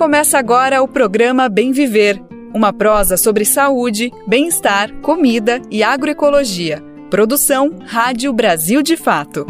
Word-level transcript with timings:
Começa 0.00 0.38
agora 0.38 0.82
o 0.82 0.88
programa 0.88 1.46
Bem 1.46 1.72
Viver, 1.72 2.22
uma 2.54 2.72
prosa 2.72 3.18
sobre 3.18 3.44
saúde, 3.44 4.10
bem-estar, 4.26 4.90
comida 5.02 5.60
e 5.70 5.82
agroecologia. 5.82 6.82
Produção 7.10 7.76
Rádio 7.84 8.32
Brasil 8.32 8.82
de 8.82 8.96
Fato. 8.96 9.46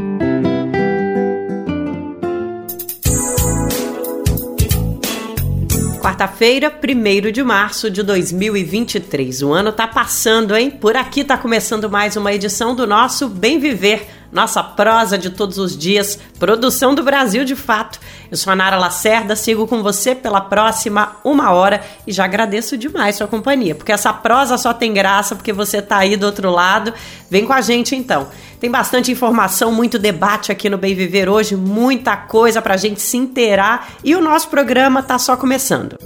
Quarta-feira, 6.02 6.68
1 6.82 7.30
de 7.30 7.44
março 7.44 7.88
de 7.88 8.02
2023. 8.02 9.42
O 9.42 9.52
ano 9.52 9.70
tá 9.70 9.86
passando, 9.86 10.56
hein? 10.56 10.68
Por 10.68 10.96
aqui 10.96 11.22
tá 11.22 11.38
começando 11.38 11.88
mais 11.88 12.16
uma 12.16 12.32
edição 12.32 12.74
do 12.74 12.88
nosso 12.88 13.28
Bem 13.28 13.60
Viver 13.60 14.19
nossa 14.32 14.62
prosa 14.62 15.18
de 15.18 15.30
todos 15.30 15.58
os 15.58 15.76
dias, 15.76 16.18
produção 16.38 16.94
do 16.94 17.02
Brasil 17.02 17.44
de 17.44 17.56
fato. 17.56 17.98
Eu 18.30 18.36
sou 18.36 18.52
a 18.52 18.56
Nara 18.56 18.78
Lacerda, 18.78 19.34
sigo 19.34 19.66
com 19.66 19.82
você 19.82 20.14
pela 20.14 20.40
próxima 20.40 21.16
uma 21.24 21.50
hora 21.50 21.80
e 22.06 22.12
já 22.12 22.24
agradeço 22.24 22.76
demais 22.76 23.16
sua 23.16 23.26
companhia, 23.26 23.74
porque 23.74 23.92
essa 23.92 24.12
prosa 24.12 24.56
só 24.56 24.72
tem 24.72 24.92
graça 24.92 25.34
porque 25.34 25.52
você 25.52 25.82
tá 25.82 25.98
aí 25.98 26.16
do 26.16 26.26
outro 26.26 26.50
lado. 26.50 26.92
Vem 27.30 27.44
com 27.44 27.52
a 27.52 27.60
gente 27.60 27.94
então. 27.94 28.28
Tem 28.60 28.70
bastante 28.70 29.10
informação, 29.10 29.72
muito 29.72 29.98
debate 29.98 30.52
aqui 30.52 30.68
no 30.68 30.76
Bem 30.76 30.94
Viver 30.94 31.28
hoje, 31.28 31.56
muita 31.56 32.16
coisa 32.16 32.60
pra 32.60 32.76
gente 32.76 33.00
se 33.00 33.16
inteirar 33.16 33.92
e 34.04 34.14
o 34.14 34.20
nosso 34.20 34.48
programa 34.48 35.02
tá 35.02 35.18
só 35.18 35.36
começando. 35.36 35.96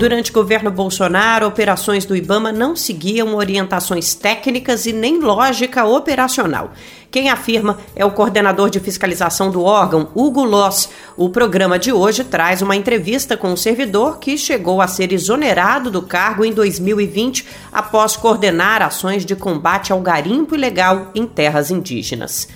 Durante 0.00 0.30
o 0.30 0.34
governo 0.34 0.70
Bolsonaro, 0.70 1.46
operações 1.46 2.06
do 2.06 2.16
Ibama 2.16 2.50
não 2.50 2.74
seguiam 2.74 3.34
orientações 3.34 4.14
técnicas 4.14 4.86
e 4.86 4.94
nem 4.94 5.20
lógica 5.20 5.84
operacional. 5.84 6.72
Quem 7.10 7.28
afirma 7.28 7.78
é 7.94 8.02
o 8.02 8.10
coordenador 8.10 8.70
de 8.70 8.80
fiscalização 8.80 9.50
do 9.50 9.62
órgão, 9.62 10.08
Hugo 10.14 10.42
Loss. 10.42 10.88
O 11.18 11.28
programa 11.28 11.78
de 11.78 11.92
hoje 11.92 12.24
traz 12.24 12.62
uma 12.62 12.74
entrevista 12.74 13.36
com 13.36 13.52
o 13.52 13.58
servidor 13.58 14.18
que 14.18 14.38
chegou 14.38 14.80
a 14.80 14.88
ser 14.88 15.12
exonerado 15.12 15.90
do 15.90 16.00
cargo 16.00 16.46
em 16.46 16.52
2020 16.54 17.46
após 17.70 18.16
coordenar 18.16 18.80
ações 18.80 19.26
de 19.26 19.36
combate 19.36 19.92
ao 19.92 20.00
garimpo 20.00 20.54
ilegal 20.54 21.10
em 21.14 21.26
terras 21.26 21.70
indígenas 21.70 22.48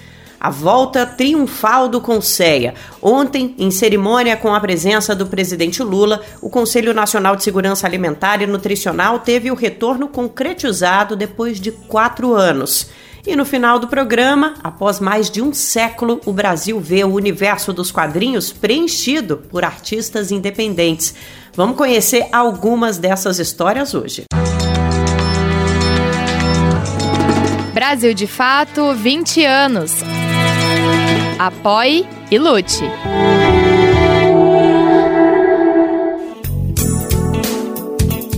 a 0.44 0.50
volta 0.50 1.06
triunfal 1.06 1.88
do 1.88 2.02
Conceia. 2.02 2.74
Ontem, 3.00 3.54
em 3.56 3.70
cerimônia 3.70 4.36
com 4.36 4.54
a 4.54 4.60
presença 4.60 5.14
do 5.14 5.26
presidente 5.26 5.82
Lula, 5.82 6.20
o 6.42 6.50
Conselho 6.50 6.92
Nacional 6.92 7.34
de 7.34 7.42
Segurança 7.42 7.86
Alimentar 7.86 8.42
e 8.42 8.46
Nutricional 8.46 9.20
teve 9.20 9.50
o 9.50 9.54
retorno 9.54 10.06
concretizado 10.06 11.16
depois 11.16 11.58
de 11.58 11.72
quatro 11.72 12.34
anos. 12.34 12.90
E 13.26 13.34
no 13.34 13.46
final 13.46 13.78
do 13.78 13.88
programa, 13.88 14.52
após 14.62 15.00
mais 15.00 15.30
de 15.30 15.40
um 15.40 15.50
século, 15.54 16.20
o 16.26 16.32
Brasil 16.34 16.78
vê 16.78 17.02
o 17.04 17.14
universo 17.14 17.72
dos 17.72 17.90
quadrinhos 17.90 18.52
preenchido 18.52 19.38
por 19.48 19.64
artistas 19.64 20.30
independentes. 20.30 21.14
Vamos 21.54 21.74
conhecer 21.74 22.28
algumas 22.30 22.98
dessas 22.98 23.38
histórias 23.38 23.94
hoje. 23.94 24.24
Brasil 27.72 28.12
de 28.12 28.26
Fato, 28.26 28.92
20 28.92 29.42
anos. 29.42 29.92
Apoie 31.38 32.06
e 32.30 32.38
lute. 32.38 32.84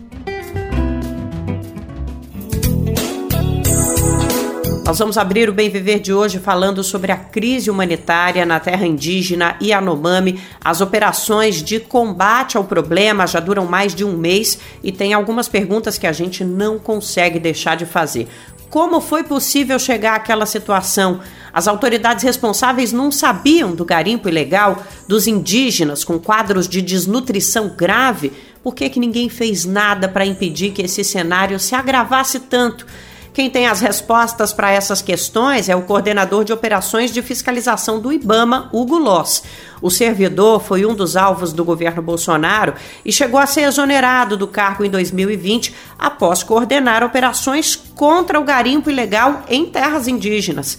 Nós 4.83 4.97
vamos 4.97 5.15
abrir 5.17 5.47
o 5.47 5.53
Bem 5.53 5.69
Viver 5.69 5.99
de 5.99 6.11
hoje 6.11 6.39
falando 6.39 6.83
sobre 6.83 7.11
a 7.11 7.17
crise 7.17 7.69
humanitária 7.69 8.45
na 8.45 8.59
terra 8.59 8.85
indígena 8.85 9.55
Yanomami. 9.61 10.41
As 10.59 10.81
operações 10.81 11.61
de 11.61 11.79
combate 11.79 12.57
ao 12.57 12.63
problema 12.63 13.27
já 13.27 13.39
duram 13.39 13.65
mais 13.65 13.93
de 13.93 14.03
um 14.03 14.17
mês 14.17 14.57
e 14.83 14.91
tem 14.91 15.13
algumas 15.13 15.47
perguntas 15.47 15.99
que 15.99 16.07
a 16.07 16.11
gente 16.11 16.43
não 16.43 16.79
consegue 16.79 17.39
deixar 17.39 17.77
de 17.77 17.85
fazer. 17.85 18.27
Como 18.71 18.99
foi 18.99 19.23
possível 19.23 19.77
chegar 19.77 20.15
àquela 20.15 20.45
situação? 20.47 21.19
As 21.53 21.67
autoridades 21.67 22.23
responsáveis 22.23 22.91
não 22.91 23.11
sabiam 23.11 23.75
do 23.75 23.85
garimpo 23.85 24.27
ilegal 24.27 24.83
dos 25.07 25.27
indígenas 25.27 26.03
com 26.03 26.17
quadros 26.17 26.67
de 26.67 26.81
desnutrição 26.81 27.75
grave. 27.77 28.33
Por 28.63 28.73
que, 28.73 28.89
que 28.89 28.99
ninguém 28.99 29.29
fez 29.29 29.63
nada 29.63 30.09
para 30.09 30.25
impedir 30.25 30.71
que 30.71 30.81
esse 30.81 31.03
cenário 31.03 31.59
se 31.59 31.75
agravasse 31.75 32.39
tanto? 32.39 32.85
Quem 33.33 33.49
tem 33.49 33.65
as 33.65 33.79
respostas 33.79 34.51
para 34.51 34.71
essas 34.71 35.01
questões 35.01 35.69
é 35.69 35.75
o 35.75 35.83
coordenador 35.83 36.43
de 36.43 36.51
operações 36.51 37.11
de 37.11 37.21
fiscalização 37.21 37.97
do 37.97 38.11
IBAMA, 38.11 38.69
Hugo 38.73 38.97
Loss. 38.97 39.43
O 39.81 39.89
servidor 39.89 40.61
foi 40.61 40.85
um 40.85 40.93
dos 40.93 41.15
alvos 41.15 41.53
do 41.53 41.63
governo 41.63 42.01
Bolsonaro 42.01 42.73
e 43.05 43.11
chegou 43.11 43.39
a 43.39 43.45
ser 43.45 43.61
exonerado 43.61 44.35
do 44.35 44.47
cargo 44.47 44.83
em 44.83 44.89
2020 44.89 45.73
após 45.97 46.43
coordenar 46.43 47.05
operações 47.05 47.77
contra 47.95 48.37
o 48.37 48.43
garimpo 48.43 48.89
ilegal 48.89 49.43
em 49.47 49.65
terras 49.65 50.09
indígenas. 50.09 50.77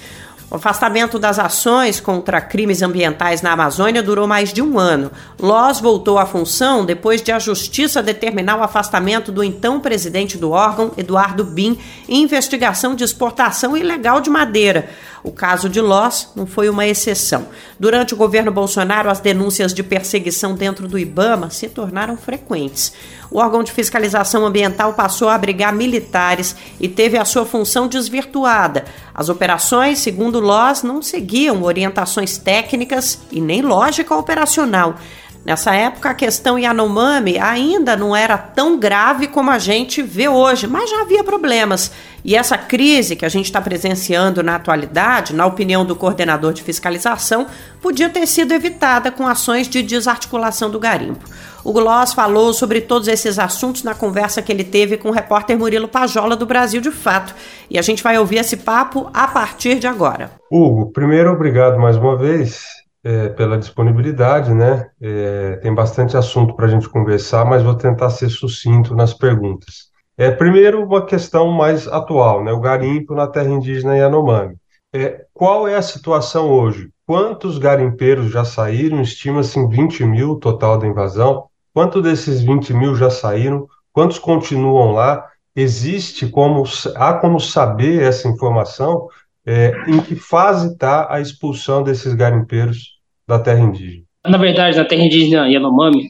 O 0.52 0.56
afastamento 0.56 1.18
das 1.18 1.38
ações 1.38 1.98
contra 1.98 2.38
crimes 2.38 2.82
ambientais 2.82 3.40
na 3.40 3.52
Amazônia 3.52 4.02
durou 4.02 4.26
mais 4.26 4.52
de 4.52 4.60
um 4.60 4.78
ano. 4.78 5.10
Loz 5.40 5.80
voltou 5.80 6.18
à 6.18 6.26
função 6.26 6.84
depois 6.84 7.22
de 7.22 7.32
a 7.32 7.38
Justiça 7.38 8.02
determinar 8.02 8.58
o 8.58 8.62
afastamento 8.62 9.32
do 9.32 9.42
então 9.42 9.80
presidente 9.80 10.36
do 10.36 10.50
órgão, 10.50 10.92
Eduardo 10.98 11.42
Bin, 11.42 11.78
em 12.06 12.22
investigação 12.22 12.94
de 12.94 13.02
exportação 13.02 13.74
ilegal 13.74 14.20
de 14.20 14.28
madeira. 14.28 14.90
O 15.24 15.30
caso 15.30 15.68
de 15.68 15.80
Loz 15.80 16.30
não 16.34 16.46
foi 16.46 16.68
uma 16.68 16.86
exceção. 16.86 17.46
Durante 17.78 18.12
o 18.12 18.16
governo 18.16 18.50
Bolsonaro, 18.50 19.08
as 19.08 19.20
denúncias 19.20 19.72
de 19.72 19.82
perseguição 19.82 20.54
dentro 20.54 20.88
do 20.88 20.98
Ibama 20.98 21.48
se 21.48 21.68
tornaram 21.68 22.16
frequentes. 22.16 22.92
O 23.30 23.38
órgão 23.38 23.62
de 23.62 23.70
fiscalização 23.70 24.44
ambiental 24.44 24.94
passou 24.94 25.28
a 25.28 25.34
abrigar 25.34 25.72
militares 25.72 26.56
e 26.80 26.88
teve 26.88 27.16
a 27.16 27.24
sua 27.24 27.46
função 27.46 27.86
desvirtuada. 27.86 28.84
As 29.14 29.28
operações, 29.28 30.00
segundo 30.00 30.40
Loz, 30.40 30.82
não 30.82 31.00
seguiam 31.00 31.62
orientações 31.62 32.36
técnicas 32.36 33.20
e 33.30 33.40
nem 33.40 33.62
lógica 33.62 34.14
operacional. 34.14 34.96
Nessa 35.44 35.74
época, 35.74 36.10
a 36.10 36.14
questão 36.14 36.56
Yanomami 36.56 37.36
ainda 37.36 37.96
não 37.96 38.14
era 38.14 38.38
tão 38.38 38.78
grave 38.78 39.26
como 39.26 39.50
a 39.50 39.58
gente 39.58 40.00
vê 40.00 40.28
hoje, 40.28 40.68
mas 40.68 40.88
já 40.88 41.02
havia 41.02 41.24
problemas. 41.24 41.90
E 42.24 42.36
essa 42.36 42.56
crise 42.56 43.16
que 43.16 43.24
a 43.24 43.28
gente 43.28 43.46
está 43.46 43.60
presenciando 43.60 44.40
na 44.40 44.54
atualidade, 44.54 45.34
na 45.34 45.44
opinião 45.44 45.84
do 45.84 45.96
coordenador 45.96 46.52
de 46.52 46.62
fiscalização, 46.62 47.48
podia 47.80 48.08
ter 48.08 48.24
sido 48.26 48.52
evitada 48.52 49.10
com 49.10 49.26
ações 49.26 49.66
de 49.66 49.82
desarticulação 49.82 50.70
do 50.70 50.78
garimpo. 50.78 51.28
O 51.64 51.72
Gloss 51.72 52.12
falou 52.12 52.52
sobre 52.52 52.80
todos 52.80 53.08
esses 53.08 53.36
assuntos 53.36 53.82
na 53.82 53.94
conversa 53.94 54.42
que 54.42 54.52
ele 54.52 54.64
teve 54.64 54.96
com 54.96 55.08
o 55.08 55.12
repórter 55.12 55.58
Murilo 55.58 55.88
Pajola 55.88 56.36
do 56.36 56.46
Brasil 56.46 56.80
de 56.80 56.92
Fato. 56.92 57.34
E 57.68 57.78
a 57.78 57.82
gente 57.82 58.02
vai 58.02 58.16
ouvir 58.16 58.38
esse 58.38 58.58
papo 58.58 59.10
a 59.12 59.26
partir 59.26 59.80
de 59.80 59.88
agora. 59.88 60.30
Hugo, 60.48 60.92
primeiro, 60.92 61.32
obrigado 61.32 61.80
mais 61.80 61.96
uma 61.96 62.16
vez 62.16 62.81
é, 63.04 63.28
pela 63.30 63.58
disponibilidade, 63.58 64.54
né? 64.54 64.90
É, 65.00 65.56
tem 65.56 65.74
bastante 65.74 66.16
assunto 66.16 66.54
para 66.54 66.66
a 66.66 66.68
gente 66.68 66.88
conversar, 66.88 67.44
mas 67.44 67.62
vou 67.62 67.74
tentar 67.74 68.10
ser 68.10 68.28
sucinto 68.28 68.94
nas 68.94 69.12
perguntas. 69.12 69.90
É, 70.16 70.30
primeiro, 70.30 70.84
uma 70.84 71.04
questão 71.04 71.50
mais 71.50 71.88
atual, 71.88 72.44
né? 72.44 72.52
O 72.52 72.60
garimpo 72.60 73.14
na 73.14 73.26
terra 73.26 73.48
indígena 73.48 73.96
Yanomami. 73.96 74.56
é, 74.92 75.24
qual 75.32 75.66
é 75.66 75.74
a 75.76 75.82
situação 75.82 76.50
hoje? 76.50 76.90
Quantos 77.06 77.58
garimpeiros 77.58 78.30
já 78.30 78.44
saíram? 78.44 79.00
Estima-se 79.00 79.58
em 79.58 79.68
20 79.68 80.04
mil 80.04 80.36
total 80.36 80.78
da 80.78 80.86
invasão. 80.86 81.46
Quanto 81.74 82.00
desses 82.02 82.42
20 82.42 82.72
mil 82.74 82.94
já 82.94 83.10
saíram? 83.10 83.66
Quantos 83.92 84.18
continuam 84.18 84.92
lá? 84.92 85.26
Existe 85.56 86.28
como 86.28 86.62
há 86.96 87.14
como 87.14 87.40
saber 87.40 88.02
essa 88.02 88.28
informação? 88.28 89.08
É, 89.44 89.72
em 89.88 90.00
que 90.00 90.14
fase 90.14 90.72
está 90.72 91.12
a 91.12 91.20
expulsão 91.20 91.82
desses 91.82 92.14
garimpeiros 92.14 92.91
da 93.26 93.38
terra 93.38 93.60
indígena? 93.60 94.04
Na 94.26 94.38
verdade, 94.38 94.76
na 94.76 94.84
terra 94.84 95.04
indígena 95.04 95.48
Yanomami, 95.48 96.08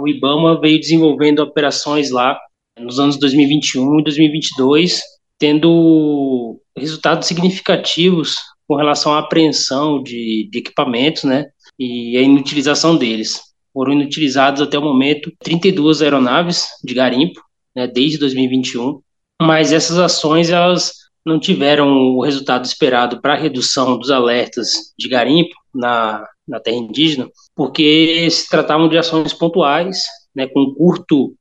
o 0.00 0.08
IBAMA 0.08 0.60
veio 0.60 0.78
desenvolvendo 0.78 1.40
operações 1.40 2.10
lá 2.10 2.38
nos 2.78 3.00
anos 3.00 3.16
2021 3.18 4.00
e 4.00 4.04
2022, 4.04 5.00
tendo 5.38 6.60
resultados 6.76 7.26
significativos 7.26 8.36
com 8.68 8.76
relação 8.76 9.14
à 9.14 9.20
apreensão 9.20 10.02
de, 10.02 10.48
de 10.50 10.58
equipamentos, 10.58 11.24
né, 11.24 11.46
e 11.78 12.16
a 12.16 12.22
inutilização 12.22 12.96
deles. 12.96 13.40
Foram 13.72 13.92
inutilizados 13.92 14.60
até 14.60 14.78
o 14.78 14.82
momento 14.82 15.32
32 15.40 16.02
aeronaves 16.02 16.66
de 16.84 16.94
garimpo, 16.94 17.40
né, 17.74 17.86
desde 17.86 18.18
2021, 18.18 19.00
mas 19.40 19.72
essas 19.72 19.98
ações 19.98 20.50
elas 20.50 20.92
não 21.24 21.38
tiveram 21.40 21.88
o 21.88 22.24
resultado 22.24 22.64
esperado 22.64 23.20
para 23.20 23.34
a 23.34 23.38
redução 23.38 23.98
dos 23.98 24.10
alertas 24.10 24.92
de 24.98 25.08
garimpo 25.08 25.54
na, 25.74 26.24
na 26.46 26.60
terra 26.60 26.76
indígena, 26.76 27.28
porque 27.54 28.28
se 28.30 28.48
tratavam 28.48 28.88
de 28.88 28.96
ações 28.96 29.32
pontuais, 29.32 30.02
né, 30.34 30.46
com 30.46 30.74
curto 30.74 31.34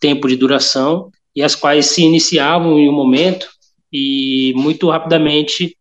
tempo 0.00 0.28
de 0.28 0.36
duração, 0.36 1.10
e 1.34 1.42
as 1.42 1.54
quais 1.54 1.86
se 1.86 2.02
iniciavam 2.02 2.78
em 2.78 2.88
um 2.88 2.92
momento 2.92 3.48
e 3.92 4.52
muito 4.56 4.90
rapidamente 4.90 5.76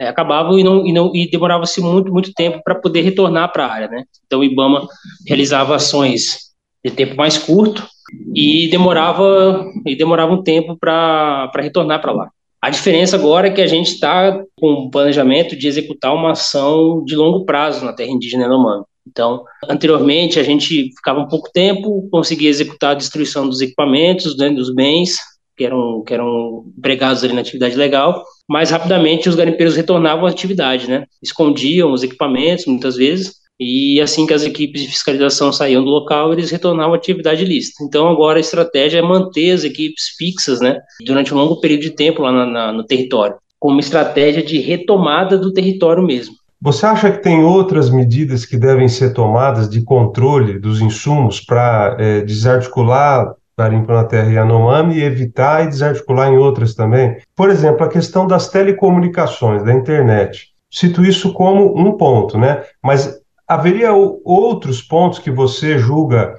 é, 0.00 0.08
acabavam 0.08 0.58
e 0.58 0.64
não 0.64 0.86
e 0.86 0.92
não 0.92 1.14
e 1.14 1.30
demorava-se 1.30 1.80
muito 1.80 2.12
muito 2.12 2.32
tempo 2.32 2.60
para 2.64 2.74
poder 2.74 3.02
retornar 3.02 3.52
para 3.52 3.66
a 3.66 3.72
área, 3.72 3.88
né? 3.88 4.04
Então 4.26 4.40
o 4.40 4.44
IBAMA 4.44 4.86
realizava 5.26 5.76
ações 5.76 6.52
de 6.84 6.90
tempo 6.90 7.16
mais 7.16 7.38
curto 7.38 7.86
e 8.34 8.68
demorava 8.70 9.64
e 9.86 9.96
demorava 9.96 10.32
um 10.32 10.42
tempo 10.42 10.76
para 10.76 11.50
retornar 11.56 12.00
para 12.00 12.12
lá. 12.12 12.30
A 12.64 12.70
diferença 12.70 13.16
agora 13.16 13.48
é 13.48 13.50
que 13.50 13.60
a 13.60 13.66
gente 13.66 13.88
está 13.88 14.42
com 14.56 14.72
o 14.72 14.90
planejamento 14.90 15.54
de 15.54 15.68
executar 15.68 16.14
uma 16.14 16.30
ação 16.30 17.04
de 17.04 17.14
longo 17.14 17.44
prazo 17.44 17.84
na 17.84 17.92
terra 17.92 18.10
indígena 18.10 18.44
Yanomami. 18.44 18.84
Então, 19.06 19.44
anteriormente 19.68 20.40
a 20.40 20.42
gente 20.42 20.88
ficava 20.96 21.20
um 21.20 21.28
pouco 21.28 21.50
tempo, 21.52 22.08
conseguia 22.10 22.48
executar 22.48 22.92
a 22.92 22.94
destruição 22.94 23.46
dos 23.46 23.60
equipamentos, 23.60 24.34
né, 24.38 24.48
dos 24.48 24.74
bens 24.74 25.18
que 25.54 25.62
eram, 25.62 26.02
que 26.04 26.14
eram 26.14 26.64
empregados 26.78 27.22
ali 27.22 27.34
na 27.34 27.42
atividade 27.42 27.76
legal, 27.76 28.24
mas 28.48 28.70
rapidamente 28.70 29.28
os 29.28 29.34
garimpeiros 29.34 29.76
retornavam 29.76 30.24
à 30.24 30.30
atividade, 30.30 30.88
né? 30.88 31.04
Escondiam 31.22 31.92
os 31.92 32.02
equipamentos, 32.02 32.64
muitas 32.64 32.96
vezes, 32.96 33.34
e 33.58 34.00
assim 34.00 34.26
que 34.26 34.34
as 34.34 34.42
equipes 34.42 34.82
de 34.82 34.88
fiscalização 34.88 35.52
saíam 35.52 35.84
do 35.84 35.90
local, 35.90 36.32
eles 36.32 36.50
retornavam 36.50 36.94
à 36.94 36.96
atividade 36.96 37.44
ilícita. 37.44 37.84
Então, 37.84 38.08
agora 38.08 38.38
a 38.38 38.40
estratégia 38.40 38.98
é 38.98 39.02
manter 39.02 39.52
as 39.52 39.64
equipes 39.64 40.08
fixas, 40.18 40.60
né, 40.60 40.78
durante 41.06 41.32
um 41.32 41.38
longo 41.38 41.60
período 41.60 41.82
de 41.82 41.90
tempo 41.90 42.22
lá 42.22 42.32
na, 42.32 42.46
na, 42.46 42.72
no 42.72 42.84
território, 42.84 43.36
como 43.58 43.80
estratégia 43.80 44.42
de 44.42 44.58
retomada 44.58 45.38
do 45.38 45.52
território 45.52 46.02
mesmo. 46.02 46.34
Você 46.60 46.86
acha 46.86 47.12
que 47.12 47.22
tem 47.22 47.44
outras 47.44 47.90
medidas 47.90 48.46
que 48.46 48.56
devem 48.56 48.88
ser 48.88 49.12
tomadas 49.12 49.68
de 49.68 49.84
controle 49.84 50.58
dos 50.58 50.80
insumos 50.80 51.40
para 51.40 51.96
é, 52.00 52.22
desarticular 52.22 53.34
garimpo 53.56 53.92
na 53.92 54.04
terra 54.04 54.32
Yanomami 54.32 54.96
e 54.96 55.02
evitar 55.02 55.64
e 55.64 55.68
desarticular 55.68 56.32
em 56.32 56.36
outras 56.36 56.74
também? 56.74 57.18
Por 57.36 57.50
exemplo, 57.50 57.84
a 57.84 57.88
questão 57.88 58.26
das 58.26 58.48
telecomunicações, 58.48 59.62
da 59.62 59.72
internet. 59.72 60.48
Cito 60.72 61.04
isso 61.04 61.32
como 61.32 61.78
um 61.78 61.96
ponto, 61.96 62.38
né? 62.38 62.64
Mas 62.82 63.20
haveria 63.46 63.92
outros 63.92 64.82
pontos 64.82 65.18
que 65.18 65.30
você 65.30 65.78
julga 65.78 66.34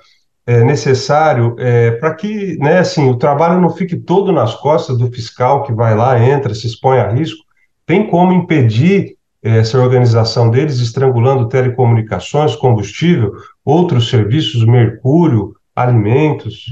é, 0.45 0.63
necessário 0.63 1.55
é, 1.57 1.91
para 1.91 2.13
que 2.13 2.57
né, 2.57 2.79
assim, 2.79 3.09
o 3.09 3.17
trabalho 3.17 3.59
não 3.59 3.69
fique 3.69 3.95
todo 3.95 4.31
nas 4.31 4.53
costas 4.55 4.97
do 4.97 5.11
fiscal 5.11 5.63
que 5.63 5.73
vai 5.73 5.95
lá, 5.95 6.23
entra, 6.23 6.53
se 6.53 6.67
expõe 6.67 6.99
a 6.99 7.11
risco? 7.11 7.43
Tem 7.85 8.07
como 8.07 8.33
impedir 8.33 9.15
é, 9.43 9.59
essa 9.59 9.79
organização 9.79 10.49
deles 10.49 10.79
estrangulando 10.79 11.49
telecomunicações, 11.49 12.55
combustível, 12.55 13.33
outros 13.63 14.09
serviços, 14.09 14.65
mercúrio, 14.65 15.53
alimentos? 15.75 16.65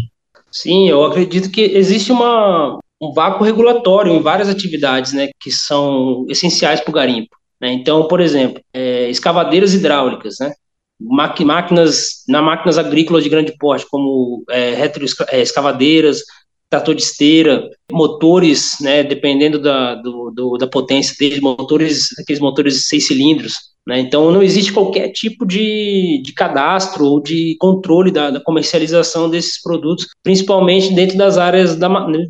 Sim, 0.51 0.87
eu 0.87 1.03
acredito 1.03 1.49
que 1.49 1.61
existe 1.61 2.11
uma, 2.11 2.77
um 3.01 3.11
vácuo 3.11 3.43
regulatório 3.43 4.13
em 4.13 4.21
várias 4.21 4.49
atividades 4.49 5.13
né, 5.13 5.29
que 5.39 5.51
são 5.51 6.25
essenciais 6.29 6.79
para 6.79 6.91
o 6.91 6.93
garimpo. 6.93 7.35
Né? 7.63 7.71
Então, 7.71 8.09
por 8.09 8.19
exemplo, 8.19 8.61
é, 8.73 9.09
escavadeiras 9.09 9.73
hidráulicas, 9.73 10.35
né? 10.37 10.51
máquinas, 10.99 12.23
na 12.27 12.41
máquinas 12.41 12.77
agrícolas 12.77 13.23
de 13.23 13.29
grande 13.29 13.55
porte, 13.57 13.85
como 13.89 14.43
é, 14.49 14.73
retroescavadeiras, 14.73 16.19
é, 16.19 16.23
trator 16.69 16.93
de 16.93 17.01
esteira, 17.01 17.69
motores, 17.89 18.75
né, 18.81 19.01
dependendo 19.01 19.61
da, 19.61 19.95
do, 19.95 20.29
do, 20.31 20.57
da 20.57 20.67
potência 20.67 21.15
deles, 21.17 21.39
motores, 21.39 22.07
aqueles 22.19 22.41
motores 22.41 22.73
de 22.75 22.81
seis 22.83 23.07
cilindros, 23.07 23.53
né? 23.85 23.99
Então, 23.99 24.31
não 24.31 24.41
existe 24.41 24.71
qualquer 24.71 25.09
tipo 25.09 25.45
de, 25.45 26.21
de 26.23 26.33
cadastro 26.33 27.05
ou 27.05 27.21
de 27.21 27.55
controle 27.59 28.11
da, 28.11 28.29
da, 28.29 28.39
comercialização 28.39 29.29
desses 29.29 29.61
produtos, 29.61 30.07
principalmente 30.23 30.93
dentro 30.93 31.17
das 31.17 31.37
áreas 31.37 31.75
da, 31.75 31.87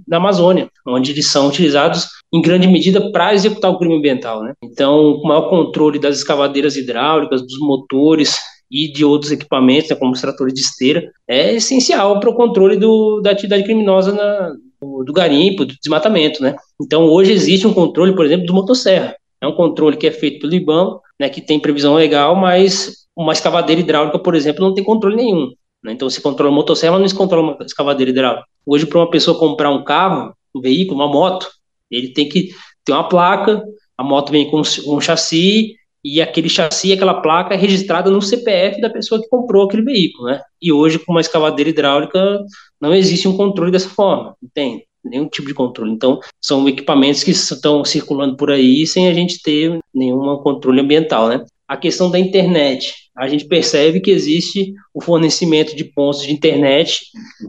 da 0.08 0.18
Amazônia, 0.18 0.68
onde 0.88 1.12
eles 1.12 1.28
são 1.28 1.48
utilizados 1.48 2.08
em 2.34 2.42
grande 2.42 2.68
medida 2.68 3.12
para 3.12 3.34
executar 3.34 3.72
o 3.72 3.78
crime 3.78 3.96
ambiental. 3.96 4.42
Né? 4.44 4.54
Então, 4.64 5.14
o 5.14 5.28
maior 5.28 5.50
controle 5.50 6.00
das 6.00 6.18
escavadeiras 6.18 6.76
hidráulicas, 6.76 7.42
dos 7.42 7.60
motores 7.60 8.36
e 8.72 8.92
de 8.92 9.06
outros 9.06 9.32
equipamentos, 9.32 9.92
né, 9.92 9.96
como 9.96 10.14
os 10.14 10.22
tratores 10.22 10.54
de 10.54 10.62
esteira, 10.62 11.12
é 11.28 11.54
essencial 11.54 12.20
para 12.20 12.32
o 12.32 12.36
controle 12.36 12.76
do, 12.78 13.22
da 13.22 13.30
atividade 13.30 13.64
criminosa 13.64 14.12
na, 14.12 14.52
do, 14.82 15.04
do 15.04 15.14
garimpo, 15.14 15.64
do 15.64 15.76
desmatamento. 15.80 16.42
Né? 16.42 16.56
Então, 16.82 17.04
hoje 17.04 17.32
existe 17.32 17.68
um 17.68 17.74
controle, 17.74 18.16
por 18.16 18.26
exemplo, 18.26 18.48
do 18.48 18.54
motosserra. 18.54 19.16
É 19.44 19.48
um 19.48 19.52
controle 19.52 19.98
que 19.98 20.08
é 20.08 20.12
feito 20.12 20.40
pelo 20.40 20.54
IBAM, 20.54 21.00
né, 21.20 21.28
que 21.28 21.42
tem 21.42 21.60
previsão 21.60 21.96
legal, 21.96 22.34
mas 22.34 23.08
uma 23.14 23.34
escavadeira 23.34 23.82
hidráulica, 23.82 24.18
por 24.18 24.36
exemplo, 24.36 24.64
não 24.64 24.74
tem 24.74 24.84
controle 24.84 25.18
nenhum. 25.18 25.52
Né? 25.84 25.92
Então, 25.92 26.10
se 26.10 26.22
controla 26.22 26.50
a 26.50 26.56
motosserra, 26.56 26.98
não 26.98 27.08
se 27.08 27.14
controla 27.14 27.56
uma 27.56 27.66
escavadeira 27.66 28.10
hidráulica. 28.10 28.46
Hoje, 28.66 28.86
para 28.86 29.00
uma 29.00 29.10
pessoa 29.10 29.38
comprar 29.38 29.70
um 29.70 29.84
carro, 29.84 30.34
um 30.56 30.62
veículo, 30.62 30.98
uma 30.98 31.10
moto, 31.10 31.50
ele 31.92 32.14
tem 32.14 32.30
que 32.30 32.52
ter 32.86 32.94
uma 32.94 33.04
placa, 33.04 33.62
a 33.98 34.04
moto 34.04 34.32
vem 34.32 34.50
com 34.50 34.62
um 34.62 35.02
chassi, 35.02 35.76
e 36.04 36.22
aquele 36.22 36.48
chassi, 36.48 36.94
aquela 36.94 37.22
placa 37.22 37.54
é 37.54 37.58
registrada 37.58 38.10
no 38.10 38.22
CPF 38.22 38.80
da 38.80 38.90
pessoa 38.90 39.22
que 39.22 39.28
comprou 39.28 39.66
aquele 39.66 39.84
veículo, 39.84 40.28
né? 40.28 40.42
E 40.62 40.72
hoje, 40.72 41.00
com 41.00 41.12
uma 41.12 41.22
escavadeira 41.22 41.70
hidráulica, 41.70 42.40
não 42.80 42.94
existe 42.94 43.28
um 43.28 43.36
controle 43.36 43.72
dessa 43.72 43.90
forma, 43.90 44.36
entende? 44.42 44.86
Nenhum 45.04 45.28
tipo 45.28 45.48
de 45.48 45.54
controle. 45.54 45.92
Então, 45.92 46.20
são 46.42 46.68
equipamentos 46.68 47.24
que 47.24 47.32
estão 47.32 47.84
circulando 47.84 48.36
por 48.38 48.52
aí 48.52 48.86
sem 48.88 49.08
a 49.08 49.14
gente 49.14 49.42
ter 49.42 49.80
nenhum 49.94 50.38
controle 50.38 50.80
ambiental, 50.80 51.28
né? 51.28 51.44
A 51.68 51.78
questão 51.78 52.12
da 52.12 52.20
internet, 52.20 52.94
a 53.16 53.28
gente 53.28 53.46
percebe 53.46 54.00
que 54.00 54.12
existe 54.12 54.74
o 54.94 55.02
fornecimento 55.02 55.76
de 55.76 55.84
pontos 55.84 56.24
de 56.24 56.32
internet 56.32 57.02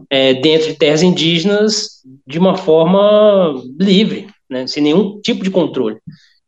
é, 0.09 0.33
dentro 0.33 0.67
de 0.67 0.75
terras 0.75 1.03
indígenas 1.03 2.01
de 2.25 2.39
uma 2.39 2.55
forma 2.55 3.61
livre, 3.79 4.27
né? 4.49 4.65
sem 4.67 4.81
nenhum 4.81 5.19
tipo 5.21 5.43
de 5.43 5.51
controle. 5.51 5.97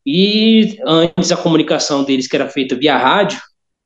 E 0.06 0.78
antes 0.86 1.32
a 1.34 1.38
comunicação 1.38 2.04
deles 2.04 2.28
que 2.28 2.36
era 2.36 2.50
feita 2.50 2.76
via 2.76 2.98
rádio, 2.98 3.40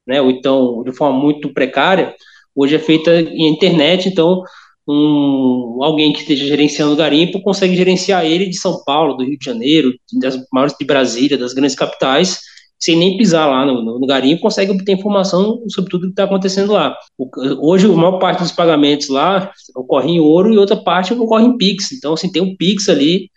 né, 0.08 0.22
ou 0.22 0.30
então 0.30 0.84
de 0.84 0.92
forma 0.92 1.20
muito 1.20 1.52
precária, 1.52 2.16
hoje 2.56 2.76
é 2.76 2.80
feita 2.80 3.20
em 3.20 3.48
internet, 3.52 4.08
então 4.08 4.44
um, 4.88 5.78
alguém 5.82 6.12
que 6.12 6.22
esteja 6.22 6.46
gerenciando 6.46 6.94
o 6.94 6.98
garimpo 6.98 7.42
consegue 7.42 7.76
gerenciar 7.76 8.26
ele 8.26 8.48
de 8.48 8.58
São 8.58 8.84
Paulo, 8.84 9.16
do 9.16 9.24
Rio 9.24 9.38
de 9.38 9.46
Janeiro, 9.46 9.94
das 10.20 10.38
maiores 10.52 10.76
de 10.78 10.86
Brasília, 10.86 11.38
das 11.38 11.54
grandes 11.54 11.76
capitais, 11.76 12.40
sem 12.80 12.98
nem 12.98 13.16
pisar 13.16 13.48
lá 13.48 13.64
no, 13.64 13.84
no, 14.00 14.08
garimpo, 14.08 14.42
consegue 14.42 14.72
obter 14.72 14.94
informação 14.94 15.62
sobre 15.70 15.92
tudo 15.92 16.08
que 16.08 16.14
está 16.14 16.24
acontecendo 16.24 16.74
lá. 16.74 16.98
O, 17.16 17.30
hoje, 17.72 17.86
a 17.86 17.90
maior 17.90 18.18
parte 18.18 18.42
dos 18.42 18.52
pagamentos 18.52 19.08
lá 19.08 19.52
ocorre 19.76 20.10
em 20.10 20.20
ouro 20.20 20.52
e 20.52 20.58
outra 20.58 20.76
parte 20.76 21.14
ocorre 21.14 21.46
em 21.46 21.58
Pix. 21.58 21.92
Então, 21.92 22.14
assim, 22.14 22.32
tem 22.32 22.42
um 22.42 22.56
Pix 22.56 22.90
ali 22.90 23.30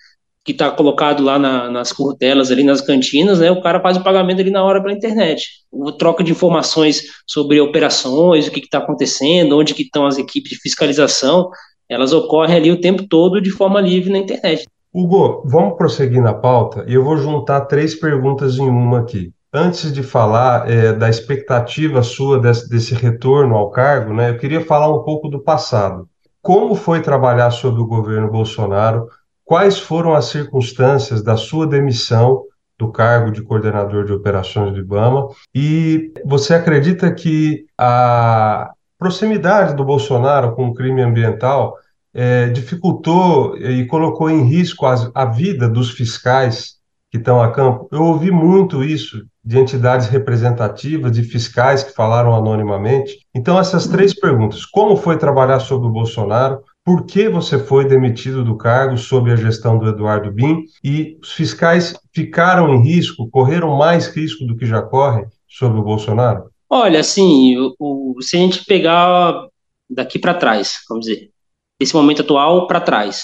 que 0.44 0.52
está 0.52 0.70
colocado 0.70 1.22
lá 1.22 1.38
na, 1.38 1.70
nas 1.70 1.90
curtelas, 1.90 2.50
ali 2.50 2.62
nas 2.62 2.82
cantinas, 2.82 3.38
né, 3.38 3.50
o 3.50 3.62
cara 3.62 3.80
faz 3.80 3.96
o 3.96 4.04
pagamento 4.04 4.40
ali 4.40 4.50
na 4.50 4.62
hora 4.62 4.82
pela 4.82 4.92
internet. 4.92 5.42
O 5.72 5.90
troca 5.90 6.22
de 6.22 6.32
informações 6.32 7.02
sobre 7.26 7.60
operações, 7.60 8.46
o 8.46 8.50
que 8.50 8.60
está 8.60 8.78
acontecendo, 8.78 9.58
onde 9.58 9.72
que 9.72 9.82
estão 9.82 10.06
as 10.06 10.18
equipes 10.18 10.50
de 10.50 10.60
fiscalização, 10.60 11.48
elas 11.88 12.12
ocorrem 12.12 12.56
ali 12.56 12.70
o 12.70 12.80
tempo 12.80 13.08
todo 13.08 13.40
de 13.40 13.50
forma 13.50 13.80
livre 13.80 14.12
na 14.12 14.18
internet. 14.18 14.66
Hugo, 14.92 15.42
vamos 15.46 15.76
prosseguir 15.76 16.22
na 16.22 16.34
pauta 16.34 16.84
e 16.86 16.94
eu 16.94 17.02
vou 17.02 17.16
juntar 17.16 17.62
três 17.62 17.94
perguntas 17.94 18.58
em 18.58 18.68
uma 18.68 19.00
aqui. 19.00 19.32
Antes 19.52 19.92
de 19.92 20.02
falar 20.02 20.70
é, 20.70 20.92
da 20.92 21.08
expectativa 21.08 22.02
sua 22.02 22.38
desse, 22.38 22.68
desse 22.68 22.94
retorno 22.94 23.54
ao 23.54 23.70
cargo, 23.70 24.12
né, 24.12 24.30
eu 24.30 24.36
queria 24.36 24.60
falar 24.60 24.94
um 24.94 25.02
pouco 25.02 25.28
do 25.28 25.40
passado. 25.40 26.08
Como 26.42 26.74
foi 26.74 27.00
trabalhar 27.00 27.50
sob 27.50 27.80
o 27.80 27.86
governo 27.86 28.30
Bolsonaro? 28.30 29.06
Quais 29.44 29.78
foram 29.78 30.14
as 30.14 30.26
circunstâncias 30.26 31.22
da 31.22 31.36
sua 31.36 31.66
demissão 31.66 32.44
do 32.78 32.90
cargo 32.90 33.30
de 33.30 33.42
coordenador 33.42 34.04
de 34.04 34.12
operações 34.12 34.72
do 34.72 34.80
IBAMA. 34.80 35.28
E 35.54 36.12
você 36.24 36.54
acredita 36.54 37.12
que 37.12 37.66
a 37.78 38.70
proximidade 38.98 39.74
do 39.74 39.84
Bolsonaro 39.84 40.54
com 40.54 40.68
o 40.68 40.74
crime 40.74 41.02
ambiental 41.02 41.76
é, 42.12 42.48
dificultou 42.48 43.56
e 43.56 43.86
colocou 43.86 44.30
em 44.30 44.42
risco 44.42 44.86
a, 44.86 45.10
a 45.14 45.24
vida 45.26 45.68
dos 45.68 45.90
fiscais 45.90 46.76
que 47.10 47.18
estão 47.18 47.40
a 47.40 47.52
campo? 47.52 47.88
Eu 47.92 48.02
ouvi 48.02 48.30
muito 48.30 48.82
isso 48.82 49.24
de 49.44 49.58
entidades 49.58 50.08
representativas, 50.08 51.12
de 51.12 51.22
fiscais 51.22 51.82
que 51.82 51.92
falaram 51.92 52.34
anonimamente. 52.34 53.18
Então, 53.34 53.58
essas 53.58 53.86
três 53.86 54.18
perguntas: 54.18 54.64
como 54.64 54.96
foi 54.96 55.18
trabalhar 55.18 55.60
sob 55.60 55.86
o 55.86 55.90
Bolsonaro? 55.90 56.62
Por 56.84 57.06
que 57.06 57.30
você 57.30 57.58
foi 57.58 57.88
demitido 57.88 58.44
do 58.44 58.58
cargo 58.58 58.98
sob 58.98 59.32
a 59.32 59.36
gestão 59.36 59.78
do 59.78 59.88
Eduardo 59.88 60.30
Bin? 60.30 60.64
E 60.82 61.16
os 61.22 61.32
fiscais 61.32 61.98
ficaram 62.12 62.74
em 62.74 62.82
risco, 62.82 63.28
correram 63.30 63.74
mais 63.76 64.06
risco 64.08 64.44
do 64.44 64.54
que 64.54 64.66
já 64.66 64.82
correm 64.82 65.24
sob 65.48 65.78
o 65.78 65.82
Bolsonaro? 65.82 66.50
Olha, 66.68 67.00
assim, 67.00 67.56
o, 67.56 67.74
o, 67.78 68.16
se 68.20 68.36
a 68.36 68.40
gente 68.40 68.64
pegar 68.66 69.46
daqui 69.88 70.18
para 70.18 70.34
trás, 70.34 70.74
vamos 70.88 71.06
dizer, 71.06 71.30
desse 71.80 71.94
momento 71.94 72.20
atual 72.20 72.66
para 72.66 72.80
trás, 72.80 73.22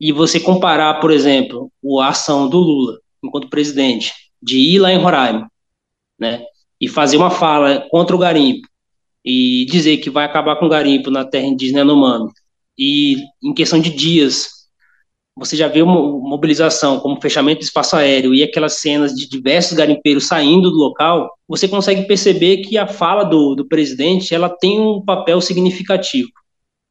e 0.00 0.12
você 0.12 0.38
comparar, 0.38 1.00
por 1.00 1.10
exemplo, 1.10 1.70
a 2.00 2.08
ação 2.08 2.48
do 2.48 2.58
Lula 2.58 2.98
enquanto 3.22 3.50
presidente, 3.50 4.12
de 4.42 4.56
ir 4.56 4.78
lá 4.78 4.92
em 4.92 4.98
Roraima, 4.98 5.50
né, 6.18 6.42
e 6.80 6.88
fazer 6.88 7.16
uma 7.16 7.30
fala 7.30 7.86
contra 7.90 8.16
o 8.16 8.18
garimpo, 8.18 8.66
e 9.24 9.66
dizer 9.66 9.98
que 9.98 10.08
vai 10.08 10.24
acabar 10.24 10.56
com 10.56 10.66
o 10.66 10.70
garimpo 10.70 11.10
na 11.10 11.24
terra 11.24 11.46
indígena 11.46 11.80
Yanomami, 11.80 12.30
e 12.80 13.16
em 13.44 13.52
questão 13.52 13.78
de 13.78 13.90
dias 13.90 14.48
você 15.36 15.56
já 15.56 15.68
vê 15.68 15.80
uma 15.80 15.94
mobilização 15.94 16.98
como 16.98 17.20
fechamento 17.20 17.60
do 17.60 17.64
espaço 17.64 17.94
aéreo 17.94 18.34
e 18.34 18.42
aquelas 18.42 18.74
cenas 18.74 19.14
de 19.14 19.28
diversos 19.28 19.74
garimpeiros 19.74 20.26
saindo 20.26 20.70
do 20.70 20.76
local, 20.76 21.30
você 21.46 21.68
consegue 21.68 22.06
perceber 22.06 22.58
que 22.58 22.76
a 22.76 22.86
fala 22.86 23.24
do, 23.24 23.54
do 23.54 23.66
presidente 23.66 24.34
ela 24.34 24.48
tem 24.48 24.80
um 24.80 25.02
papel 25.02 25.40
significativo 25.40 26.28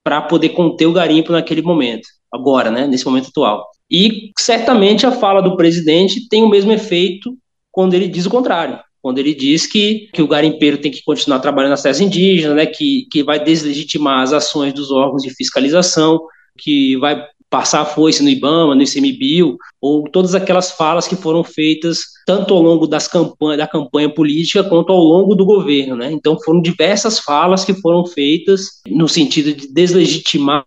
para 0.03 0.22
poder 0.22 0.50
conter 0.50 0.86
o 0.86 0.93
garimpo 0.93 1.31
naquele 1.31 1.62
momento, 1.62 2.08
agora, 2.34 2.72
né, 2.72 2.88
nesse 2.88 3.05
momento 3.05 3.29
atual. 3.29 3.67
E 3.91 4.31
certamente 4.38 5.05
a 5.05 5.12
fala 5.12 5.41
do 5.41 5.58
presidente 5.58 6.27
tem 6.29 6.43
o 6.43 6.50
mesmo 6.50 6.72
efeito 6.72 7.38
quando 7.72 7.93
ele 7.93 8.08
diz 8.08 8.25
o 8.25 8.31
contrário, 8.31 8.79
quando 9.01 9.20
ele 9.20 9.34
diz 9.34 9.65
que, 9.65 10.10
que 10.13 10.22
o 10.22 10.27
garimpeiro 10.27 10.77
tem 10.77 10.91
que 10.91 11.03
continuar 11.03 11.39
trabalhando 11.39 11.72
nas 11.72 11.82
terras 11.82 12.01
indígenas, 12.01 12.56
né, 12.56 12.65
que, 12.65 13.08
que 13.12 13.24
vai 13.24 13.41
deslegitimar 13.41 14.22
as 14.22 14.34
ações 14.34 14.74
dos 14.74 14.91
órgãos 14.91 15.24
de 15.24 15.34
fiscalização, 15.34 16.20
que 16.58 16.98
vai 16.98 17.25
passar 17.50 17.82
a 17.82 17.86
foice 17.86 18.22
no 18.22 18.29
IBAMA, 18.29 18.75
no 18.75 18.84
ICMBio, 18.84 19.58
ou 19.82 20.03
todas 20.10 20.36
aquelas 20.36 20.72
falas 20.72 21.08
que 21.08 21.15
foram 21.15 21.44
feitas 21.44 22.00
tanto 22.25 22.53
ao 22.53 22.62
longo 22.62 22.86
das 22.86 23.08
campanha, 23.08 23.58
da 23.58 23.68
campanha 23.68 24.13
política 24.13 24.63
quanto 24.63 24.91
ao 24.91 25.00
longo 25.00 25.34
do 25.34 25.46
governo. 25.46 25.96
Né? 25.96 26.12
Então 26.12 26.39
foram 26.39 26.62
diversas 26.62 27.20
falas 27.20 27.65
que 27.65 27.74
foram 27.74 28.06
feitas 28.06 28.82
no 28.88 29.08
sentido 29.08 29.53
de 29.53 29.74
deslegitimar 29.74 30.65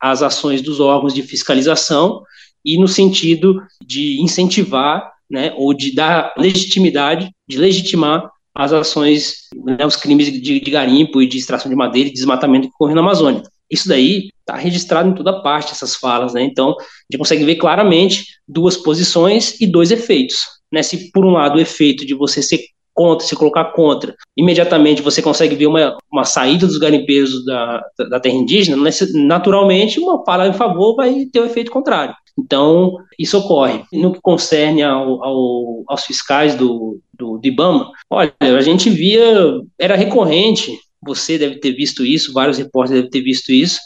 as 0.00 0.22
ações 0.22 0.60
dos 0.60 0.80
órgãos 0.80 1.14
de 1.14 1.22
fiscalização 1.22 2.22
e 2.64 2.78
no 2.78 2.88
sentido 2.88 3.62
de 3.86 4.20
incentivar 4.20 5.13
né, 5.30 5.52
ou 5.56 5.74
de 5.74 5.94
dar 5.94 6.32
legitimidade, 6.36 7.30
de 7.48 7.58
legitimar 7.58 8.30
as 8.54 8.72
ações, 8.72 9.48
né, 9.54 9.84
os 9.84 9.96
crimes 9.96 10.30
de, 10.30 10.60
de 10.60 10.70
garimpo 10.70 11.20
e 11.20 11.26
de 11.26 11.38
extração 11.38 11.68
de 11.68 11.76
madeira 11.76 12.08
e 12.08 12.12
desmatamento 12.12 12.68
que 12.68 12.74
ocorrem 12.74 12.94
na 12.94 13.00
Amazônia. 13.00 13.42
Isso 13.70 13.88
daí 13.88 14.28
está 14.40 14.56
registrado 14.56 15.08
em 15.08 15.14
toda 15.14 15.42
parte, 15.42 15.72
essas 15.72 15.96
falas, 15.96 16.34
né? 16.34 16.42
Então, 16.42 16.70
a 16.70 16.82
gente 17.10 17.18
consegue 17.18 17.44
ver 17.44 17.56
claramente 17.56 18.26
duas 18.46 18.76
posições 18.76 19.60
e 19.60 19.66
dois 19.66 19.90
efeitos. 19.90 20.36
Né? 20.70 20.82
Se, 20.82 21.10
por 21.10 21.24
um 21.24 21.30
lado, 21.30 21.56
o 21.56 21.60
efeito 21.60 22.06
de 22.06 22.14
você 22.14 22.42
ser 22.42 22.60
contra, 22.92 23.26
se 23.26 23.34
colocar 23.34 23.64
contra, 23.72 24.14
imediatamente 24.36 25.02
você 25.02 25.20
consegue 25.20 25.56
ver 25.56 25.66
uma, 25.66 25.96
uma 26.12 26.24
saída 26.24 26.66
dos 26.66 26.78
garimpeiros 26.78 27.44
da, 27.44 27.82
da 28.08 28.20
terra 28.20 28.36
indígena, 28.36 28.76
naturalmente, 29.14 29.98
uma 29.98 30.24
fala 30.24 30.46
em 30.46 30.52
favor 30.52 30.94
vai 30.94 31.24
ter 31.32 31.40
o 31.40 31.42
um 31.42 31.46
efeito 31.46 31.72
contrário. 31.72 32.14
Então, 32.38 32.96
isso 33.18 33.38
ocorre. 33.38 33.84
No 33.92 34.12
que 34.12 34.20
concerne 34.20 34.82
ao, 34.82 35.24
ao, 35.24 35.84
aos 35.86 36.04
fiscais 36.04 36.54
do, 36.54 37.00
do, 37.12 37.38
do 37.38 37.46
IBAMA, 37.46 37.90
olha, 38.10 38.34
a 38.40 38.60
gente 38.60 38.90
via, 38.90 39.60
era 39.78 39.94
recorrente 39.96 40.76
você 41.04 41.36
deve 41.36 41.56
ter 41.56 41.72
visto 41.72 42.04
isso, 42.04 42.32
vários 42.32 42.58
repórteres 42.58 43.02
devem 43.02 43.10
ter 43.10 43.22
visto 43.22 43.52
isso. 43.52 43.78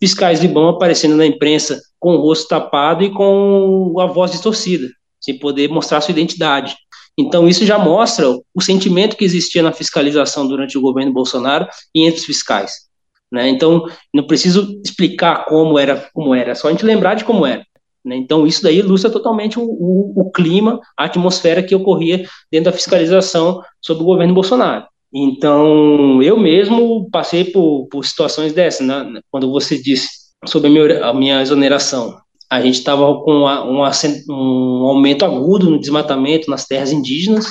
Fiscais 0.00 0.40
de 0.40 0.48
bom 0.48 0.68
aparecendo 0.68 1.16
na 1.16 1.26
imprensa 1.26 1.80
com 1.98 2.14
o 2.14 2.20
rosto 2.20 2.48
tapado 2.48 3.04
e 3.04 3.10
com 3.10 3.94
a 4.00 4.06
voz 4.06 4.30
distorcida, 4.30 4.88
sem 5.20 5.38
poder 5.38 5.68
mostrar 5.68 6.00
sua 6.00 6.12
identidade. 6.12 6.74
Então, 7.18 7.46
isso 7.46 7.66
já 7.66 7.78
mostra 7.78 8.26
o 8.54 8.62
sentimento 8.62 9.16
que 9.16 9.24
existia 9.24 9.62
na 9.62 9.72
fiscalização 9.72 10.46
durante 10.46 10.78
o 10.78 10.80
governo 10.80 11.12
Bolsonaro 11.12 11.66
e 11.94 12.06
entre 12.06 12.20
os 12.20 12.24
fiscais. 12.24 12.88
Né? 13.30 13.48
Então, 13.48 13.84
não 14.14 14.26
preciso 14.26 14.80
explicar 14.82 15.44
como 15.44 15.78
era, 15.78 16.08
como 16.14 16.34
era, 16.34 16.54
só 16.54 16.68
a 16.68 16.70
gente 16.70 16.84
lembrar 16.84 17.14
de 17.14 17.24
como 17.24 17.44
era. 17.44 17.64
Né? 18.04 18.16
Então, 18.16 18.46
isso 18.46 18.62
daí 18.62 18.78
ilustra 18.78 19.10
totalmente 19.10 19.58
o, 19.58 19.62
o, 19.62 20.12
o 20.16 20.30
clima, 20.30 20.80
a 20.96 21.04
atmosfera 21.04 21.62
que 21.62 21.74
ocorria 21.74 22.24
dentro 22.50 22.70
da 22.70 22.76
fiscalização 22.76 23.62
sobre 23.80 24.02
o 24.02 24.06
governo 24.06 24.34
Bolsonaro. 24.34 24.86
Então, 25.12 26.22
eu 26.22 26.38
mesmo 26.38 27.10
passei 27.10 27.44
por, 27.44 27.88
por 27.88 28.04
situações 28.04 28.52
dessas, 28.52 28.86
né? 28.86 29.20
quando 29.30 29.50
você 29.50 29.80
disse 29.80 30.08
sobre 30.46 30.68
a 30.68 30.70
minha, 30.70 31.04
a 31.04 31.14
minha 31.14 31.42
exoneração. 31.42 32.16
A 32.48 32.60
gente 32.60 32.74
estava 32.74 33.06
com 33.22 33.32
uma, 33.32 33.62
uma, 33.62 33.90
um 34.28 34.86
aumento 34.86 35.24
agudo 35.24 35.70
no 35.70 35.78
desmatamento 35.78 36.50
nas 36.50 36.66
terras 36.66 36.92
indígenas. 36.92 37.46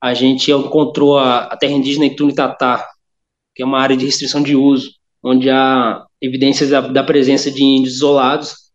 A 0.00 0.14
gente 0.14 0.50
encontrou 0.50 1.18
a, 1.18 1.44
a 1.44 1.56
terra 1.56 1.72
indígena 1.72 2.06
Itunitatá, 2.06 2.86
que 3.54 3.62
é 3.62 3.66
uma 3.66 3.80
área 3.80 3.96
de 3.96 4.06
restrição 4.06 4.42
de 4.42 4.54
uso, 4.54 4.90
onde 5.22 5.50
há 5.50 6.04
evidências 6.20 6.70
da, 6.70 6.80
da 6.80 7.02
presença 7.02 7.50
de 7.50 7.62
índios 7.62 7.96
isolados, 7.96 8.67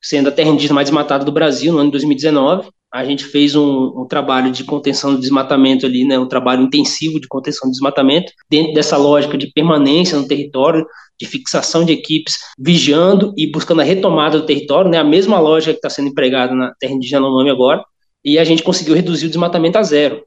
sendo 0.00 0.28
a 0.28 0.32
terra 0.32 0.50
indígena 0.50 0.74
mais 0.74 0.88
desmatada 0.88 1.24
do 1.24 1.32
Brasil 1.32 1.72
no 1.72 1.78
ano 1.78 1.88
de 1.88 1.92
2019 1.92 2.68
a 2.90 3.04
gente 3.04 3.24
fez 3.24 3.54
um, 3.54 4.00
um, 4.00 4.06
trabalho 4.06 4.50
de 4.50 4.64
contenção 4.64 5.14
do 5.14 5.20
desmatamento 5.20 5.84
ali, 5.84 6.04
né, 6.04 6.18
um 6.18 6.26
trabalho 6.26 6.62
intensivo 6.62 7.20
de 7.20 7.28
contenção 7.28 7.68
do 7.68 7.72
desmatamento, 7.72 8.32
dentro 8.50 8.72
dessa 8.72 8.96
lógica 8.96 9.36
de 9.36 9.52
permanência 9.52 10.18
no 10.18 10.26
território, 10.26 10.86
de 11.20 11.26
fixação 11.26 11.84
de 11.84 11.92
equipes, 11.92 12.36
vigiando 12.58 13.34
e 13.36 13.50
buscando 13.50 13.82
a 13.82 13.84
retomada 13.84 14.38
do 14.38 14.46
território, 14.46 14.90
né, 14.90 14.98
a 14.98 15.04
mesma 15.04 15.38
lógica 15.38 15.72
que 15.72 15.78
está 15.78 15.90
sendo 15.90 16.08
empregada 16.08 16.54
na 16.54 16.72
terra 16.80 16.94
indígena 16.94 17.26
Yanomami 17.26 17.50
agora, 17.50 17.84
e 18.24 18.38
a 18.38 18.44
gente 18.44 18.62
conseguiu 18.62 18.94
reduzir 18.94 19.26
o 19.26 19.30
desmatamento 19.30 19.76
a 19.76 19.82
zero 19.82 20.24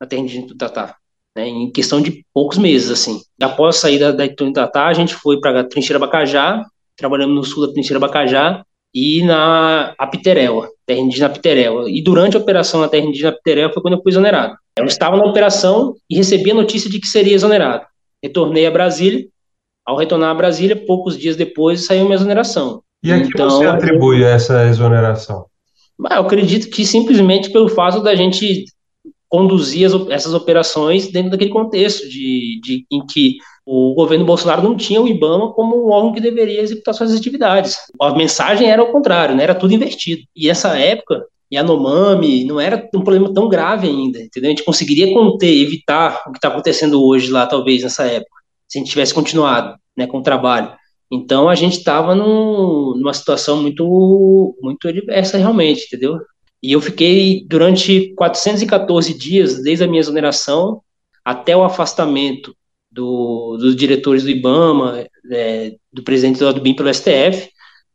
na 0.00 0.06
terra 0.06 0.22
indígena 0.22 0.46
do 0.46 0.56
Tatá, 0.56 0.94
né, 1.36 1.48
em 1.48 1.72
questão 1.72 2.00
de 2.00 2.24
poucos 2.32 2.58
meses, 2.58 2.90
assim. 2.90 3.20
Após 3.40 3.76
a 3.76 3.80
saída 3.80 4.12
da 4.12 4.28
Tatá, 4.28 4.86
a 4.86 4.94
gente 4.94 5.14
foi 5.14 5.40
para 5.40 5.60
a 5.60 5.64
Trincheira 5.64 5.98
Bacajá, 5.98 6.64
trabalhamos 6.96 7.34
no 7.34 7.44
sul 7.44 7.66
da 7.66 7.72
Trincheira 7.72 7.98
Bacajá, 7.98 8.64
e 8.98 9.22
na 9.22 9.94
Apiteréua, 9.98 10.70
terra 10.86 11.00
indígena 11.00 11.26
Apiteréua. 11.26 11.90
E 11.90 12.00
durante 12.00 12.34
a 12.34 12.40
operação 12.40 12.80
na 12.80 12.88
terra 12.88 13.04
indígena 13.04 13.28
Apiteréua 13.28 13.70
foi 13.70 13.82
quando 13.82 13.94
eu 13.98 14.02
fui 14.02 14.10
exonerado. 14.10 14.56
Eu 14.74 14.86
estava 14.86 15.18
na 15.18 15.24
operação 15.26 15.94
e 16.08 16.16
recebi 16.16 16.50
a 16.50 16.54
notícia 16.54 16.88
de 16.88 16.98
que 16.98 17.06
seria 17.06 17.34
exonerado. 17.34 17.84
Retornei 18.24 18.66
a 18.66 18.70
Brasília. 18.70 19.26
Ao 19.84 19.98
retornar 19.98 20.30
a 20.30 20.34
Brasília, 20.34 20.74
poucos 20.74 21.18
dias 21.18 21.36
depois 21.36 21.84
saiu 21.84 22.04
minha 22.06 22.14
exoneração. 22.14 22.82
E 23.04 23.12
a 23.12 23.20
que 23.20 23.28
então, 23.28 23.50
você 23.50 23.66
atribui 23.66 24.24
essa 24.24 24.66
exoneração? 24.66 25.44
Eu 25.98 26.22
acredito 26.22 26.70
que 26.70 26.86
simplesmente 26.86 27.50
pelo 27.50 27.68
fato 27.68 28.02
da 28.02 28.14
gente 28.14 28.64
conduzir 29.28 29.86
as, 29.86 30.08
essas 30.08 30.32
operações 30.32 31.08
dentro 31.08 31.32
daquele 31.32 31.50
contexto 31.50 32.08
de, 32.08 32.60
de, 32.62 32.86
em 32.90 33.04
que 33.04 33.36
o 33.66 33.94
governo 33.94 34.24
Bolsonaro 34.24 34.62
não 34.62 34.76
tinha 34.76 35.02
o 35.02 35.08
IBAMA 35.08 35.52
como 35.52 35.76
um 35.76 35.90
órgão 35.90 36.12
que 36.12 36.20
deveria 36.20 36.60
executar 36.60 36.94
suas 36.94 37.12
atividades. 37.12 37.76
A 38.00 38.14
mensagem 38.14 38.70
era 38.70 38.80
o 38.80 38.92
contrário, 38.92 39.34
né? 39.34 39.42
era 39.42 39.56
tudo 39.56 39.74
invertido. 39.74 40.22
E 40.36 40.48
essa 40.48 40.78
época, 40.78 41.26
Yanomami 41.52 42.44
não 42.44 42.60
era 42.60 42.88
um 42.94 43.02
problema 43.02 43.34
tão 43.34 43.48
grave 43.48 43.88
ainda, 43.88 44.20
entendeu? 44.20 44.48
A 44.48 44.54
gente 44.54 44.62
conseguiria 44.62 45.12
conter, 45.12 45.52
evitar 45.52 46.22
o 46.28 46.30
que 46.30 46.38
está 46.38 46.46
acontecendo 46.46 47.04
hoje 47.04 47.28
lá, 47.28 47.44
talvez, 47.44 47.82
nessa 47.82 48.04
época, 48.04 48.40
se 48.68 48.78
a 48.78 48.80
gente 48.80 48.90
tivesse 48.90 49.12
continuado 49.12 49.76
né, 49.96 50.06
com 50.06 50.18
o 50.18 50.22
trabalho. 50.22 50.72
Então 51.10 51.48
a 51.48 51.56
gente 51.56 51.76
estava 51.78 52.14
numa 52.14 53.12
situação 53.12 53.60
muito, 53.60 54.56
muito 54.62 54.86
adversa 54.86 55.38
realmente, 55.38 55.86
entendeu? 55.86 56.20
E 56.62 56.72
eu 56.72 56.80
fiquei 56.80 57.44
durante 57.48 58.14
414 58.14 59.12
dias, 59.12 59.60
desde 59.60 59.84
a 59.84 59.88
minha 59.88 60.00
exoneração 60.00 60.80
até 61.24 61.56
o 61.56 61.64
afastamento 61.64 62.54
do, 62.96 63.58
dos 63.58 63.76
diretores 63.76 64.22
do 64.22 64.30
IBAMA, 64.30 65.06
é, 65.30 65.74
do 65.92 66.02
presidente 66.02 66.38
do 66.38 66.60
BIM 66.60 66.74
pelo 66.74 66.92
STF, 66.92 67.50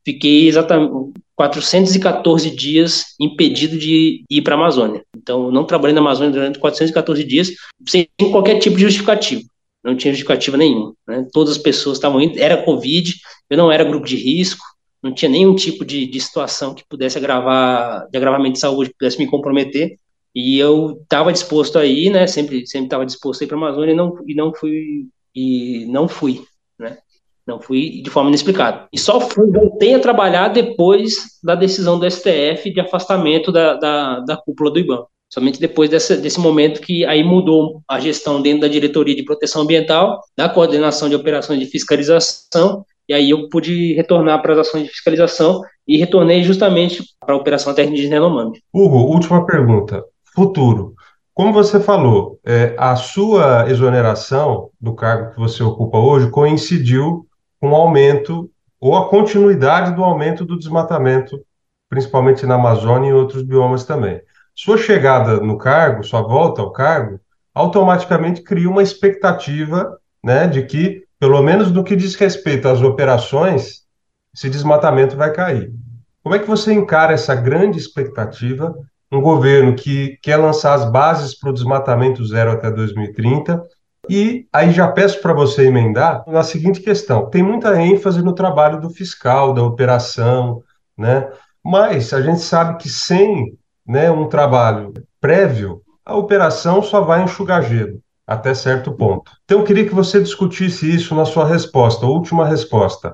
fiquei 0.05 0.47
exatamente 0.47 1.11
414 1.35 2.51
dias 2.51 3.15
impedido 3.19 3.77
de 3.77 4.23
ir 4.29 4.41
para 4.43 4.53
a 4.53 4.57
Amazônia. 4.57 5.03
Então, 5.17 5.51
não 5.51 5.65
trabalhei 5.65 5.95
na 5.95 6.01
Amazônia 6.01 6.31
durante 6.31 6.59
414 6.59 7.23
dias, 7.23 7.51
sem 7.87 8.07
qualquer 8.31 8.59
tipo 8.59 8.75
de 8.77 8.83
justificativo. 8.83 9.43
Não 9.83 9.95
tinha 9.95 10.13
justificativa 10.13 10.55
nenhuma. 10.55 10.93
Né? 11.07 11.25
Todas 11.33 11.55
as 11.55 11.57
pessoas 11.57 11.97
estavam 11.97 12.21
indo, 12.21 12.39
era 12.39 12.63
Covid, 12.63 13.15
eu 13.49 13.57
não 13.57 13.71
era 13.71 13.83
grupo 13.83 14.05
de 14.05 14.15
risco, 14.15 14.63
não 15.01 15.11
tinha 15.11 15.29
nenhum 15.29 15.55
tipo 15.55 15.83
de, 15.83 16.05
de 16.05 16.21
situação 16.21 16.75
que 16.75 16.83
pudesse 16.87 17.17
agravar, 17.17 18.07
de 18.11 18.17
agravamento 18.17 18.53
de 18.53 18.59
saúde, 18.59 18.91
que 18.91 18.97
pudesse 18.99 19.17
me 19.17 19.25
comprometer. 19.25 19.95
E 20.33 20.57
eu 20.57 20.97
estava 21.01 21.31
disposto 21.31 21.77
a 21.77 21.85
ir, 21.85 22.09
né? 22.09 22.25
Sempre 22.27 22.65
sempre 22.65 22.87
estava 22.87 23.05
disposto 23.05 23.41
a 23.41 23.45
ir 23.45 23.47
para 23.47 23.57
a 23.57 23.59
Amazônia 23.59 23.91
e 23.93 23.95
não 23.95 24.17
e 24.27 24.35
não 24.35 24.53
fui 24.53 25.07
e 25.35 25.85
não 25.87 26.07
fui, 26.07 26.41
né? 26.79 26.97
Não 27.45 27.59
fui 27.59 28.01
de 28.01 28.09
forma 28.09 28.29
inexplicada. 28.29 28.87
E 28.93 28.99
só 28.99 29.19
fui, 29.19 29.49
voltei 29.51 29.93
a 29.93 29.99
trabalhar 29.99 30.49
depois 30.49 31.39
da 31.43 31.55
decisão 31.55 31.99
do 31.99 32.09
STF 32.09 32.71
de 32.71 32.79
afastamento 32.79 33.51
da, 33.51 33.73
da, 33.75 34.19
da 34.19 34.37
cúpula 34.37 34.71
do 34.71 34.79
IBAN. 34.79 35.05
Somente 35.33 35.59
depois 35.61 35.89
desse 35.89 36.39
momento 36.39 36.81
que 36.81 37.05
aí 37.05 37.23
mudou 37.23 37.81
a 37.87 37.99
gestão 37.99 38.41
dentro 38.41 38.61
da 38.61 38.67
diretoria 38.67 39.15
de 39.15 39.23
proteção 39.23 39.61
ambiental, 39.61 40.19
da 40.37 40.49
coordenação 40.49 41.07
de 41.07 41.15
operações 41.15 41.57
de 41.59 41.67
fiscalização, 41.67 42.85
e 43.07 43.13
aí 43.13 43.29
eu 43.29 43.47
pude 43.47 43.93
retornar 43.93 44.41
para 44.41 44.53
as 44.53 44.59
ações 44.59 44.83
de 44.83 44.89
fiscalização 44.89 45.61
e 45.87 45.97
retornei 45.97 46.43
justamente 46.43 47.03
para 47.19 47.33
a 47.33 47.37
operação 47.37 47.73
Terra 47.73 47.89
Indígena 47.89 48.15
Yanomami. 48.15 48.61
Hugo, 48.73 48.97
última 48.97 49.45
pergunta. 49.45 50.03
Futuro. 50.33 50.93
Como 51.33 51.53
você 51.53 51.79
falou, 51.79 52.39
é, 52.45 52.75
a 52.77 52.95
sua 52.95 53.69
exoneração 53.69 54.69
do 54.79 54.93
cargo 54.93 55.31
que 55.31 55.39
você 55.39 55.63
ocupa 55.63 55.97
hoje 55.97 56.29
coincidiu 56.29 57.25
com 57.59 57.71
o 57.71 57.75
aumento 57.75 58.49
ou 58.79 58.95
a 58.95 59.09
continuidade 59.09 59.95
do 59.95 60.03
aumento 60.03 60.45
do 60.45 60.57
desmatamento, 60.57 61.39
principalmente 61.89 62.45
na 62.45 62.55
Amazônia 62.55 63.09
e 63.09 63.13
outros 63.13 63.43
biomas 63.43 63.83
também. 63.83 64.21
Sua 64.55 64.77
chegada 64.77 65.39
no 65.39 65.57
cargo, 65.57 66.03
sua 66.03 66.21
volta 66.21 66.61
ao 66.61 66.71
cargo, 66.71 67.19
automaticamente 67.53 68.41
cria 68.41 68.69
uma 68.69 68.83
expectativa 68.83 69.97
né, 70.23 70.47
de 70.47 70.63
que, 70.63 71.03
pelo 71.19 71.41
menos 71.41 71.71
no 71.71 71.83
que 71.83 71.95
diz 71.95 72.15
respeito 72.15 72.67
às 72.67 72.81
operações, 72.81 73.81
esse 74.33 74.49
desmatamento 74.49 75.15
vai 75.15 75.31
cair. 75.31 75.71
Como 76.23 76.35
é 76.35 76.39
que 76.39 76.47
você 76.47 76.73
encara 76.73 77.13
essa 77.13 77.35
grande 77.35 77.77
expectativa? 77.77 78.73
Um 79.11 79.21
governo 79.21 79.75
que 79.75 80.17
quer 80.21 80.37
lançar 80.37 80.73
as 80.73 80.89
bases 80.89 81.37
para 81.37 81.49
o 81.49 81.53
desmatamento 81.53 82.23
zero 82.25 82.51
até 82.51 82.71
2030 82.71 83.61
e 84.09 84.47
aí 84.51 84.71
já 84.71 84.87
peço 84.87 85.21
para 85.21 85.33
você 85.33 85.67
emendar 85.67 86.23
na 86.27 86.43
seguinte 86.43 86.81
questão: 86.81 87.29
tem 87.29 87.43
muita 87.43 87.81
ênfase 87.81 88.21
no 88.21 88.33
trabalho 88.33 88.79
do 88.79 88.89
fiscal, 88.89 89.53
da 89.53 89.63
operação, 89.63 90.61
né? 90.97 91.29
Mas 91.63 92.13
a 92.13 92.21
gente 92.21 92.39
sabe 92.39 92.77
que 92.77 92.89
sem 92.89 93.57
né, 93.85 94.09
um 94.09 94.27
trabalho 94.27 94.93
prévio, 95.19 95.81
a 96.05 96.15
operação 96.15 96.81
só 96.81 97.01
vai 97.01 97.23
enxugar 97.23 97.63
gelo 97.63 98.01
até 98.25 98.53
certo 98.53 98.91
ponto. 98.93 99.31
Então 99.43 99.59
eu 99.59 99.65
queria 99.65 99.87
que 99.87 99.93
você 99.93 100.21
discutisse 100.21 100.93
isso 100.93 101.13
na 101.13 101.25
sua 101.25 101.45
resposta, 101.45 102.05
última 102.05 102.47
resposta. 102.47 103.13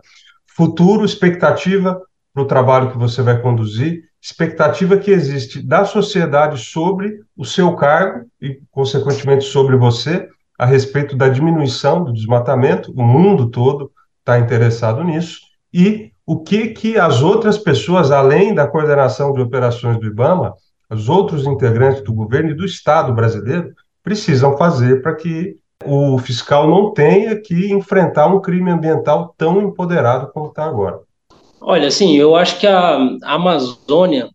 Futuro, 0.55 1.03
expectativa 1.03 1.99
para 2.33 2.43
o 2.43 2.47
trabalho 2.47 2.91
que 2.91 2.97
você 2.97 3.21
vai 3.21 3.41
conduzir, 3.41 4.03
expectativa 4.21 4.97
que 4.97 5.11
existe 5.11 5.61
da 5.61 5.85
sociedade 5.85 6.57
sobre 6.59 7.19
o 7.35 7.45
seu 7.45 7.75
cargo 7.75 8.25
e, 8.41 8.59
consequentemente, 8.71 9.45
sobre 9.45 9.75
você, 9.75 10.27
a 10.57 10.65
respeito 10.65 11.15
da 11.15 11.29
diminuição 11.29 12.03
do 12.03 12.11
desmatamento, 12.11 12.91
o 12.91 13.03
mundo 13.03 13.49
todo 13.49 13.91
está 14.19 14.39
interessado 14.39 15.03
nisso, 15.03 15.39
e 15.73 16.11
o 16.25 16.39
que, 16.43 16.69
que 16.69 16.97
as 16.97 17.21
outras 17.21 17.57
pessoas, 17.57 18.11
além 18.11 18.53
da 18.53 18.67
coordenação 18.67 19.31
de 19.31 19.41
operações 19.41 19.99
do 19.99 20.07
IBAMA, 20.07 20.53
os 20.89 21.07
outros 21.07 21.45
integrantes 21.45 22.01
do 22.01 22.13
governo 22.13 22.49
e 22.49 22.55
do 22.55 22.65
Estado 22.65 23.13
brasileiro, 23.13 23.73
precisam 24.03 24.57
fazer 24.57 25.01
para 25.01 25.15
que 25.15 25.55
o 25.85 26.17
fiscal 26.17 26.67
não 26.67 26.93
tenha 26.93 27.39
que 27.39 27.71
enfrentar 27.71 28.27
um 28.27 28.41
crime 28.41 28.71
ambiental 28.71 29.33
tão 29.37 29.61
empoderado 29.61 30.31
como 30.31 30.47
está 30.47 30.65
agora. 30.65 30.99
Olha, 31.61 31.87
assim, 31.87 32.15
eu 32.15 32.35
acho 32.35 32.59
que 32.59 32.67
a 32.67 32.97
Amazônia 33.23 34.29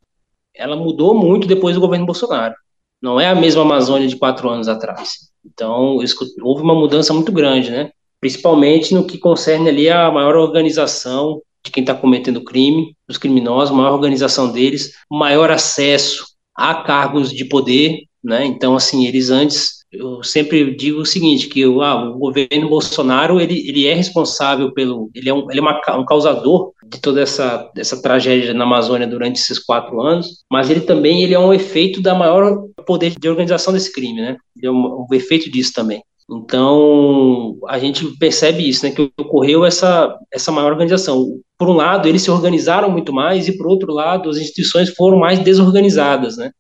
ela 0.55 0.77
mudou 0.77 1.15
muito 1.15 1.47
depois 1.47 1.75
do 1.75 1.81
governo 1.81 2.07
Bolsonaro. 2.07 2.55
Não 3.01 3.21
é 3.21 3.29
a 3.29 3.35
mesma 3.35 3.63
Amazônia 3.63 4.07
de 4.07 4.17
quatro 4.17 4.49
anos 4.49 4.69
atrás. 4.69 5.33
Então, 5.45 5.99
houve 6.43 6.63
uma 6.63 6.75
mudança 6.75 7.13
muito 7.13 7.33
grande, 7.33 7.71
né? 7.71 7.91
Principalmente 8.21 8.95
no 8.95 9.07
que 9.07 9.19
concerne 9.19 9.69
ali 9.69 9.89
a 9.89 10.11
maior 10.11 10.37
organização 10.37 11.41
de 11.65 11.71
quem 11.71 11.83
está 11.83 11.95
cometendo 11.95 12.45
crime, 12.45 12.97
dos 13.09 13.19
criminosos, 13.19 13.75
maior 13.75 13.93
organização 13.93 14.53
deles, 14.53 14.93
maior 15.11 15.51
acesso 15.51 16.27
a 16.55 16.75
cargos 16.75 17.33
de 17.33 17.45
poder, 17.45 18.03
né? 18.23 18.45
Então, 18.45 18.77
assim, 18.77 19.07
eles 19.07 19.31
antes, 19.31 19.85
eu 19.91 20.23
sempre 20.23 20.75
digo 20.75 21.01
o 21.01 21.07
seguinte, 21.07 21.49
que 21.49 21.65
ah, 21.65 22.11
o 22.11 22.19
governo 22.19 22.69
Bolsonaro, 22.69 23.41
ele, 23.41 23.69
ele 23.69 23.87
é 23.87 23.95
responsável 23.95 24.73
pelo, 24.73 25.11
ele 25.15 25.29
é, 25.29 25.35
um, 25.35 25.51
ele 25.51 25.59
é 25.59 25.63
uma, 25.63 25.81
um 25.99 26.05
causador 26.05 26.73
de 26.93 27.01
toda 27.01 27.23
essa, 27.23 27.71
essa 27.77 28.01
tragédia 28.01 28.53
na 28.53 28.65
Amazônia 28.65 29.07
durante 29.07 29.41
esses 29.41 29.59
quatro 29.59 30.01
anos, 30.01 30.45
mas 30.51 30.69
ele 30.69 30.83
também 30.83 31.23
ele 31.23 31.35
é 31.35 31.39
um 31.39 31.53
efeito 31.53 32.03
da 32.03 32.15
maior 32.15 32.67
poder 32.87 33.15
de 33.19 33.29
organização 33.29 33.73
desse 33.73 33.93
crime, 33.93 34.21
né? 34.21 34.37
Ele 34.57 34.67
é 34.67 34.71
um, 34.71 35.07
um 35.11 35.15
efeito 35.15 35.51
disso 35.51 35.73
também. 35.75 36.03
Então, 36.31 37.59
a 37.69 37.79
gente 37.79 38.07
percebe 38.17 38.67
isso, 38.69 38.85
né, 38.85 38.93
que 38.93 39.11
ocorreu 39.19 39.65
essa, 39.65 40.17
essa 40.33 40.53
maior 40.53 40.73
organização. 40.73 41.41
Por 41.59 41.69
um 41.69 41.75
lado, 41.75 42.09
eles 42.09 42.23
se 42.23 42.31
organizaram 42.31 42.91
muito 42.91 43.13
mais, 43.13 43.49
e 43.49 43.57
por 43.57 43.67
outro 43.67 43.93
lado, 43.93 44.31
as 44.31 44.37
instituições 44.37 44.91
foram 44.91 45.19
mais 45.19 45.39
desorganizadas, 45.41 46.37
né? 46.37 46.51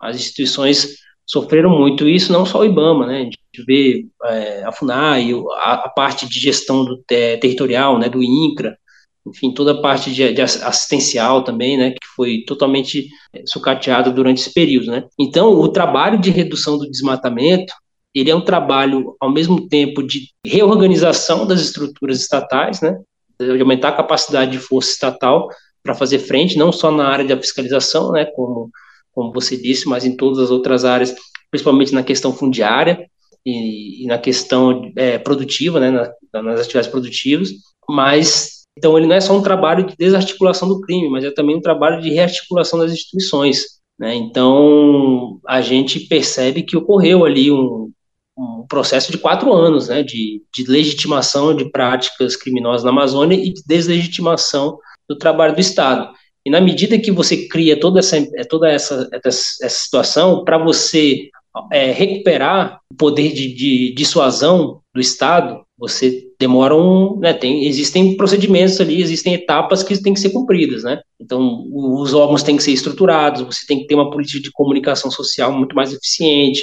As 0.00 0.16
instituições 0.16 0.96
sofreram 1.26 1.70
muito 1.70 2.08
isso, 2.08 2.32
não 2.32 2.46
só 2.46 2.60
o 2.60 2.64
IBAMA, 2.64 3.06
né? 3.06 3.20
A 3.20 3.24
gente 3.24 3.38
vê 3.66 4.06
é, 4.24 4.64
a 4.64 4.72
FUNAI, 4.72 5.32
a, 5.56 5.72
a, 5.74 5.88
parte 5.88 6.28
de 6.28 6.38
gestão 6.38 6.84
do, 6.84 7.02
é, 7.10 7.36
territorial, 7.36 7.98
né, 7.98 8.08
do 8.08 8.22
INCRA, 8.22 8.76
enfim, 9.26 9.52
toda 9.52 9.72
a 9.72 9.80
parte 9.80 10.12
de, 10.12 10.32
de, 10.32 10.42
assistencial 10.42 11.42
também, 11.42 11.76
né, 11.76 11.90
que 11.90 12.06
foi 12.14 12.44
totalmente 12.46 13.08
é, 13.34 13.42
sucateada 13.46 14.10
durante 14.10 14.40
esse 14.40 14.52
período, 14.52 14.90
né. 14.90 15.04
Então, 15.18 15.52
o 15.52 15.68
trabalho 15.68 16.18
de 16.18 16.30
redução 16.30 16.78
do 16.78 16.88
desmatamento, 16.90 17.72
ele 18.14 18.30
é 18.30 18.34
um 18.34 18.40
trabalho, 18.40 19.14
ao 19.20 19.30
mesmo 19.30 19.68
tempo, 19.68 20.02
de 20.02 20.28
reorganização 20.44 21.46
das 21.46 21.60
estruturas 21.60 22.20
estatais, 22.20 22.80
né, 22.80 22.98
de 23.38 23.60
aumentar 23.60 23.90
a 23.90 23.96
capacidade 23.96 24.52
de 24.52 24.58
força 24.58 24.90
estatal 24.90 25.48
para 25.82 25.94
fazer 25.94 26.18
frente, 26.20 26.56
não 26.58 26.72
só 26.72 26.90
na 26.90 27.06
área 27.06 27.24
da 27.24 27.36
fiscalização, 27.36 28.12
né, 28.12 28.24
como, 28.24 28.70
como 29.12 29.32
você 29.32 29.56
disse, 29.56 29.88
mas 29.88 30.04
em 30.04 30.16
todas 30.16 30.38
as 30.38 30.50
outras 30.50 30.84
áreas, 30.84 31.14
principalmente 31.50 31.92
na 31.92 32.02
questão 32.02 32.32
fundiária 32.32 33.06
e, 33.44 34.04
e 34.04 34.06
na 34.06 34.18
questão 34.18 34.90
é, 34.96 35.18
produtiva, 35.18 35.78
né, 35.78 35.90
na, 35.90 36.42
nas 36.42 36.60
atividades 36.60 36.90
produtivas, 36.90 37.50
mas 37.88 38.55
então, 38.76 38.96
ele 38.96 39.06
não 39.06 39.16
é 39.16 39.20
só 39.20 39.34
um 39.34 39.42
trabalho 39.42 39.86
de 39.86 39.96
desarticulação 39.96 40.68
do 40.68 40.80
crime, 40.82 41.08
mas 41.08 41.24
é 41.24 41.30
também 41.30 41.56
um 41.56 41.62
trabalho 41.62 42.00
de 42.02 42.10
rearticulação 42.10 42.78
das 42.78 42.92
instituições. 42.92 43.76
Né? 43.98 44.14
Então, 44.14 45.40
a 45.46 45.62
gente 45.62 46.00
percebe 46.00 46.62
que 46.62 46.76
ocorreu 46.76 47.24
ali 47.24 47.50
um, 47.50 47.90
um 48.36 48.66
processo 48.68 49.10
de 49.10 49.16
quatro 49.16 49.50
anos 49.52 49.88
né, 49.88 50.02
de, 50.02 50.42
de, 50.54 50.64
legitimação 50.64 51.56
de 51.56 51.70
práticas 51.70 52.36
criminosas 52.36 52.84
na 52.84 52.90
Amazônia 52.90 53.36
e 53.36 53.50
de 53.50 53.62
deslegitimação 53.66 54.78
do 55.08 55.16
trabalho 55.16 55.54
do 55.54 55.60
Estado. 55.60 56.12
E 56.44 56.50
na 56.50 56.60
medida 56.60 56.98
que 56.98 57.10
você 57.10 57.48
cria 57.48 57.80
toda 57.80 57.98
essa, 57.98 58.24
toda 58.48 58.70
essa, 58.70 59.08
essa 59.10 59.68
situação, 59.68 60.44
para 60.44 60.58
você 60.58 61.30
é, 61.72 61.92
recuperar 61.92 62.80
o 62.92 62.96
poder 62.96 63.32
de, 63.32 63.54
de 63.54 63.94
dissuasão 63.94 64.80
do 64.94 65.00
Estado, 65.00 65.64
você 65.78 66.26
demora 66.38 66.74
um, 66.74 67.18
né, 67.18 67.32
tem, 67.34 67.66
existem 67.66 68.16
procedimentos 68.16 68.80
ali, 68.80 69.00
existem 69.00 69.34
etapas 69.34 69.82
que 69.82 70.00
têm 70.02 70.14
que 70.14 70.20
ser 70.20 70.30
cumpridas, 70.30 70.84
né? 70.84 71.00
Então, 71.20 71.64
os 71.70 72.14
órgãos 72.14 72.42
têm 72.42 72.56
que 72.56 72.62
ser 72.62 72.72
estruturados, 72.72 73.42
você 73.42 73.66
tem 73.66 73.80
que 73.80 73.86
ter 73.86 73.94
uma 73.94 74.10
política 74.10 74.40
de 74.40 74.52
comunicação 74.52 75.10
social 75.10 75.52
muito 75.52 75.76
mais 75.76 75.92
eficiente, 75.92 76.62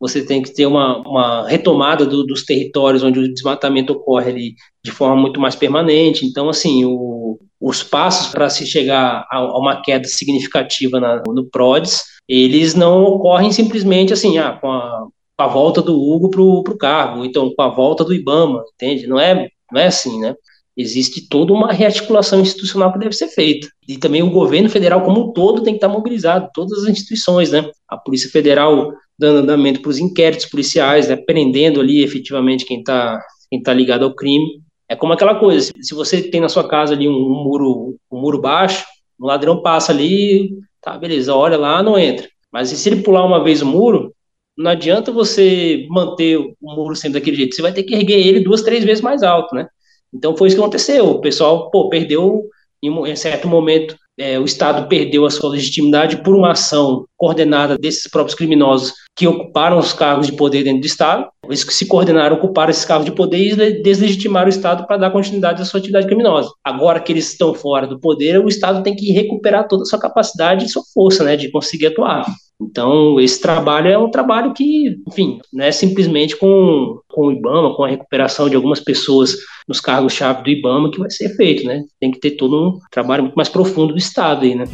você 0.00 0.24
tem 0.24 0.42
que 0.42 0.54
ter 0.54 0.66
uma, 0.66 0.98
uma 0.98 1.48
retomada 1.48 2.06
do, 2.06 2.24
dos 2.24 2.44
territórios 2.44 3.02
onde 3.02 3.18
o 3.18 3.32
desmatamento 3.32 3.92
ocorre 3.92 4.30
ali 4.30 4.54
de 4.84 4.92
forma 4.92 5.16
muito 5.20 5.40
mais 5.40 5.56
permanente. 5.56 6.24
Então, 6.24 6.48
assim, 6.48 6.84
o, 6.84 7.38
os 7.60 7.82
passos 7.82 8.28
para 8.28 8.48
se 8.48 8.64
chegar 8.66 9.26
a, 9.30 9.36
a, 9.36 9.58
uma 9.58 9.82
queda 9.82 10.06
significativa 10.06 11.00
na, 11.00 11.22
no 11.26 11.44
PRODES, 11.50 12.02
eles 12.28 12.74
não 12.74 13.04
ocorrem 13.04 13.50
simplesmente 13.50 14.12
assim, 14.12 14.38
ah, 14.38 14.52
com 14.60 14.70
a, 14.70 15.06
com 15.36 15.42
a 15.42 15.46
volta 15.46 15.80
do 15.80 15.98
Hugo 15.98 16.30
para 16.30 16.42
o 16.42 16.78
cargo, 16.78 17.24
então 17.24 17.52
com 17.54 17.62
a 17.62 17.68
volta 17.68 18.04
do 18.04 18.12
Ibama, 18.12 18.64
entende? 18.74 19.06
Não 19.06 19.18
é, 19.18 19.48
não 19.72 19.80
é 19.80 19.86
assim, 19.86 20.20
né? 20.20 20.34
Existe 20.76 21.28
toda 21.28 21.52
uma 21.52 21.72
rearticulação 21.72 22.40
institucional 22.40 22.92
que 22.92 23.00
deve 23.00 23.12
ser 23.12 23.28
feita. 23.28 23.66
E 23.88 23.96
também 23.96 24.22
o 24.22 24.30
governo 24.30 24.68
federal 24.68 25.02
como 25.02 25.20
um 25.20 25.32
todo 25.32 25.62
tem 25.62 25.72
que 25.74 25.78
estar 25.78 25.88
mobilizado, 25.88 26.50
todas 26.54 26.84
as 26.84 26.88
instituições, 26.88 27.50
né? 27.50 27.68
A 27.88 27.96
Polícia 27.96 28.30
Federal 28.30 28.92
dando 29.18 29.40
andamento 29.40 29.80
para 29.80 29.90
os 29.90 29.98
inquéritos 29.98 30.46
policiais, 30.46 31.08
né? 31.08 31.16
prendendo 31.16 31.80
ali 31.80 32.04
efetivamente 32.04 32.64
quem 32.64 32.78
está 32.78 33.20
quem 33.50 33.60
tá 33.62 33.72
ligado 33.72 34.04
ao 34.04 34.14
crime. 34.14 34.62
É 34.88 34.94
como 34.94 35.12
aquela 35.12 35.34
coisa, 35.34 35.72
se 35.80 35.94
você 35.94 36.22
tem 36.22 36.40
na 36.40 36.48
sua 36.48 36.68
casa 36.68 36.94
ali 36.94 37.08
um, 37.08 37.12
um 37.12 37.42
muro 37.42 37.96
um 38.10 38.20
muro 38.20 38.40
baixo, 38.40 38.84
um 39.20 39.26
ladrão 39.26 39.60
passa 39.60 39.90
ali, 39.90 40.50
tá, 40.92 40.98
beleza, 40.98 41.34
olha 41.34 41.56
lá, 41.56 41.82
não 41.82 41.98
entra. 41.98 42.28
Mas 42.52 42.70
se 42.70 42.88
ele 42.88 43.02
pular 43.02 43.24
uma 43.24 43.42
vez 43.42 43.62
o 43.62 43.66
muro, 43.66 44.14
não 44.56 44.70
adianta 44.70 45.12
você 45.12 45.86
manter 45.88 46.36
o 46.36 46.54
muro 46.60 46.96
sendo 46.96 47.14
daquele 47.14 47.36
jeito, 47.36 47.54
você 47.54 47.62
vai 47.62 47.72
ter 47.72 47.82
que 47.82 47.94
erguer 47.94 48.26
ele 48.26 48.40
duas, 48.40 48.62
três 48.62 48.84
vezes 48.84 49.02
mais 49.02 49.22
alto, 49.22 49.54
né? 49.54 49.68
Então 50.12 50.36
foi 50.36 50.48
isso 50.48 50.56
que 50.56 50.62
aconteceu. 50.62 51.10
O 51.10 51.20
pessoal, 51.20 51.70
pô, 51.70 51.88
perdeu 51.88 52.44
em 52.82 52.90
em 53.08 53.16
certo 53.16 53.48
momento, 53.48 53.96
é, 54.18 54.38
o 54.38 54.44
Estado 54.44 54.88
perdeu 54.88 55.26
a 55.26 55.30
sua 55.30 55.50
legitimidade 55.50 56.22
por 56.22 56.34
uma 56.34 56.52
ação 56.52 57.06
coordenada 57.18 57.76
desses 57.76 58.08
próprios 58.08 58.36
criminosos 58.36 58.94
que 59.14 59.26
ocuparam 59.26 59.78
os 59.78 59.92
cargos 59.92 60.26
de 60.26 60.32
poder 60.32 60.62
dentro 60.62 60.80
do 60.80 60.86
Estado. 60.86 61.26
Eles 61.44 61.64
que 61.64 61.74
se 61.74 61.86
coordenaram, 61.86 62.36
ocuparam 62.36 62.70
esses 62.70 62.84
cargos 62.84 63.04
de 63.04 63.12
poder 63.12 63.58
e 63.58 63.82
deslegitimaram 63.82 64.46
o 64.46 64.50
Estado 64.50 64.86
para 64.86 64.96
dar 64.96 65.10
continuidade 65.10 65.60
à 65.60 65.64
sua 65.64 65.80
atividade 65.80 66.06
criminosa. 66.06 66.50
Agora 66.64 67.00
que 67.00 67.12
eles 67.12 67.32
estão 67.32 67.52
fora 67.52 67.86
do 67.86 67.98
poder, 67.98 68.38
o 68.38 68.48
Estado 68.48 68.82
tem 68.82 68.94
que 68.94 69.12
recuperar 69.12 69.66
toda 69.66 69.82
a 69.82 69.86
sua 69.86 69.98
capacidade 69.98 70.64
e 70.64 70.68
sua 70.68 70.82
força 70.94 71.24
né, 71.24 71.36
de 71.36 71.50
conseguir 71.50 71.88
atuar. 71.88 72.24
Então, 72.60 73.20
esse 73.20 73.40
trabalho 73.40 73.88
é 73.88 73.96
um 73.96 74.10
trabalho 74.10 74.52
que, 74.52 74.96
enfim, 75.06 75.38
não 75.52 75.64
é 75.64 75.70
simplesmente 75.70 76.36
com, 76.36 77.00
com 77.08 77.26
o 77.26 77.32
IBAMA, 77.32 77.74
com 77.74 77.84
a 77.84 77.88
recuperação 77.88 78.48
de 78.48 78.56
algumas 78.56 78.80
pessoas 78.80 79.36
nos 79.66 79.80
cargos-chave 79.80 80.42
do 80.42 80.50
IBAMA 80.50 80.90
que 80.90 80.98
vai 80.98 81.10
ser 81.10 81.28
feito, 81.36 81.64
né? 81.64 81.84
Tem 82.00 82.10
que 82.10 82.18
ter 82.18 82.32
todo 82.32 82.56
um 82.56 82.78
trabalho 82.90 83.24
muito 83.24 83.36
mais 83.36 83.48
profundo 83.48 83.92
do 83.92 83.98
Estado 83.98 84.44
aí, 84.44 84.56
né? 84.56 84.64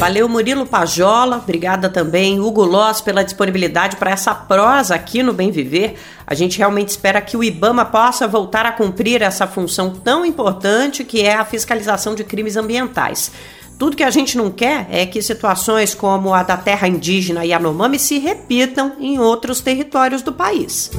Valeu, 0.00 0.26
Murilo 0.30 0.64
Pajola. 0.64 1.36
Obrigada 1.36 1.90
também, 1.90 2.40
Hugo 2.40 2.64
Loss, 2.64 3.02
pela 3.02 3.22
disponibilidade 3.22 3.96
para 3.96 4.10
essa 4.10 4.34
prosa 4.34 4.94
aqui 4.94 5.22
no 5.22 5.34
Bem 5.34 5.50
Viver. 5.50 5.94
A 6.26 6.32
gente 6.32 6.56
realmente 6.56 6.88
espera 6.88 7.20
que 7.20 7.36
o 7.36 7.44
IBAMA 7.44 7.84
possa 7.84 8.26
voltar 8.26 8.64
a 8.64 8.72
cumprir 8.72 9.20
essa 9.20 9.46
função 9.46 9.90
tão 9.90 10.24
importante 10.24 11.04
que 11.04 11.20
é 11.20 11.34
a 11.34 11.44
fiscalização 11.44 12.14
de 12.14 12.24
crimes 12.24 12.56
ambientais. 12.56 13.30
Tudo 13.78 13.94
que 13.94 14.02
a 14.02 14.10
gente 14.10 14.38
não 14.38 14.50
quer 14.50 14.86
é 14.90 15.04
que 15.04 15.20
situações 15.20 15.94
como 15.94 16.32
a 16.32 16.42
da 16.42 16.56
terra 16.56 16.88
indígena 16.88 17.44
Yanomami 17.44 17.98
se 17.98 18.18
repitam 18.18 18.94
em 18.98 19.18
outros 19.18 19.60
territórios 19.60 20.22
do 20.22 20.32
país. 20.32 20.90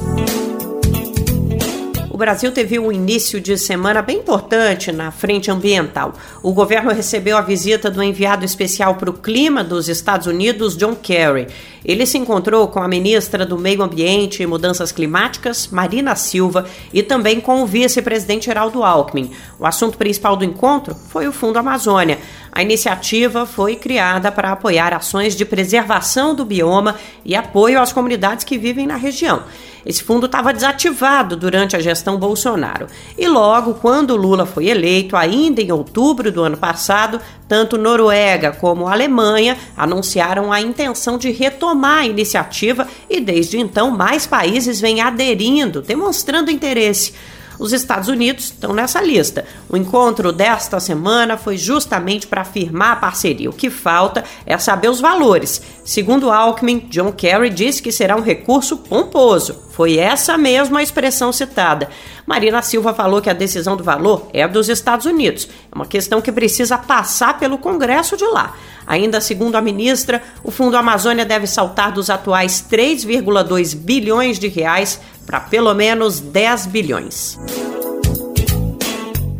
O 2.12 2.18
Brasil 2.18 2.52
teve 2.52 2.78
um 2.78 2.92
início 2.92 3.40
de 3.40 3.56
semana 3.56 4.02
bem 4.02 4.18
importante 4.18 4.92
na 4.92 5.10
frente 5.10 5.50
ambiental. 5.50 6.12
O 6.42 6.52
governo 6.52 6.92
recebeu 6.92 7.38
a 7.38 7.40
visita 7.40 7.90
do 7.90 8.02
enviado 8.02 8.44
especial 8.44 8.96
para 8.96 9.08
o 9.08 9.14
clima 9.14 9.64
dos 9.64 9.88
Estados 9.88 10.26
Unidos, 10.26 10.76
John 10.76 10.94
Kerry. 10.94 11.48
Ele 11.84 12.06
se 12.06 12.16
encontrou 12.16 12.68
com 12.68 12.80
a 12.80 12.86
ministra 12.86 13.44
do 13.44 13.58
Meio 13.58 13.82
Ambiente 13.82 14.42
e 14.42 14.46
Mudanças 14.46 14.92
Climáticas, 14.92 15.68
Marina 15.68 16.14
Silva, 16.14 16.66
e 16.92 17.02
também 17.02 17.40
com 17.40 17.62
o 17.62 17.66
vice-presidente 17.66 18.46
Geraldo 18.46 18.84
Alckmin. 18.84 19.30
O 19.58 19.66
assunto 19.66 19.98
principal 19.98 20.36
do 20.36 20.44
encontro 20.44 20.94
foi 21.08 21.26
o 21.26 21.32
Fundo 21.32 21.58
Amazônia. 21.58 22.18
A 22.52 22.62
iniciativa 22.62 23.46
foi 23.46 23.76
criada 23.76 24.30
para 24.30 24.52
apoiar 24.52 24.92
ações 24.94 25.34
de 25.34 25.44
preservação 25.44 26.34
do 26.34 26.44
bioma 26.44 26.96
e 27.24 27.34
apoio 27.34 27.80
às 27.80 27.92
comunidades 27.92 28.44
que 28.44 28.58
vivem 28.58 28.86
na 28.86 28.96
região. 28.96 29.42
Esse 29.84 30.04
fundo 30.04 30.26
estava 30.26 30.52
desativado 30.52 31.36
durante 31.36 31.74
a 31.74 31.80
gestão 31.80 32.16
Bolsonaro. 32.16 32.86
E 33.18 33.26
logo, 33.26 33.74
quando 33.74 34.14
Lula 34.14 34.46
foi 34.46 34.68
eleito, 34.68 35.16
ainda 35.16 35.60
em 35.60 35.72
outubro 35.72 36.30
do 36.30 36.42
ano 36.42 36.56
passado, 36.56 37.20
tanto 37.48 37.76
Noruega 37.76 38.52
como 38.52 38.86
Alemanha 38.86 39.58
anunciaram 39.76 40.52
a 40.52 40.60
intenção 40.60 41.18
de 41.18 41.32
retomar 41.32 41.71
a 41.72 42.06
iniciativa 42.06 42.86
e 43.08 43.20
desde 43.20 43.58
então 43.58 43.90
mais 43.90 44.26
países 44.26 44.80
vêm 44.80 45.00
aderindo, 45.00 45.82
demonstrando 45.82 46.50
interesse. 46.50 47.12
Os 47.58 47.72
Estados 47.72 48.08
Unidos 48.08 48.46
estão 48.46 48.72
nessa 48.72 49.00
lista. 49.00 49.44
O 49.68 49.76
encontro 49.76 50.32
desta 50.32 50.80
semana 50.80 51.36
foi 51.36 51.56
justamente 51.56 52.26
para 52.26 52.40
afirmar 52.40 52.94
a 52.94 52.96
parceria. 52.96 53.48
O 53.48 53.52
que 53.52 53.70
falta 53.70 54.24
é 54.44 54.56
saber 54.58 54.88
os 54.88 55.00
valores. 55.00 55.62
Segundo 55.84 56.30
Alckmin, 56.30 56.88
John 56.90 57.12
Kerry 57.12 57.50
disse 57.50 57.80
que 57.80 57.92
será 57.92 58.16
um 58.16 58.22
recurso 58.22 58.78
pomposo. 58.78 59.62
Foi 59.82 59.98
essa 59.98 60.38
mesma 60.38 60.80
expressão 60.80 61.32
citada. 61.32 61.88
Marina 62.24 62.62
Silva 62.62 62.94
falou 62.94 63.20
que 63.20 63.28
a 63.28 63.32
decisão 63.32 63.76
do 63.76 63.82
valor 63.82 64.28
é 64.32 64.46
dos 64.46 64.68
Estados 64.68 65.06
Unidos. 65.06 65.48
É 65.72 65.74
uma 65.74 65.86
questão 65.86 66.20
que 66.20 66.30
precisa 66.30 66.78
passar 66.78 67.36
pelo 67.36 67.58
Congresso 67.58 68.16
de 68.16 68.24
lá. 68.26 68.54
Ainda 68.86 69.20
segundo 69.20 69.56
a 69.56 69.60
ministra, 69.60 70.22
o 70.44 70.52
Fundo 70.52 70.76
Amazônia 70.76 71.24
deve 71.24 71.48
saltar 71.48 71.90
dos 71.90 72.10
atuais 72.10 72.64
3,2 72.70 73.74
bilhões 73.74 74.38
de 74.38 74.46
reais 74.46 75.00
para 75.26 75.40
pelo 75.40 75.74
menos 75.74 76.20
10 76.20 76.66
bilhões. 76.66 77.36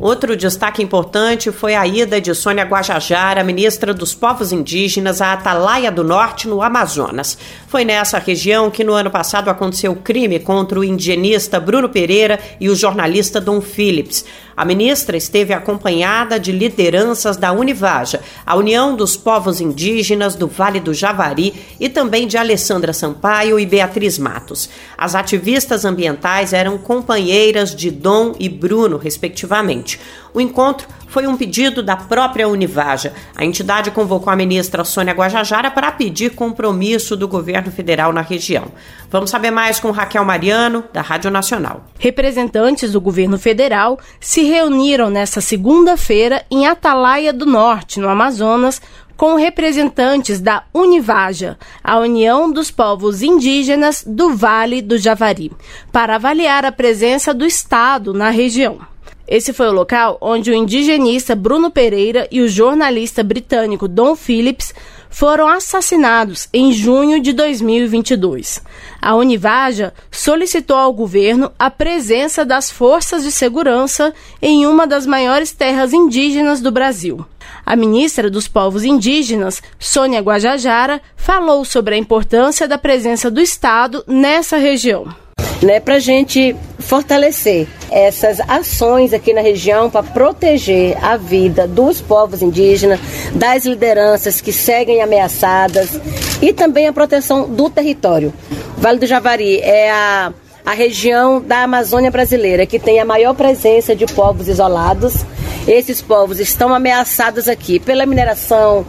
Outro 0.03 0.37
destaque 0.37 0.83
importante 0.83 1.53
foi 1.53 1.77
a 1.77 1.87
ida 1.87 2.21
de 2.21 2.35
Sônia 2.35 2.65
Guajajara, 2.65 3.45
ministra 3.45 3.95
dos 3.95 4.13
Povos 4.13 4.51
Indígenas, 4.51 5.23
à 5.23 5.33
Atalaia 5.33 5.93
do 5.93 6.03
Norte, 6.03 6.49
no 6.49 6.61
Amazonas. 6.61 7.39
Foi 7.69 7.85
nessa 7.85 8.19
região 8.19 8.69
que 8.69 8.83
no 8.83 8.95
ano 8.95 9.13
passado 9.13 9.49
aconteceu 9.49 9.93
o 9.93 9.97
crime 9.97 10.41
contra 10.41 10.81
o 10.81 10.83
indigenista 10.83 11.61
Bruno 11.61 11.89
Pereira 11.89 12.41
e 12.59 12.69
o 12.69 12.75
jornalista 12.75 13.41
Dom 13.41 13.61
Phillips. 13.61 14.25
A 14.57 14.65
ministra 14.65 15.17
esteve 15.17 15.53
acompanhada 15.53 16.39
de 16.39 16.53
lideranças 16.53 17.37
da 17.37 17.53
Univaja, 17.53 18.21
a 18.45 18.57
União 18.57 18.95
dos 18.95 19.17
Povos 19.17 19.61
Indígenas 19.61 20.35
do 20.35 20.47
Vale 20.47 20.81
do 20.81 20.93
Javari, 20.93 21.55
e 21.81 21.89
também 21.89 22.27
de 22.27 22.37
Alessandra 22.37 22.93
Sampaio 22.93 23.59
e 23.59 23.65
Beatriz 23.65 24.19
Matos. 24.19 24.69
As 24.97 25.15
ativistas 25.15 25.85
ambientais 25.85 26.53
eram 26.53 26.77
companheiras 26.77 27.75
de 27.75 27.91
Dom 27.91 28.35
e 28.39 28.49
Bruno, 28.49 28.97
respectivamente. 28.97 29.99
O 30.35 30.41
encontro 30.41 30.89
foi 31.13 31.27
um 31.27 31.37
pedido 31.37 31.83
da 31.83 31.95
própria 31.95 32.49
Univaja. 32.49 33.13
A 33.37 33.45
entidade 33.45 33.91
convocou 33.91 34.33
a 34.33 34.37
ministra 34.37 34.83
Sônia 34.83 35.13
Guajajara 35.13 35.71
para 35.71 35.93
pedir 35.93 36.31
compromisso 36.31 37.15
do 37.15 37.29
governo 37.29 37.71
federal 37.71 38.15
na 38.15 38.23
região. 38.23 38.73
Vamos 39.11 39.29
saber 39.29 39.51
mais 39.51 39.79
com 39.79 39.91
Raquel 39.91 40.25
Mariano, 40.25 40.83
da 40.91 41.03
Rádio 41.03 41.31
Nacional. 41.31 41.85
Representantes 41.99 42.93
do 42.93 43.01
governo 43.01 43.39
federal 43.39 43.99
se 44.19 44.45
reuniram 44.45 45.11
nesta 45.11 45.43
segunda-feira 45.43 46.47
em 46.51 46.67
Atalaia 46.67 47.31
do 47.31 47.45
Norte, 47.45 48.01
no 48.01 48.09
Amazonas, 48.09 48.81
com 49.15 49.35
representantes 49.35 50.41
da 50.41 50.65
Univaja, 50.73 51.59
a 51.85 51.99
União 51.99 52.51
dos 52.51 52.71
Povos 52.71 53.21
Indígenas 53.21 54.03
do 54.07 54.35
Vale 54.35 54.81
do 54.81 54.97
Javari, 54.97 55.53
para 55.93 56.15
avaliar 56.15 56.65
a 56.65 56.73
presença 56.73 57.35
do 57.35 57.45
Estado 57.45 58.15
na 58.15 58.31
região. 58.31 58.92
Esse 59.33 59.55
foi 59.55 59.67
o 59.69 59.73
local 59.73 60.19
onde 60.21 60.51
o 60.51 60.55
indigenista 60.55 61.35
Bruno 61.35 61.71
Pereira 61.71 62.29
e 62.31 62.43
o 62.43 62.49
jornalista 62.49 63.23
britânico 63.23 63.89
Don 63.89 64.15
Phillips 64.15 64.75
foram 65.09 65.49
assassinados 65.49 66.51
em 66.53 66.71
junho 66.71 67.19
de 67.19 67.33
2022. 67.33 68.61
A 69.01 69.15
Univaja 69.15 69.95
solicitou 70.11 70.77
ao 70.77 70.93
governo 70.93 71.51
a 71.59 71.71
presença 71.71 72.45
das 72.45 72.71
forças 72.71 73.23
de 73.23 73.33
segurança 73.33 74.13
em 74.43 74.67
uma 74.67 74.87
das 74.87 75.07
maiores 75.07 75.51
terras 75.51 75.95
indígenas 75.95 76.61
do 76.61 76.71
Brasil. 76.71 77.25
A 77.65 77.75
ministra 77.75 78.29
dos 78.29 78.47
Povos 78.47 78.85
Indígenas, 78.85 79.63
Sônia 79.79 80.21
Guajajara, 80.21 81.01
falou 81.17 81.65
sobre 81.65 81.95
a 81.95 81.99
importância 81.99 82.69
da 82.69 82.77
presença 82.77 83.31
do 83.31 83.41
Estado 83.41 84.05
nessa 84.07 84.59
região 84.59 85.22
né, 85.63 85.79
para 85.79 85.95
a 85.95 86.01
gente 86.01 86.57
fortalecer 86.79 87.69
essas 87.91 88.41
ações 88.41 89.13
aqui 89.13 89.33
na 89.33 89.41
região 89.41 89.89
para 89.89 90.03
proteger 90.03 90.97
a 91.03 91.17
vida 91.17 91.67
dos 91.67 92.01
povos 92.01 92.43
indígenas, 92.43 92.99
das 93.35 93.65
lideranças 93.65 94.41
que 94.41 94.53
seguem 94.53 95.01
ameaçadas 95.01 96.01
e 96.41 96.53
também 96.53 96.89
a 96.89 96.93
proteção 96.93 97.49
do 97.49 97.71
território. 97.71 98.33
Vale 98.77 98.99
do 98.99 99.07
Javari 99.07 99.61
é 99.61 99.91
a, 99.91 100.33
a 100.67 100.73
região 100.73 101.41
da 101.41 101.63
Amazônia 101.63 102.11
brasileira 102.11 102.67
que 102.67 102.79
tem 102.79 102.99
a 102.99 103.05
maior 103.05 103.35
presença 103.35 103.95
de 103.95 104.07
povos 104.07 104.49
isolados. 104.49 105.25
Esses 105.69 106.03
povos 106.03 106.41
estão 106.41 106.75
ameaçados 106.75 107.47
aqui 107.47 107.79
pela 107.79 108.05
mineração, 108.05 108.85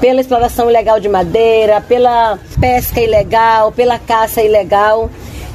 pela 0.00 0.20
exploração 0.20 0.68
ilegal 0.68 0.98
de 0.98 1.08
madeira, 1.08 1.80
pela 1.80 2.36
pesca 2.60 3.00
ilegal, 3.00 3.70
pela 3.70 3.98
caça 3.98 4.42
ilegal. 4.42 5.08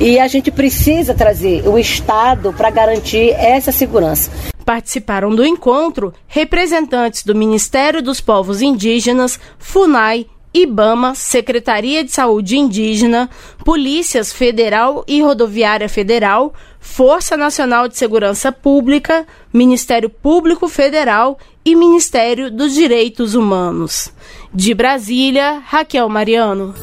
E 0.03 0.19
a 0.19 0.27
gente 0.27 0.49
precisa 0.49 1.13
trazer 1.13 1.67
o 1.67 1.77
Estado 1.77 2.51
para 2.51 2.71
garantir 2.71 3.29
essa 3.35 3.71
segurança. 3.71 4.31
Participaram 4.65 5.29
do 5.29 5.45
encontro 5.45 6.11
representantes 6.27 7.23
do 7.23 7.35
Ministério 7.35 8.01
dos 8.01 8.19
Povos 8.19 8.63
Indígenas, 8.63 9.39
FUNAI, 9.59 10.25
IBAMA, 10.51 11.13
Secretaria 11.13 12.03
de 12.03 12.11
Saúde 12.11 12.57
Indígena, 12.57 13.29
Polícias 13.63 14.33
Federal 14.33 15.05
e 15.07 15.21
Rodoviária 15.21 15.87
Federal, 15.87 16.51
Força 16.79 17.37
Nacional 17.37 17.87
de 17.87 17.95
Segurança 17.95 18.51
Pública, 18.51 19.27
Ministério 19.53 20.09
Público 20.09 20.67
Federal 20.67 21.37
e 21.63 21.75
Ministério 21.75 22.49
dos 22.49 22.73
Direitos 22.73 23.35
Humanos. 23.35 24.11
De 24.51 24.73
Brasília, 24.73 25.61
Raquel 25.63 26.09
Mariano. 26.09 26.73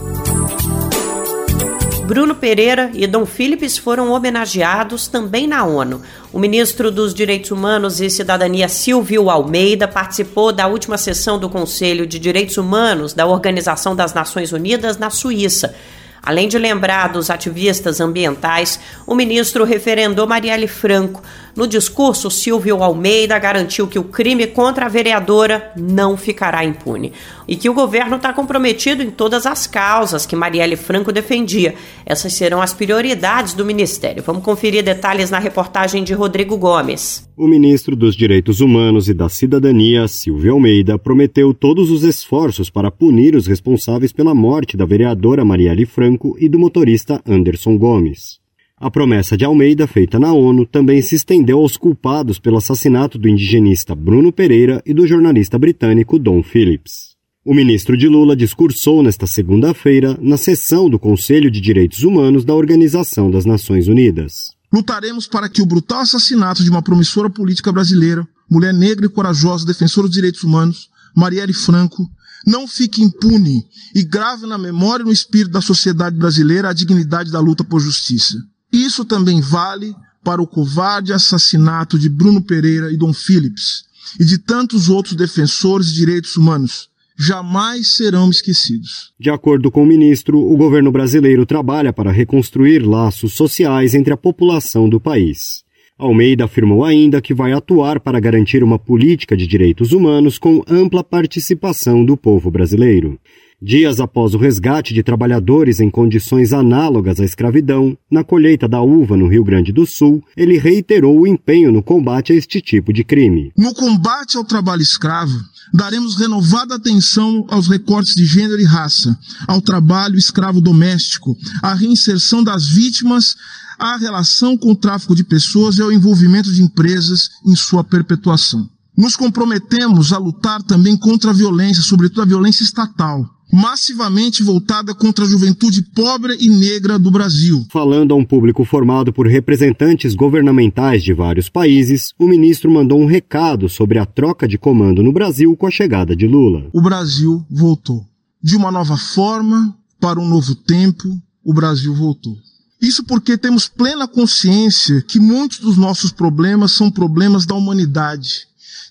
Bruno 2.08 2.34
Pereira 2.34 2.90
e 2.94 3.06
Dom 3.06 3.26
Philips 3.26 3.76
foram 3.76 4.10
homenageados 4.10 5.08
também 5.08 5.46
na 5.46 5.62
ONU. 5.66 6.00
O 6.32 6.38
ministro 6.38 6.90
dos 6.90 7.12
Direitos 7.12 7.50
Humanos 7.50 8.00
e 8.00 8.08
Cidadania, 8.08 8.66
Silvio 8.66 9.28
Almeida, 9.28 9.86
participou 9.86 10.50
da 10.50 10.66
última 10.66 10.96
sessão 10.96 11.38
do 11.38 11.50
Conselho 11.50 12.06
de 12.06 12.18
Direitos 12.18 12.56
Humanos 12.56 13.12
da 13.12 13.26
Organização 13.26 13.94
das 13.94 14.14
Nações 14.14 14.52
Unidas 14.52 14.96
na 14.96 15.10
Suíça. 15.10 15.74
Além 16.22 16.48
de 16.48 16.56
lembrar 16.56 17.08
dos 17.08 17.28
ativistas 17.28 18.00
ambientais, 18.00 18.80
o 19.06 19.14
ministro 19.14 19.62
referendou 19.64 20.26
Marielle 20.26 20.66
Franco. 20.66 21.22
No 21.58 21.66
discurso, 21.66 22.30
Silvio 22.30 22.84
Almeida 22.84 23.36
garantiu 23.36 23.88
que 23.88 23.98
o 23.98 24.04
crime 24.04 24.46
contra 24.46 24.86
a 24.86 24.88
vereadora 24.88 25.72
não 25.76 26.16
ficará 26.16 26.64
impune 26.64 27.12
e 27.48 27.56
que 27.56 27.68
o 27.68 27.74
governo 27.74 28.14
está 28.14 28.32
comprometido 28.32 29.02
em 29.02 29.10
todas 29.10 29.44
as 29.44 29.66
causas 29.66 30.24
que 30.24 30.36
Marielle 30.36 30.76
Franco 30.76 31.10
defendia. 31.10 31.74
Essas 32.06 32.34
serão 32.34 32.62
as 32.62 32.72
prioridades 32.72 33.54
do 33.54 33.64
ministério. 33.64 34.22
Vamos 34.22 34.44
conferir 34.44 34.84
detalhes 34.84 35.32
na 35.32 35.40
reportagem 35.40 36.04
de 36.04 36.14
Rodrigo 36.14 36.56
Gomes. 36.56 37.28
O 37.36 37.48
ministro 37.48 37.96
dos 37.96 38.14
Direitos 38.14 38.60
Humanos 38.60 39.08
e 39.08 39.12
da 39.12 39.28
Cidadania, 39.28 40.06
Silvio 40.06 40.52
Almeida, 40.52 40.96
prometeu 40.96 41.52
todos 41.52 41.90
os 41.90 42.04
esforços 42.04 42.70
para 42.70 42.88
punir 42.88 43.34
os 43.34 43.48
responsáveis 43.48 44.12
pela 44.12 44.32
morte 44.32 44.76
da 44.76 44.86
vereadora 44.86 45.44
Marielle 45.44 45.86
Franco 45.86 46.36
e 46.38 46.48
do 46.48 46.56
motorista 46.56 47.20
Anderson 47.26 47.76
Gomes. 47.76 48.38
A 48.80 48.88
promessa 48.92 49.36
de 49.36 49.44
Almeida, 49.44 49.88
feita 49.88 50.20
na 50.20 50.32
ONU, 50.32 50.64
também 50.64 51.02
se 51.02 51.16
estendeu 51.16 51.58
aos 51.58 51.76
culpados 51.76 52.38
pelo 52.38 52.58
assassinato 52.58 53.18
do 53.18 53.28
indigenista 53.28 53.92
Bruno 53.92 54.32
Pereira 54.32 54.80
e 54.86 54.94
do 54.94 55.04
jornalista 55.04 55.58
britânico 55.58 56.16
Don 56.16 56.44
Phillips. 56.44 57.16
O 57.44 57.52
ministro 57.52 57.96
de 57.96 58.06
Lula 58.06 58.36
discursou 58.36 59.02
nesta 59.02 59.26
segunda-feira 59.26 60.16
na 60.22 60.36
sessão 60.36 60.88
do 60.88 60.96
Conselho 60.96 61.50
de 61.50 61.60
Direitos 61.60 62.04
Humanos 62.04 62.44
da 62.44 62.54
Organização 62.54 63.28
das 63.28 63.44
Nações 63.44 63.88
Unidas. 63.88 64.52
Lutaremos 64.72 65.26
para 65.26 65.48
que 65.48 65.60
o 65.60 65.66
brutal 65.66 66.02
assassinato 66.02 66.62
de 66.62 66.70
uma 66.70 66.82
promissora 66.82 67.28
política 67.28 67.72
brasileira, 67.72 68.24
mulher 68.48 68.72
negra 68.72 69.06
e 69.06 69.08
corajosa, 69.08 69.66
defensora 69.66 70.06
dos 70.06 70.14
direitos 70.14 70.44
humanos, 70.44 70.88
Marielle 71.16 71.52
Franco, 71.52 72.08
não 72.46 72.68
fique 72.68 73.02
impune 73.02 73.64
e 73.92 74.04
grave 74.04 74.46
na 74.46 74.56
memória 74.56 75.02
e 75.02 75.06
no 75.06 75.12
espírito 75.12 75.50
da 75.50 75.60
sociedade 75.60 76.16
brasileira 76.16 76.68
a 76.68 76.72
dignidade 76.72 77.32
da 77.32 77.40
luta 77.40 77.64
por 77.64 77.80
justiça. 77.80 78.38
Isso 78.72 79.04
também 79.04 79.40
vale 79.40 79.94
para 80.22 80.42
o 80.42 80.46
covarde 80.46 81.12
assassinato 81.12 81.98
de 81.98 82.09
Bruno 82.09 82.42
Pereira 82.42 82.92
e 82.92 82.96
Dom 82.96 83.12
Phillips 83.12 83.85
e 84.18 84.24
de 84.24 84.38
tantos 84.38 84.88
outros 84.88 85.14
defensores 85.14 85.88
de 85.88 85.96
direitos 85.96 86.37
humanos 86.37 86.88
jamais 87.18 87.96
serão 87.96 88.31
esquecidos. 88.31 89.12
De 89.18 89.28
acordo 89.28 89.70
com 89.70 89.83
o 89.83 89.87
ministro, 89.87 90.38
o 90.38 90.57
governo 90.57 90.92
brasileiro 90.92 91.44
trabalha 91.44 91.92
para 91.92 92.12
reconstruir 92.12 92.78
laços 92.87 93.35
sociais 93.35 93.94
entre 93.94 94.12
a 94.12 94.16
população 94.16 94.88
do 94.88 95.00
país. 95.00 95.64
Almeida 95.98 96.44
afirmou 96.44 96.85
ainda 96.85 97.20
que 97.20 97.35
vai 97.35 97.52
atuar 97.52 97.98
para 97.98 98.20
garantir 98.20 98.62
uma 98.62 98.78
política 98.78 99.37
de 99.37 99.48
direitos 99.48 99.92
humanos 99.92 100.38
com 100.38 100.62
ampla 100.68 101.02
participação 101.02 102.04
do 102.04 102.16
povo 102.16 102.52
brasileiro. 102.52 103.18
Dias 103.60 103.98
após 103.98 104.34
o 104.34 104.38
resgate 104.38 104.94
de 104.94 105.02
trabalhadores 105.02 105.80
em 105.80 105.90
condições 105.90 106.52
análogas 106.52 107.18
à 107.18 107.24
escravidão, 107.24 107.98
na 108.08 108.22
colheita 108.22 108.68
da 108.68 108.80
uva 108.80 109.16
no 109.16 109.26
Rio 109.26 109.42
Grande 109.42 109.72
do 109.72 109.84
Sul, 109.84 110.22
ele 110.36 110.56
reiterou 110.58 111.18
o 111.18 111.26
empenho 111.26 111.72
no 111.72 111.82
combate 111.82 112.32
a 112.32 112.36
este 112.36 112.60
tipo 112.60 112.92
de 112.92 113.02
crime. 113.02 113.52
No 113.58 113.74
combate 113.74 114.36
ao 114.36 114.44
trabalho 114.44 114.80
escravo, 114.80 115.36
daremos 115.74 116.16
renovada 116.16 116.76
atenção 116.76 117.44
aos 117.50 117.66
recortes 117.66 118.14
de 118.14 118.24
gênero 118.24 118.60
e 118.60 118.64
raça, 118.64 119.18
ao 119.48 119.60
trabalho 119.60 120.14
escravo 120.14 120.60
doméstico, 120.60 121.36
à 121.60 121.74
reinserção 121.74 122.44
das 122.44 122.68
vítimas, 122.68 123.34
à 123.76 123.96
relação 123.96 124.56
com 124.56 124.70
o 124.70 124.76
tráfico 124.76 125.16
de 125.16 125.24
pessoas 125.24 125.78
e 125.78 125.82
ao 125.82 125.90
envolvimento 125.90 126.52
de 126.52 126.62
empresas 126.62 127.28
em 127.44 127.56
sua 127.56 127.82
perpetuação. 127.82 128.70
Nos 128.98 129.14
comprometemos 129.14 130.12
a 130.12 130.18
lutar 130.18 130.61
também 130.64 130.96
contra 130.96 131.30
a 131.30 131.34
violência, 131.34 131.80
sobretudo 131.80 132.22
a 132.22 132.26
violência 132.26 132.64
estatal 132.64 133.24
massivamente 133.50 134.42
voltada 134.42 134.94
contra 134.94 135.24
a 135.24 135.28
juventude 135.28 135.82
pobre 135.82 136.37
e 136.38 136.48
negra 136.50 136.98
do 136.98 137.11
Brasil. 137.11 137.64
Falando 137.70 138.12
a 138.12 138.16
um 138.16 138.24
público 138.24 138.64
formado 138.64 139.12
por 139.12 139.26
representantes 139.26 140.14
governamentais 140.14 141.02
de 141.02 141.14
vários 141.14 141.48
países, 141.48 142.12
o 142.18 142.28
ministro 142.28 142.70
mandou 142.70 143.00
um 143.00 143.06
recado 143.06 143.68
sobre 143.68 143.98
a 143.98 144.04
troca 144.04 144.46
de 144.46 144.58
comando 144.58 145.02
no 145.02 145.12
Brasil 145.12 145.56
com 145.56 145.66
a 145.66 145.70
chegada 145.70 146.14
de 146.14 146.26
Lula. 146.26 146.68
O 146.72 146.82
Brasil 146.82 147.44
voltou. 147.50 148.04
De 148.42 148.54
uma 148.54 148.70
nova 148.70 148.96
forma, 148.96 149.74
para 149.98 150.20
um 150.20 150.28
novo 150.28 150.54
tempo, 150.54 151.08
o 151.42 151.54
Brasil 151.54 151.94
voltou. 151.94 152.37
Isso 152.80 153.02
porque 153.04 153.37
temos 153.37 153.66
plena 153.66 154.06
consciência 154.06 155.02
que 155.02 155.18
muitos 155.18 155.58
dos 155.58 155.76
nossos 155.76 156.12
problemas 156.12 156.72
são 156.72 156.90
problemas 156.90 157.44
da 157.44 157.54
humanidade, 157.54 158.46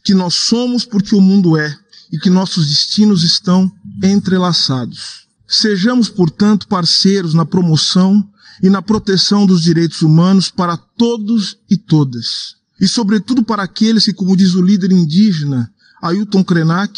que 0.08 0.14
nós 0.14 0.36
somos 0.36 0.86
porque 0.86 1.14
o 1.14 1.20
mundo 1.20 1.58
é 1.58 1.78
e 2.10 2.18
que 2.18 2.30
nossos 2.30 2.70
destinos 2.70 3.26
estão 3.26 3.70
entrelaçados. 4.02 5.28
Sejamos, 5.46 6.08
portanto, 6.08 6.66
parceiros 6.66 7.34
na 7.34 7.46
promoção 7.46 8.26
e 8.64 8.70
na 8.70 8.82
proteção 8.82 9.46
dos 9.46 9.62
direitos 9.62 10.02
humanos 10.02 10.50
para 10.50 10.78
todos 10.78 11.58
e 11.70 11.76
todas. 11.76 12.56
E, 12.80 12.88
sobretudo, 12.88 13.44
para 13.44 13.64
aqueles 13.64 14.06
que, 14.06 14.14
como 14.14 14.38
diz 14.38 14.56
o 14.56 14.62
líder 14.62 14.94
indígena 14.94 15.70
Ailton 16.02 16.42
Krenak, 16.42 16.98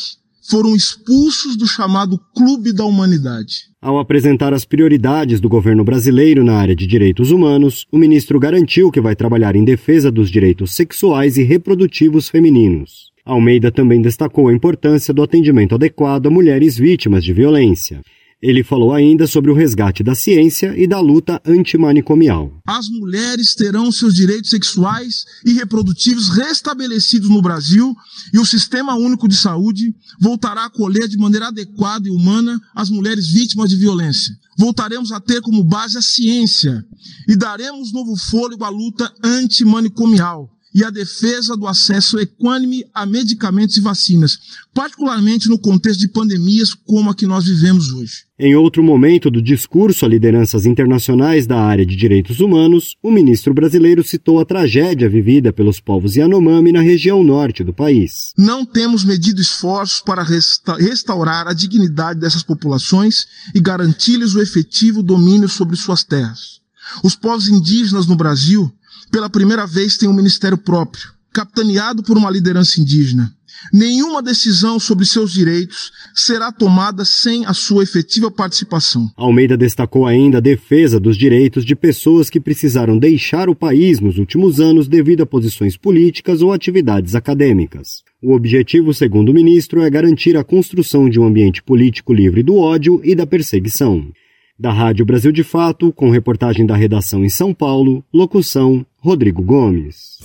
foram 0.50 0.76
expulsos 0.76 1.56
do 1.56 1.68
chamado 1.68 2.20
Clube 2.36 2.74
da 2.74 2.84
Humanidade. 2.84 3.70
Ao 3.82 4.00
apresentar 4.00 4.54
as 4.54 4.66
prioridades 4.66 5.40
do 5.40 5.48
governo 5.48 5.84
brasileiro 5.84 6.44
na 6.44 6.56
área 6.56 6.76
de 6.76 6.88
direitos 6.88 7.32
humanos, 7.32 7.86
o 7.92 7.98
ministro 7.98 8.40
garantiu 8.40 8.92
que 8.92 9.00
vai 9.00 9.16
trabalhar 9.16 9.56
em 9.56 9.64
defesa 9.64 10.12
dos 10.12 10.30
direitos 10.30 10.76
sexuais 10.76 11.38
e 11.38 11.44
reprodutivos 11.44 12.28
femininos. 12.28 13.10
Almeida 13.24 13.72
também 13.72 14.02
destacou 14.02 14.48
a 14.48 14.54
importância 14.54 15.14
do 15.14 15.22
atendimento 15.22 15.76
adequado 15.76 16.26
a 16.26 16.32
mulheres 16.32 16.78
vítimas 16.78 17.24
de 17.24 17.32
violência. 17.32 18.02
Ele 18.42 18.64
falou 18.64 18.94
ainda 18.94 19.28
sobre 19.28 19.52
o 19.52 19.54
resgate 19.54 20.02
da 20.02 20.16
ciência 20.16 20.74
e 20.78 20.88
da 20.88 21.02
luta 21.02 21.42
antimanicomial. 21.46 22.62
As 22.66 22.88
mulheres 22.88 23.54
terão 23.54 23.92
seus 23.92 24.14
direitos 24.14 24.50
sexuais 24.50 25.26
e 25.46 25.52
reprodutivos 25.52 26.30
restabelecidos 26.30 27.30
no 27.30 27.42
Brasil 27.42 27.94
e 28.34 28.40
o 28.40 28.46
Sistema 28.46 28.96
Único 28.96 29.28
de 29.28 29.36
Saúde 29.36 29.94
voltará 30.22 30.62
a 30.62 30.66
acolher 30.68 31.10
de 31.10 31.18
maneira 31.18 31.48
adequada 31.48 32.08
e 32.08 32.12
humana 32.12 32.58
as 32.74 32.90
mulheres 32.90 33.28
vítimas 33.28 33.70
de 33.70 33.76
violência. 33.76 34.34
Voltaremos 34.58 35.12
a 35.12 35.20
ter 35.20 35.42
como 35.42 35.62
base 35.62 35.98
a 35.98 36.02
ciência 36.02 36.86
e 37.28 37.36
daremos 37.36 37.92
novo 37.92 38.16
fôlego 38.16 38.64
à 38.64 38.70
luta 38.70 39.14
antimanicomial 39.22 40.50
e 40.74 40.84
a 40.84 40.90
defesa 40.90 41.58
do 41.58 41.68
acesso 41.68 42.20
equânime 42.20 42.86
a 42.94 43.06
medicamentos 43.06 43.78
e 43.78 43.82
vacinas, 43.82 44.38
particularmente 44.74 45.50
no 45.50 45.58
contexto 45.58 46.00
de 46.00 46.10
pandemias 46.10 46.74
como 46.74 47.10
a 47.10 47.16
que 47.16 47.26
nós 47.26 47.46
vivemos 47.46 47.92
hoje. 47.92 48.30
Em 48.38 48.56
outro 48.56 48.82
momento 48.82 49.30
do 49.30 49.42
discurso 49.42 50.06
a 50.06 50.08
lideranças 50.08 50.66
internacionais 50.66 51.46
da 51.46 51.60
área 51.60 51.86
de 51.86 51.96
direitos 51.96 52.40
humanos, 52.40 52.96
o 53.04 53.12
ministro 53.12 53.54
brasileiro 53.54 54.02
citou 54.02 54.40
a 54.40 54.46
tragédia 54.46 55.10
vivida 55.10 55.52
pelos 55.52 55.80
povos 55.80 56.16
Yanomami 56.16 56.72
na 56.72 56.82
região 56.82 57.22
norte 57.24 57.64
do 57.64 57.74
país. 57.74 58.32
Não 58.38 58.66
temos 58.66 59.04
medido 59.04 59.42
esforços 59.42 60.00
para 60.00 60.24
resta 60.24 60.76
restaurar 60.76 61.48
a 61.48 61.54
dignidade 61.54 62.20
dessas 62.20 62.44
populações 62.44 63.26
e 63.54 63.60
garantir-lhes 63.60 64.36
o 64.36 64.42
efetivo 64.42 65.04
domínio 65.04 65.50
sobre 65.50 65.76
suas 65.76 66.04
terras. 66.04 66.60
Os 67.04 67.16
povos 67.16 67.48
indígenas 67.48 68.08
no 68.08 68.16
Brasil 68.16 68.72
pela 69.12 69.30
primeira 69.30 69.66
vez, 69.66 69.98
tem 69.98 70.08
um 70.08 70.14
ministério 70.14 70.58
próprio, 70.58 71.12
capitaneado 71.34 72.04
por 72.04 72.18
uma 72.18 72.30
liderança 72.30 72.82
indígena. 72.82 73.34
Nenhuma 73.74 74.22
decisão 74.22 74.80
sobre 74.80 75.06
seus 75.06 75.32
direitos 75.32 75.92
será 76.16 76.52
tomada 76.52 77.04
sem 77.04 77.46
a 77.46 77.54
sua 77.54 77.84
efetiva 77.84 78.32
participação. 78.32 79.10
Almeida 79.18 79.58
destacou 79.58 80.06
ainda 80.06 80.38
a 80.38 80.42
defesa 80.42 81.00
dos 81.00 81.18
direitos 81.18 81.66
de 81.66 81.76
pessoas 81.76 82.30
que 82.30 82.40
precisaram 82.40 82.98
deixar 82.98 83.50
o 83.50 83.56
país 83.56 84.00
nos 84.00 84.18
últimos 84.18 84.60
anos 84.60 84.88
devido 84.88 85.22
a 85.22 85.26
posições 85.26 85.76
políticas 85.76 86.42
ou 86.42 86.54
atividades 86.54 87.16
acadêmicas. 87.16 88.02
O 88.22 88.34
objetivo, 88.34 88.94
segundo 88.94 89.30
o 89.30 89.34
ministro, 89.34 89.82
é 89.82 89.90
garantir 89.90 90.38
a 90.38 90.44
construção 90.44 91.10
de 91.10 91.20
um 91.20 91.26
ambiente 91.26 91.62
político 91.62 92.14
livre 92.14 92.44
do 92.44 92.58
ódio 92.58 93.02
e 93.04 93.14
da 93.14 93.28
perseguição. 93.28 94.10
Da 94.58 94.74
Rádio 94.74 95.06
Brasil 95.06 95.32
de 95.32 95.44
Fato, 95.44 95.94
com 95.94 96.10
reportagem 96.10 96.66
da 96.66 96.76
redação 96.76 97.24
em 97.24 97.30
São 97.30 97.54
Paulo, 97.54 98.04
locução 98.14 98.86
Rodrigo 99.02 99.42
Gomes. 99.42 100.18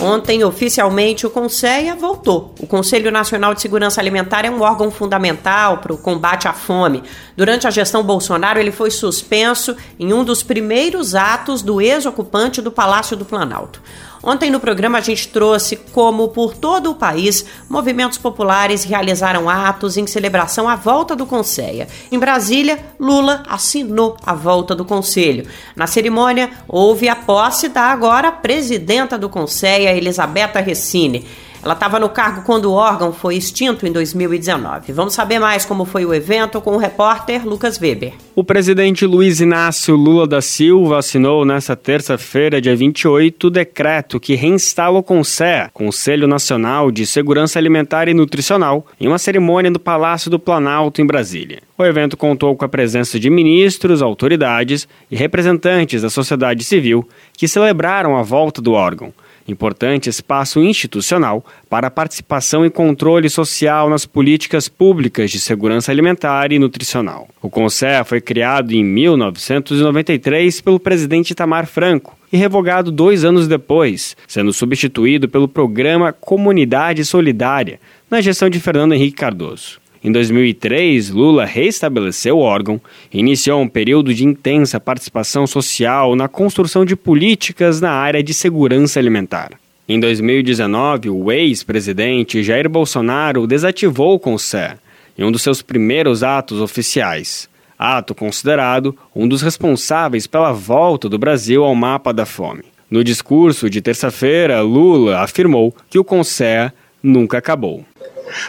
Ontem, 0.00 0.42
oficialmente, 0.44 1.26
o 1.26 1.30
Conselho 1.30 1.96
voltou. 1.96 2.54
O 2.60 2.66
Conselho 2.66 3.10
Nacional 3.10 3.52
de 3.54 3.60
Segurança 3.60 4.00
Alimentar 4.00 4.46
é 4.46 4.50
um 4.50 4.62
órgão 4.62 4.90
fundamental 4.90 5.78
para 5.78 5.92
o 5.92 5.98
combate 5.98 6.46
à 6.46 6.52
fome. 6.52 7.02
Durante 7.36 7.66
a 7.66 7.70
gestão 7.70 8.02
Bolsonaro, 8.04 8.58
ele 8.58 8.70
foi 8.70 8.90
suspenso 8.90 9.76
em 9.98 10.12
um 10.12 10.24
dos 10.24 10.42
primeiros 10.44 11.14
atos 11.14 11.60
do 11.60 11.80
ex-ocupante 11.80 12.62
do 12.62 12.70
Palácio 12.70 13.16
do 13.16 13.24
Planalto. 13.24 13.82
Ontem 14.22 14.50
no 14.50 14.60
programa 14.60 14.98
a 14.98 15.00
gente 15.00 15.28
trouxe 15.28 15.76
como 15.76 16.28
por 16.28 16.54
todo 16.54 16.90
o 16.90 16.94
país 16.94 17.44
movimentos 17.68 18.18
populares 18.18 18.84
realizaram 18.84 19.48
atos 19.48 19.96
em 19.96 20.06
celebração 20.06 20.68
à 20.68 20.76
volta 20.76 21.16
do 21.16 21.24
Conselho. 21.24 21.86
Em 22.12 22.18
Brasília, 22.18 22.78
Lula 22.98 23.42
assinou 23.48 24.16
a 24.24 24.34
volta 24.34 24.74
do 24.74 24.84
Conselho. 24.84 25.46
Na 25.74 25.86
cerimônia, 25.86 26.50
houve 26.68 27.08
a 27.08 27.16
posse 27.16 27.68
da 27.68 27.84
agora 27.84 28.30
presidenta 28.30 29.16
do 29.16 29.28
Conselho, 29.30 29.88
Elisabetta 29.88 30.60
Recine. 30.60 31.26
Ela 31.62 31.74
estava 31.74 32.00
no 32.00 32.08
cargo 32.08 32.42
quando 32.42 32.66
o 32.66 32.72
órgão 32.72 33.12
foi 33.12 33.36
extinto 33.36 33.86
em 33.86 33.92
2019. 33.92 34.92
Vamos 34.92 35.12
saber 35.12 35.38
mais 35.38 35.66
como 35.66 35.84
foi 35.84 36.06
o 36.06 36.14
evento 36.14 36.58
com 36.60 36.70
o 36.70 36.78
repórter 36.78 37.46
Lucas 37.46 37.78
Weber. 37.78 38.14
O 38.34 38.42
presidente 38.42 39.04
Luiz 39.04 39.40
Inácio 39.40 39.94
Lula 39.94 40.26
da 40.26 40.40
Silva 40.40 40.98
assinou 40.98 41.44
nesta 41.44 41.76
terça-feira, 41.76 42.62
dia 42.62 42.74
28, 42.74 43.46
o 43.46 43.50
decreto 43.50 44.18
que 44.18 44.34
reinstala 44.34 44.98
o 44.98 45.02
CONSEA, 45.02 45.70
Conselho 45.74 46.26
Nacional 46.26 46.90
de 46.90 47.04
Segurança 47.04 47.58
Alimentar 47.58 48.08
e 48.08 48.14
Nutricional, 48.14 48.86
em 48.98 49.06
uma 49.06 49.18
cerimônia 49.18 49.70
no 49.70 49.78
Palácio 49.78 50.30
do 50.30 50.38
Planalto, 50.38 51.02
em 51.02 51.06
Brasília. 51.06 51.60
O 51.76 51.84
evento 51.84 52.16
contou 52.16 52.56
com 52.56 52.64
a 52.64 52.68
presença 52.68 53.20
de 53.20 53.28
ministros, 53.28 54.00
autoridades 54.00 54.88
e 55.10 55.16
representantes 55.16 56.00
da 56.00 56.08
sociedade 56.08 56.64
civil 56.64 57.06
que 57.34 57.46
celebraram 57.46 58.16
a 58.16 58.22
volta 58.22 58.62
do 58.62 58.72
órgão 58.72 59.12
importante 59.50 60.08
espaço 60.08 60.62
institucional 60.62 61.44
para 61.68 61.90
participação 61.90 62.64
e 62.64 62.70
controle 62.70 63.28
social 63.28 63.90
nas 63.90 64.06
políticas 64.06 64.68
públicas 64.68 65.30
de 65.30 65.40
segurança 65.40 65.90
alimentar 65.90 66.52
e 66.52 66.58
nutricional. 66.58 67.28
O 67.42 67.50
CONSEA 67.50 68.04
foi 68.04 68.20
criado 68.20 68.72
em 68.72 68.84
1993 68.84 70.60
pelo 70.60 70.78
presidente 70.78 71.30
Itamar 71.30 71.66
Franco 71.66 72.16
e 72.32 72.36
revogado 72.36 72.92
dois 72.92 73.24
anos 73.24 73.48
depois, 73.48 74.16
sendo 74.28 74.52
substituído 74.52 75.28
pelo 75.28 75.48
programa 75.48 76.12
Comunidade 76.12 77.04
Solidária, 77.04 77.80
na 78.10 78.20
gestão 78.20 78.48
de 78.48 78.60
Fernando 78.60 78.92
Henrique 78.92 79.16
Cardoso. 79.16 79.79
Em 80.02 80.10
2003, 80.10 81.10
Lula 81.10 81.44
reestabeleceu 81.44 82.38
o 82.38 82.40
órgão 82.40 82.80
e 83.12 83.18
iniciou 83.18 83.60
um 83.60 83.68
período 83.68 84.14
de 84.14 84.24
intensa 84.24 84.80
participação 84.80 85.46
social 85.46 86.16
na 86.16 86.26
construção 86.26 86.86
de 86.86 86.96
políticas 86.96 87.82
na 87.82 87.90
área 87.90 88.22
de 88.22 88.32
segurança 88.32 88.98
alimentar. 88.98 89.50
Em 89.86 90.00
2019, 90.00 91.10
o 91.10 91.30
ex-presidente 91.30 92.42
Jair 92.42 92.68
Bolsonaro 92.68 93.46
desativou 93.46 94.14
o 94.14 94.18
CONSE 94.18 94.78
em 95.18 95.24
um 95.24 95.30
dos 95.30 95.42
seus 95.42 95.60
primeiros 95.60 96.22
atos 96.22 96.62
oficiais, 96.62 97.46
ato 97.78 98.14
considerado 98.14 98.96
um 99.14 99.28
dos 99.28 99.42
responsáveis 99.42 100.26
pela 100.26 100.52
volta 100.52 101.10
do 101.10 101.18
Brasil 101.18 101.62
ao 101.62 101.74
mapa 101.74 102.10
da 102.10 102.24
fome. 102.24 102.62
No 102.90 103.04
discurso 103.04 103.68
de 103.68 103.82
terça-feira, 103.82 104.62
Lula 104.62 105.20
afirmou 105.20 105.74
que 105.90 105.98
o 105.98 106.04
CONSE 106.04 106.72
nunca 107.02 107.36
acabou. 107.36 107.84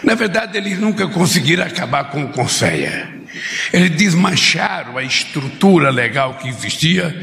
Na 0.04 0.16
verdade, 0.16 0.58
eles 0.58 0.80
nunca 0.80 1.08
conseguiram 1.08 1.64
acabar 1.66 2.06
com 2.06 2.24
o 2.24 2.30
Conceia. 2.30 3.10
Eles 3.72 3.92
desmancharam 3.92 4.98
a 4.98 5.04
estrutura 5.04 5.90
legal 5.90 6.36
que 6.36 6.50
existia, 6.50 7.16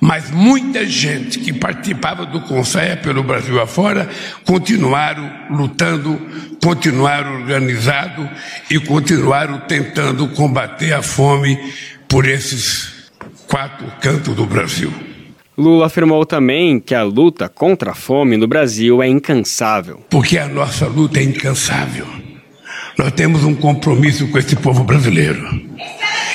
mas 0.00 0.30
muita 0.30 0.86
gente 0.86 1.38
que 1.38 1.52
participava 1.52 2.24
do 2.24 2.40
Conceia 2.40 2.96
pelo 2.96 3.22
Brasil 3.22 3.60
afora 3.60 4.08
continuaram 4.44 5.30
lutando, 5.50 6.18
continuaram 6.62 7.40
organizado 7.40 8.28
e 8.70 8.80
continuaram 8.80 9.60
tentando 9.60 10.26
combater 10.28 10.94
a 10.94 11.02
fome 11.02 11.58
por 12.08 12.26
esses 12.26 13.10
quatro 13.46 13.86
cantos 14.00 14.34
do 14.34 14.46
Brasil. 14.46 15.09
Lula 15.60 15.86
afirmou 15.86 16.24
também 16.24 16.80
que 16.80 16.94
a 16.94 17.02
luta 17.02 17.48
contra 17.48 17.90
a 17.90 17.94
fome 17.94 18.36
no 18.38 18.48
Brasil 18.48 19.02
é 19.02 19.08
incansável. 19.08 20.02
Porque 20.08 20.38
a 20.38 20.48
nossa 20.48 20.86
luta 20.86 21.20
é 21.20 21.22
incansável. 21.22 22.06
Nós 22.96 23.12
temos 23.12 23.44
um 23.44 23.54
compromisso 23.54 24.26
com 24.28 24.38
esse 24.38 24.56
povo 24.56 24.82
brasileiro. 24.82 25.46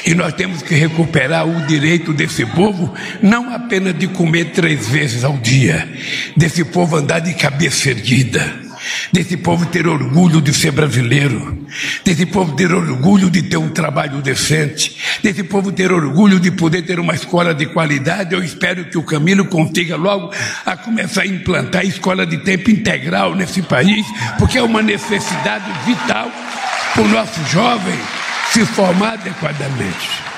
E 0.05 0.13
nós 0.13 0.33
temos 0.33 0.61
que 0.61 0.75
recuperar 0.75 1.47
o 1.47 1.65
direito 1.65 2.13
desse 2.13 2.45
povo, 2.45 2.93
não 3.21 3.51
apenas 3.53 3.97
de 3.97 4.07
comer 4.07 4.51
três 4.51 4.88
vezes 4.88 5.23
ao 5.23 5.33
dia, 5.38 5.89
desse 6.38 6.63
povo 6.63 6.95
andar 6.95 7.19
de 7.19 7.33
cabeça 7.33 7.89
erguida 7.89 8.64
desse 9.11 9.37
povo 9.37 9.65
ter 9.65 9.87
orgulho 9.87 10.41
de 10.41 10.53
ser 10.53 10.71
brasileiro, 10.71 11.65
desse 12.03 12.25
povo 12.25 12.55
ter 12.55 12.73
orgulho 12.73 13.29
de 13.29 13.43
ter 13.43 13.57
um 13.57 13.69
trabalho 13.69 14.21
decente, 14.21 14.97
desse 15.21 15.43
povo 15.43 15.71
ter 15.71 15.91
orgulho 15.91 16.39
de 16.39 16.51
poder 16.51 16.83
ter 16.83 16.99
uma 16.99 17.13
escola 17.13 17.53
de 17.53 17.65
qualidade. 17.67 18.33
Eu 18.33 18.43
espero 18.43 18.85
que 18.85 18.97
o 18.97 19.03
Camilo 19.03 19.45
consiga 19.45 19.95
logo 19.95 20.31
a 20.65 20.75
começar 20.77 21.21
a 21.21 21.27
implantar 21.27 21.81
a 21.81 21.85
escola 21.85 22.25
de 22.25 22.37
tempo 22.39 22.69
integral 22.69 23.35
nesse 23.35 23.61
país, 23.61 24.05
porque 24.37 24.57
é 24.57 24.63
uma 24.63 24.81
necessidade 24.81 25.65
vital 25.85 26.31
para 26.93 27.03
o 27.03 27.07
nosso 27.07 27.43
jovem 27.51 27.99
se 28.51 28.65
formar 28.65 29.13
adequadamente. 29.13 30.34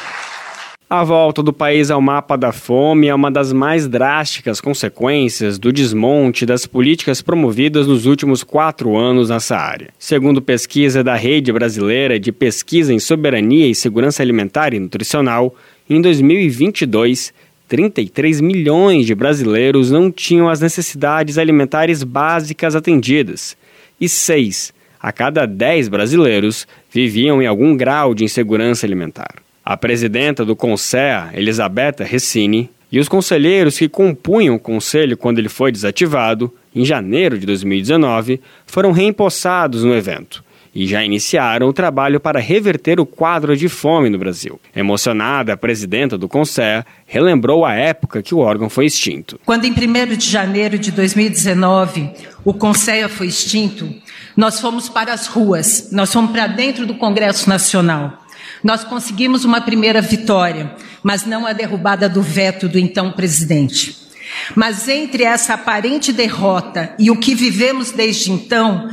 A 0.89 1.04
volta 1.04 1.43
do 1.43 1.52
país 1.52 1.91
ao 1.91 2.02
mapa 2.02 2.38
da 2.38 2.54
fome 2.54 3.08
é 3.08 3.13
uma 3.13 3.30
das 3.30 3.52
mais 3.52 3.89
drásticas 3.89 4.62
consequências 4.62 5.60
do 5.60 5.73
desmonte 5.73 6.45
das 6.45 6.65
políticas 6.65 7.21
promovidas 7.21 7.88
nos 7.88 8.06
últimos 8.06 8.41
quatro 8.41 8.95
anos 8.95 9.28
nessa 9.28 9.58
área. 9.58 9.89
Segundo 10.00 10.41
pesquisa 10.41 11.04
da 11.04 11.13
Rede 11.13 11.52
Brasileira 11.52 12.17
de 12.17 12.32
Pesquisa 12.32 12.93
em 12.93 13.00
Soberania 13.00 13.67
e 13.67 13.76
Segurança 13.76 14.23
Alimentar 14.23 14.73
e 14.73 14.80
Nutricional, 14.80 15.54
em 15.89 16.02
2022, 16.02 17.34
33 17.67 18.39
milhões 18.39 19.06
de 19.06 19.13
brasileiros 19.13 19.91
não 19.91 20.10
tinham 20.10 20.47
as 20.47 20.62
necessidades 20.62 21.38
alimentares 21.38 22.02
básicas 22.02 22.78
atendidas 22.78 23.58
e 24.00 24.08
6 24.08 24.73
a 25.02 25.12
cada 25.12 25.45
10 25.45 25.89
brasileiros 25.89 26.65
viviam 26.89 27.41
em 27.41 27.45
algum 27.45 27.76
grau 27.76 28.15
de 28.15 28.23
insegurança 28.23 28.86
alimentar. 28.86 29.46
A 29.69 29.75
presidenta 29.75 30.45
do 30.45 30.56
CONSEA, 30.56 31.32
Elisabetta 31.34 32.06
Recini, 32.06 32.69
e 32.89 33.01
os 33.01 33.10
conselheiros 33.10 33.77
que 33.77 33.89
compunham 33.89 34.56
o 34.56 34.60
conselho 34.60 35.17
quando 35.17 35.39
ele 35.39 35.49
foi 35.49 35.73
desativado, 35.73 36.49
em 36.73 36.86
janeiro 36.86 37.38
de 37.38 37.45
2019, 37.45 38.39
foram 38.65 38.93
reempossados 38.93 39.84
no 39.84 39.93
evento 39.93 40.41
e 40.73 40.88
já 40.88 41.03
iniciaram 41.03 41.67
o 41.67 41.73
trabalho 41.73 42.17
para 42.17 42.39
reverter 42.39 42.97
o 42.97 43.06
quadro 43.06 43.58
de 43.58 43.67
fome 43.67 44.10
no 44.10 44.17
Brasil. 44.17 44.58
Emocionada, 44.73 45.51
a 45.51 45.58
presidenta 45.58 46.17
do 46.17 46.30
CONSEA 46.30 46.86
relembrou 47.06 47.65
a 47.65 47.73
época 47.73 48.23
que 48.23 48.34
o 48.34 48.39
órgão 48.39 48.69
foi 48.69 48.86
extinto. 48.86 49.38
Quando 49.45 49.65
em 49.65 49.71
1 49.71 50.15
de 50.15 50.30
janeiro 50.30 50.80
de 50.80 50.91
2019 50.91 52.12
o 52.45 52.53
CONSEA 52.53 53.10
foi 53.10 53.27
extinto, 53.27 53.93
nós 54.38 54.62
fomos 54.62 54.88
para 54.88 55.12
as 55.12 55.27
ruas, 55.27 55.89
nós 55.91 56.13
fomos 56.13 56.32
para 56.32 56.47
dentro 56.47 56.86
do 56.86 56.95
Congresso 56.95 57.49
Nacional. 57.49 58.27
Nós 58.63 58.84
conseguimos 58.84 59.46
uma 59.46 59.62
primeira 59.62 60.02
vitória, 60.02 60.76
mas 61.04 61.26
não 61.26 61.46
a 61.46 61.54
derrubada 61.54 62.10
do 62.10 62.22
veto 62.22 62.67
do 62.67 62.80
então 62.80 63.12
presidente. 63.12 64.08
Mas 64.56 64.88
entre 64.88 65.24
essa 65.24 65.54
aparente 65.54 66.12
derrota 66.12 66.93
e 67.00 67.10
o 67.10 67.17
que 67.17 67.34
vivemos 67.36 67.91
desde 67.91 68.32
então, 68.32 68.89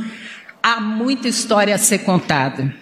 há 0.61 0.79
muita 0.79 1.27
história 1.27 1.75
a 1.75 1.77
ser 1.77 1.99
contada. 1.99 2.73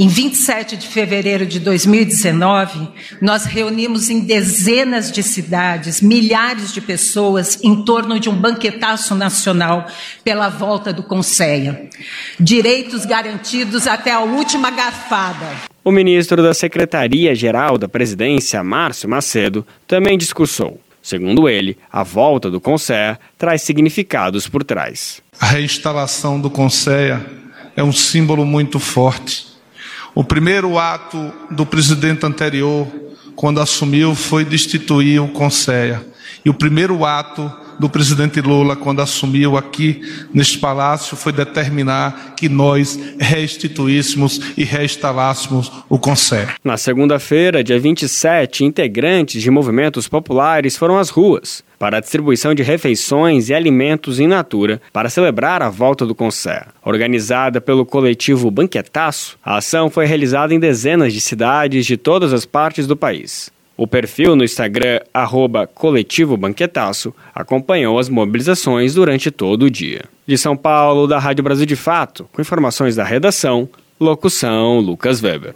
Em 0.00 0.06
27 0.06 0.76
de 0.76 0.86
fevereiro 0.86 1.44
de 1.44 1.58
2019, 1.58 2.88
nós 3.20 3.44
reunimos 3.44 4.08
em 4.08 4.20
dezenas 4.20 5.10
de 5.10 5.24
cidades, 5.24 6.00
milhares 6.00 6.72
de 6.72 6.80
pessoas 6.80 7.58
em 7.64 7.84
torno 7.84 8.20
de 8.20 8.28
um 8.28 8.34
banquetaço 8.34 9.16
nacional 9.16 9.88
pela 10.22 10.48
volta 10.48 10.92
do 10.92 11.02
Conceia. 11.02 11.90
Direitos 12.38 13.04
garantidos 13.04 13.88
até 13.88 14.12
a 14.12 14.20
última 14.20 14.70
garfada. 14.70 15.46
O 15.88 15.90
ministro 15.90 16.42
da 16.42 16.52
Secretaria-Geral 16.52 17.78
da 17.78 17.88
Presidência, 17.88 18.62
Márcio 18.62 19.08
Macedo, 19.08 19.66
também 19.86 20.18
discursou. 20.18 20.78
Segundo 21.00 21.48
ele, 21.48 21.78
a 21.90 22.02
volta 22.02 22.50
do 22.50 22.60
Conceia 22.60 23.18
traz 23.38 23.62
significados 23.62 24.46
por 24.46 24.62
trás. 24.62 25.22
A 25.40 25.46
reinstalação 25.46 26.38
do 26.38 26.50
Conceia 26.50 27.24
é 27.74 27.82
um 27.82 27.90
símbolo 27.90 28.44
muito 28.44 28.78
forte. 28.78 29.46
O 30.14 30.22
primeiro 30.22 30.78
ato 30.78 31.32
do 31.50 31.64
presidente 31.64 32.26
anterior, 32.26 32.86
quando 33.34 33.58
assumiu, 33.58 34.14
foi 34.14 34.44
destituir 34.44 35.22
o 35.22 35.28
Conceia. 35.28 36.06
E 36.44 36.50
o 36.50 36.54
primeiro 36.54 37.02
ato 37.06 37.50
do 37.78 37.88
presidente 37.88 38.40
Lula, 38.40 38.76
quando 38.76 39.00
assumiu 39.00 39.56
aqui 39.56 40.00
neste 40.32 40.58
palácio, 40.58 41.16
foi 41.16 41.32
determinar 41.32 42.34
que 42.36 42.48
nós 42.48 42.98
restituíssemos 43.18 44.40
e 44.56 44.64
reinstalássemos 44.64 45.70
o 45.88 45.98
Conselho. 45.98 46.54
Na 46.64 46.76
segunda-feira, 46.76 47.62
dia 47.62 47.78
27, 47.78 48.64
integrantes 48.64 49.42
de 49.42 49.50
movimentos 49.50 50.08
populares 50.08 50.76
foram 50.76 50.98
às 50.98 51.10
ruas 51.10 51.62
para 51.78 51.98
a 51.98 52.00
distribuição 52.00 52.54
de 52.54 52.62
refeições 52.62 53.48
e 53.48 53.54
alimentos 53.54 54.18
in 54.18 54.26
natura 54.26 54.82
para 54.92 55.08
celebrar 55.08 55.62
a 55.62 55.70
volta 55.70 56.04
do 56.04 56.14
Conselho. 56.14 56.66
Organizada 56.84 57.60
pelo 57.60 57.86
coletivo 57.86 58.50
Banquetaço, 58.50 59.38
a 59.44 59.58
ação 59.58 59.88
foi 59.88 60.04
realizada 60.04 60.52
em 60.52 60.58
dezenas 60.58 61.12
de 61.12 61.20
cidades 61.20 61.86
de 61.86 61.96
todas 61.96 62.32
as 62.32 62.44
partes 62.44 62.86
do 62.86 62.96
país. 62.96 63.50
O 63.78 63.86
perfil 63.86 64.34
no 64.34 64.42
Instagram, 64.42 64.98
arroba 65.14 65.64
Coletivo 65.64 66.36
Banquetaço, 66.36 67.14
acompanhou 67.32 67.96
as 67.96 68.08
mobilizações 68.08 68.94
durante 68.94 69.30
todo 69.30 69.66
o 69.66 69.70
dia. 69.70 70.02
De 70.26 70.36
São 70.36 70.56
Paulo, 70.56 71.06
da 71.06 71.20
Rádio 71.20 71.44
Brasil 71.44 71.64
de 71.64 71.76
Fato, 71.76 72.28
com 72.32 72.42
informações 72.42 72.96
da 72.96 73.04
redação, 73.04 73.68
locução 74.00 74.80
Lucas 74.80 75.22
Weber. 75.22 75.54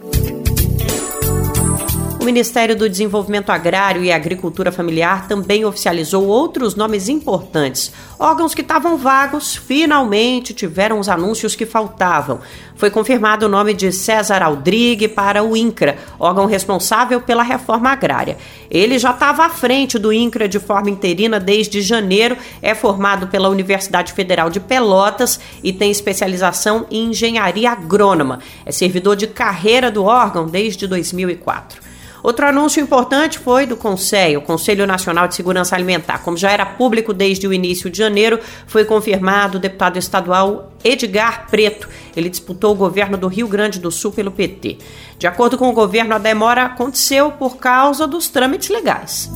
O 2.23 2.25
Ministério 2.25 2.73
do 2.73 2.89
Desenvolvimento 2.89 3.49
Agrário 3.49 4.01
e 4.01 4.09
Agricultura 4.09 4.71
Familiar 4.71 5.27
também 5.27 5.65
oficializou 5.65 6.25
outros 6.25 6.73
nomes 6.73 7.09
importantes. 7.09 7.91
Órgãos 8.17 8.55
que 8.55 8.61
estavam 8.61 8.95
vagos 8.97 9.57
finalmente 9.57 10.53
tiveram 10.53 10.99
os 10.99 11.09
anúncios 11.09 11.53
que 11.53 11.65
faltavam. 11.65 12.39
Foi 12.77 12.89
confirmado 12.89 13.45
o 13.45 13.49
nome 13.49 13.73
de 13.73 13.91
César 13.91 14.41
Aldrigue 14.41 15.09
para 15.09 15.43
o 15.43 15.57
INCRA, 15.57 15.97
órgão 16.17 16.45
responsável 16.45 17.19
pela 17.19 17.43
reforma 17.43 17.89
agrária. 17.89 18.37
Ele 18.71 18.97
já 18.97 19.11
estava 19.11 19.43
à 19.43 19.49
frente 19.49 19.99
do 19.99 20.13
INCRA 20.13 20.47
de 20.47 20.59
forma 20.59 20.89
interina 20.89 21.41
desde 21.41 21.81
janeiro, 21.81 22.37
é 22.61 22.73
formado 22.73 23.27
pela 23.27 23.49
Universidade 23.49 24.13
Federal 24.13 24.49
de 24.49 24.61
Pelotas 24.61 25.41
e 25.61 25.73
tem 25.73 25.91
especialização 25.91 26.85
em 26.89 27.09
engenharia 27.09 27.71
agrônoma. 27.71 28.39
É 28.65 28.71
servidor 28.71 29.17
de 29.17 29.27
carreira 29.27 29.91
do 29.91 30.05
órgão 30.05 30.47
desde 30.47 30.87
2004. 30.87 31.82
Outro 32.23 32.47
anúncio 32.47 32.81
importante 32.81 33.37
foi 33.37 33.65
do 33.65 33.75
Conselho, 33.75 34.39
o 34.39 34.41
Conselho 34.41 34.87
Nacional 34.87 35.27
de 35.27 35.35
Segurança 35.35 35.75
Alimentar. 35.75 36.19
Como 36.19 36.37
já 36.37 36.51
era 36.51 36.65
público 36.65 37.13
desde 37.13 37.45
o 37.45 37.53
início 37.53 37.89
de 37.89 37.97
janeiro, 37.97 38.39
foi 38.65 38.85
confirmado 38.85 39.57
o 39.57 39.61
deputado 39.61 39.99
estadual 39.99 40.71
Edgar 40.81 41.47
Preto. 41.51 41.89
Ele 42.15 42.29
disputou 42.29 42.71
o 42.71 42.77
governo 42.77 43.17
do 43.17 43.27
Rio 43.27 43.49
Grande 43.49 43.77
do 43.77 43.91
Sul 43.91 44.13
pelo 44.13 44.31
PT. 44.31 44.77
De 45.19 45.27
acordo 45.27 45.57
com 45.57 45.67
o 45.67 45.73
governo, 45.73 46.15
a 46.15 46.17
demora 46.17 46.63
aconteceu 46.63 47.29
por 47.33 47.57
causa 47.57 48.07
dos 48.07 48.29
trâmites 48.29 48.69
legais. 48.69 49.29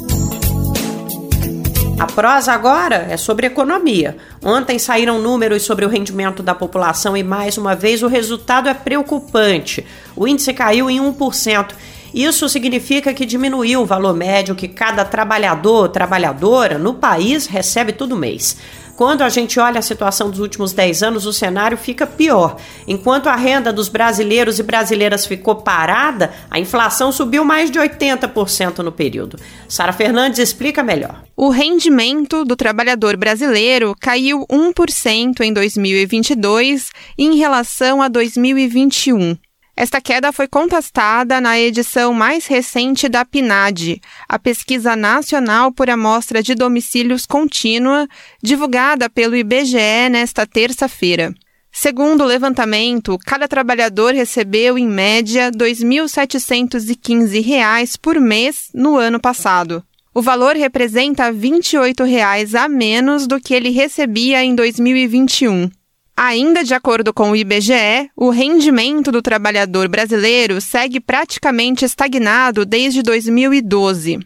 A 2.00 2.06
prosa 2.06 2.54
agora 2.54 3.08
é 3.10 3.18
sobre 3.18 3.48
economia. 3.48 4.16
Ontem 4.42 4.80
saíram 4.80 5.20
números 5.20 5.64
sobre 5.64 5.84
o 5.84 5.90
rendimento 5.90 6.42
da 6.42 6.54
população 6.56 7.18
e, 7.18 7.24
mais 7.24 7.58
uma 7.58 7.76
vez, 7.76 8.02
o 8.04 8.08
resultado 8.08 8.70
é 8.70 8.74
preocupante. 8.74 9.86
O 10.16 10.28
índice 10.28 10.54
caiu 10.54 10.90
em 10.90 11.02
1% 11.02 11.74
isso 12.14 12.48
significa 12.48 13.14
que 13.14 13.26
diminuiu 13.26 13.82
o 13.82 13.86
valor 13.86 14.14
médio 14.14 14.56
que 14.56 14.68
cada 14.68 15.06
trabalhador 15.06 15.84
ou 15.84 15.90
trabalhadora 15.90 16.78
no 16.78 16.94
país 16.94 17.46
recebe 17.48 17.92
todo 17.92 18.16
mês. 18.16 18.58
Quando 18.98 19.22
a 19.22 19.30
gente 19.30 19.60
olha 19.60 19.78
a 19.78 19.84
situação 19.84 20.32
dos 20.32 20.40
últimos 20.40 20.74
10 20.74 21.04
anos, 21.04 21.28
o 21.28 21.32
cenário 21.32 21.78
fica 21.78 22.08
pior. 22.08 22.58
Enquanto 22.88 23.28
a 23.28 23.36
renda 23.36 23.72
dos 23.72 23.90
brasileiros 23.90 24.58
e 24.58 24.64
brasileiras 24.64 25.24
ficou 25.24 25.58
parada, 25.58 26.34
a 26.50 26.60
inflação 26.60 27.12
subiu 27.12 27.46
mais 27.46 27.70
de 27.70 27.78
80% 27.78 28.80
no 28.80 28.92
período. 28.92 29.38
Sara 29.70 29.94
Fernandes 29.94 30.40
explica 30.40 30.82
melhor. 30.82 31.22
O 31.36 31.50
rendimento 31.50 32.44
do 32.44 32.56
trabalhador 32.56 33.16
brasileiro 33.16 33.96
caiu 34.02 34.48
1% 34.52 35.42
em 35.42 35.54
2022 35.54 36.90
em 37.20 37.38
relação 37.38 38.02
a 38.02 38.08
2021. 38.08 39.38
Esta 39.80 40.02
queda 40.02 40.32
foi 40.32 40.48
contestada 40.48 41.40
na 41.40 41.60
edição 41.60 42.12
mais 42.12 42.48
recente 42.48 43.08
da 43.08 43.24
PNAD, 43.24 44.02
a 44.28 44.40
Pesquisa 44.40 44.96
Nacional 44.96 45.72
por 45.72 45.88
Amostra 45.88 46.42
de 46.42 46.56
Domicílios 46.56 47.28
Contínua, 47.28 48.08
divulgada 48.42 49.08
pelo 49.08 49.36
IBGE 49.36 50.10
nesta 50.10 50.48
terça-feira. 50.48 51.32
Segundo 51.72 52.24
o 52.24 52.26
levantamento, 52.26 53.20
cada 53.24 53.48
trabalhador 53.48 54.16
recebeu, 54.16 54.80
em 54.80 54.88
média, 54.88 55.46
R$ 55.46 55.52
2.715 55.52 58.00
por 58.02 58.20
mês 58.20 58.70
no 58.74 58.98
ano 58.98 59.20
passado. 59.20 59.84
O 60.12 60.24
valor 60.24 60.56
representa 60.56 61.32
28 61.32 62.04
reais 62.04 62.56
a 62.56 62.68
menos 62.68 63.28
do 63.28 63.40
que 63.40 63.54
ele 63.54 63.70
recebia 63.70 64.44
em 64.44 64.56
2021. 64.56 65.70
Ainda 66.20 66.64
de 66.64 66.74
acordo 66.74 67.14
com 67.14 67.30
o 67.30 67.36
IBGE, 67.36 68.10
o 68.16 68.32
rendimento 68.32 69.12
do 69.12 69.22
trabalhador 69.22 69.88
brasileiro 69.88 70.60
segue 70.60 71.00
praticamente 71.00 71.86
estagnado 71.86 72.66
desde 72.66 73.04
2012. 73.04 74.18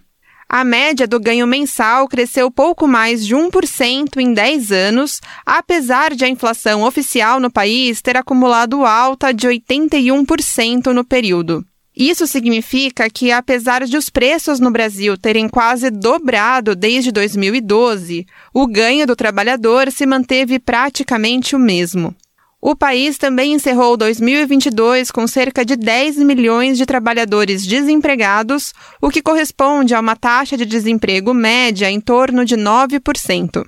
A 0.48 0.64
média 0.64 1.06
do 1.06 1.20
ganho 1.20 1.46
mensal 1.46 2.08
cresceu 2.08 2.50
pouco 2.50 2.88
mais 2.88 3.26
de 3.26 3.36
1% 3.36 4.18
em 4.22 4.34
10 4.34 4.72
anos, 4.72 5.20
apesar 5.46 6.16
de 6.16 6.24
a 6.24 6.30
inflação 6.30 6.84
oficial 6.84 7.42
no 7.42 7.52
país 7.52 8.02
ter 8.02 8.16
acumulado 8.16 8.86
alta 8.86 9.34
de 9.34 9.50
81% 9.50 10.94
no 10.94 11.04
período. 11.04 11.66
Isso 12.02 12.26
significa 12.26 13.08
que, 13.12 13.32
apesar 13.32 13.86
de 13.86 13.96
os 13.96 14.10
preços 14.10 14.60
no 14.60 14.72
Brasil 14.72 15.16
terem 15.16 15.48
quase 15.48 15.92
dobrado 15.92 16.76
desde 16.76 17.12
2012, 17.12 18.26
o 18.52 18.66
ganho 18.66 19.06
do 19.06 19.16
trabalhador 19.16 19.92
se 19.92 20.04
manteve 20.08 20.58
praticamente 20.58 21.56
o 21.56 21.60
mesmo. 21.60 22.16
O 22.60 22.76
país 22.76 23.20
também 23.20 23.54
encerrou 23.54 23.96
2022 23.96 25.12
com 25.12 25.28
cerca 25.28 25.64
de 25.64 25.76
10 25.76 26.18
milhões 26.18 26.76
de 26.76 26.88
trabalhadores 26.88 27.68
desempregados, 27.68 28.74
o 29.00 29.12
que 29.12 29.22
corresponde 29.22 29.94
a 29.94 30.00
uma 30.00 30.16
taxa 30.16 30.58
de 30.58 30.66
desemprego 30.66 31.36
média 31.36 31.88
em 31.92 32.02
torno 32.02 32.44
de 32.44 32.58
9%. 32.58 33.64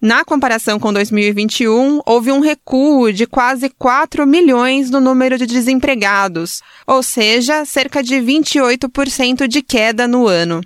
Na 0.00 0.26
comparação 0.26 0.78
com 0.78 0.92
2021, 0.92 2.02
houve 2.04 2.30
um 2.30 2.40
recuo 2.40 3.10
de 3.10 3.26
quase 3.26 3.70
4 3.70 4.26
milhões 4.26 4.90
no 4.90 5.00
número 5.00 5.38
de 5.38 5.46
desempregados, 5.46 6.60
ou 6.86 7.02
seja, 7.02 7.64
cerca 7.64 8.02
de 8.02 8.16
28% 8.16 9.48
de 9.48 9.62
queda 9.62 10.06
no 10.06 10.26
ano. 10.26 10.60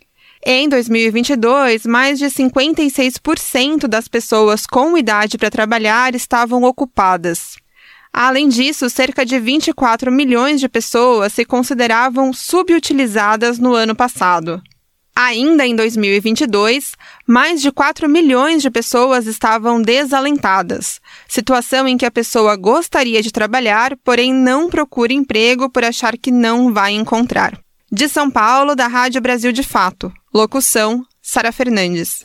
Em 0.44 0.68
2022, 0.68 1.86
mais 1.86 2.18
de 2.18 2.26
56% 2.26 3.86
das 3.86 4.08
pessoas 4.08 4.66
com 4.66 4.98
idade 4.98 5.38
para 5.38 5.50
trabalhar 5.50 6.12
estavam 6.14 6.64
ocupadas. 6.64 7.56
Além 8.12 8.48
disso, 8.48 8.90
cerca 8.90 9.24
de 9.24 9.38
24 9.38 10.10
milhões 10.10 10.58
de 10.58 10.68
pessoas 10.68 11.32
se 11.32 11.44
consideravam 11.44 12.32
subutilizadas 12.32 13.60
no 13.60 13.74
ano 13.74 13.94
passado. 13.94 14.60
Ainda 15.22 15.66
em 15.66 15.76
2022, 15.76 16.94
mais 17.26 17.60
de 17.60 17.70
4 17.70 18.08
milhões 18.08 18.62
de 18.62 18.70
pessoas 18.70 19.26
estavam 19.26 19.82
desalentadas, 19.82 20.98
situação 21.28 21.86
em 21.86 21.98
que 21.98 22.06
a 22.06 22.10
pessoa 22.10 22.56
gostaria 22.56 23.22
de 23.22 23.30
trabalhar, 23.30 23.98
porém 24.02 24.32
não 24.32 24.70
procura 24.70 25.12
emprego 25.12 25.68
por 25.68 25.84
achar 25.84 26.16
que 26.16 26.30
não 26.30 26.72
vai 26.72 26.92
encontrar. 26.92 27.52
De 27.92 28.08
São 28.08 28.30
Paulo, 28.30 28.74
da 28.74 28.86
Rádio 28.86 29.20
Brasil 29.20 29.52
de 29.52 29.62
Fato. 29.62 30.10
Locução: 30.32 31.04
Sara 31.20 31.52
Fernandes. 31.52 32.24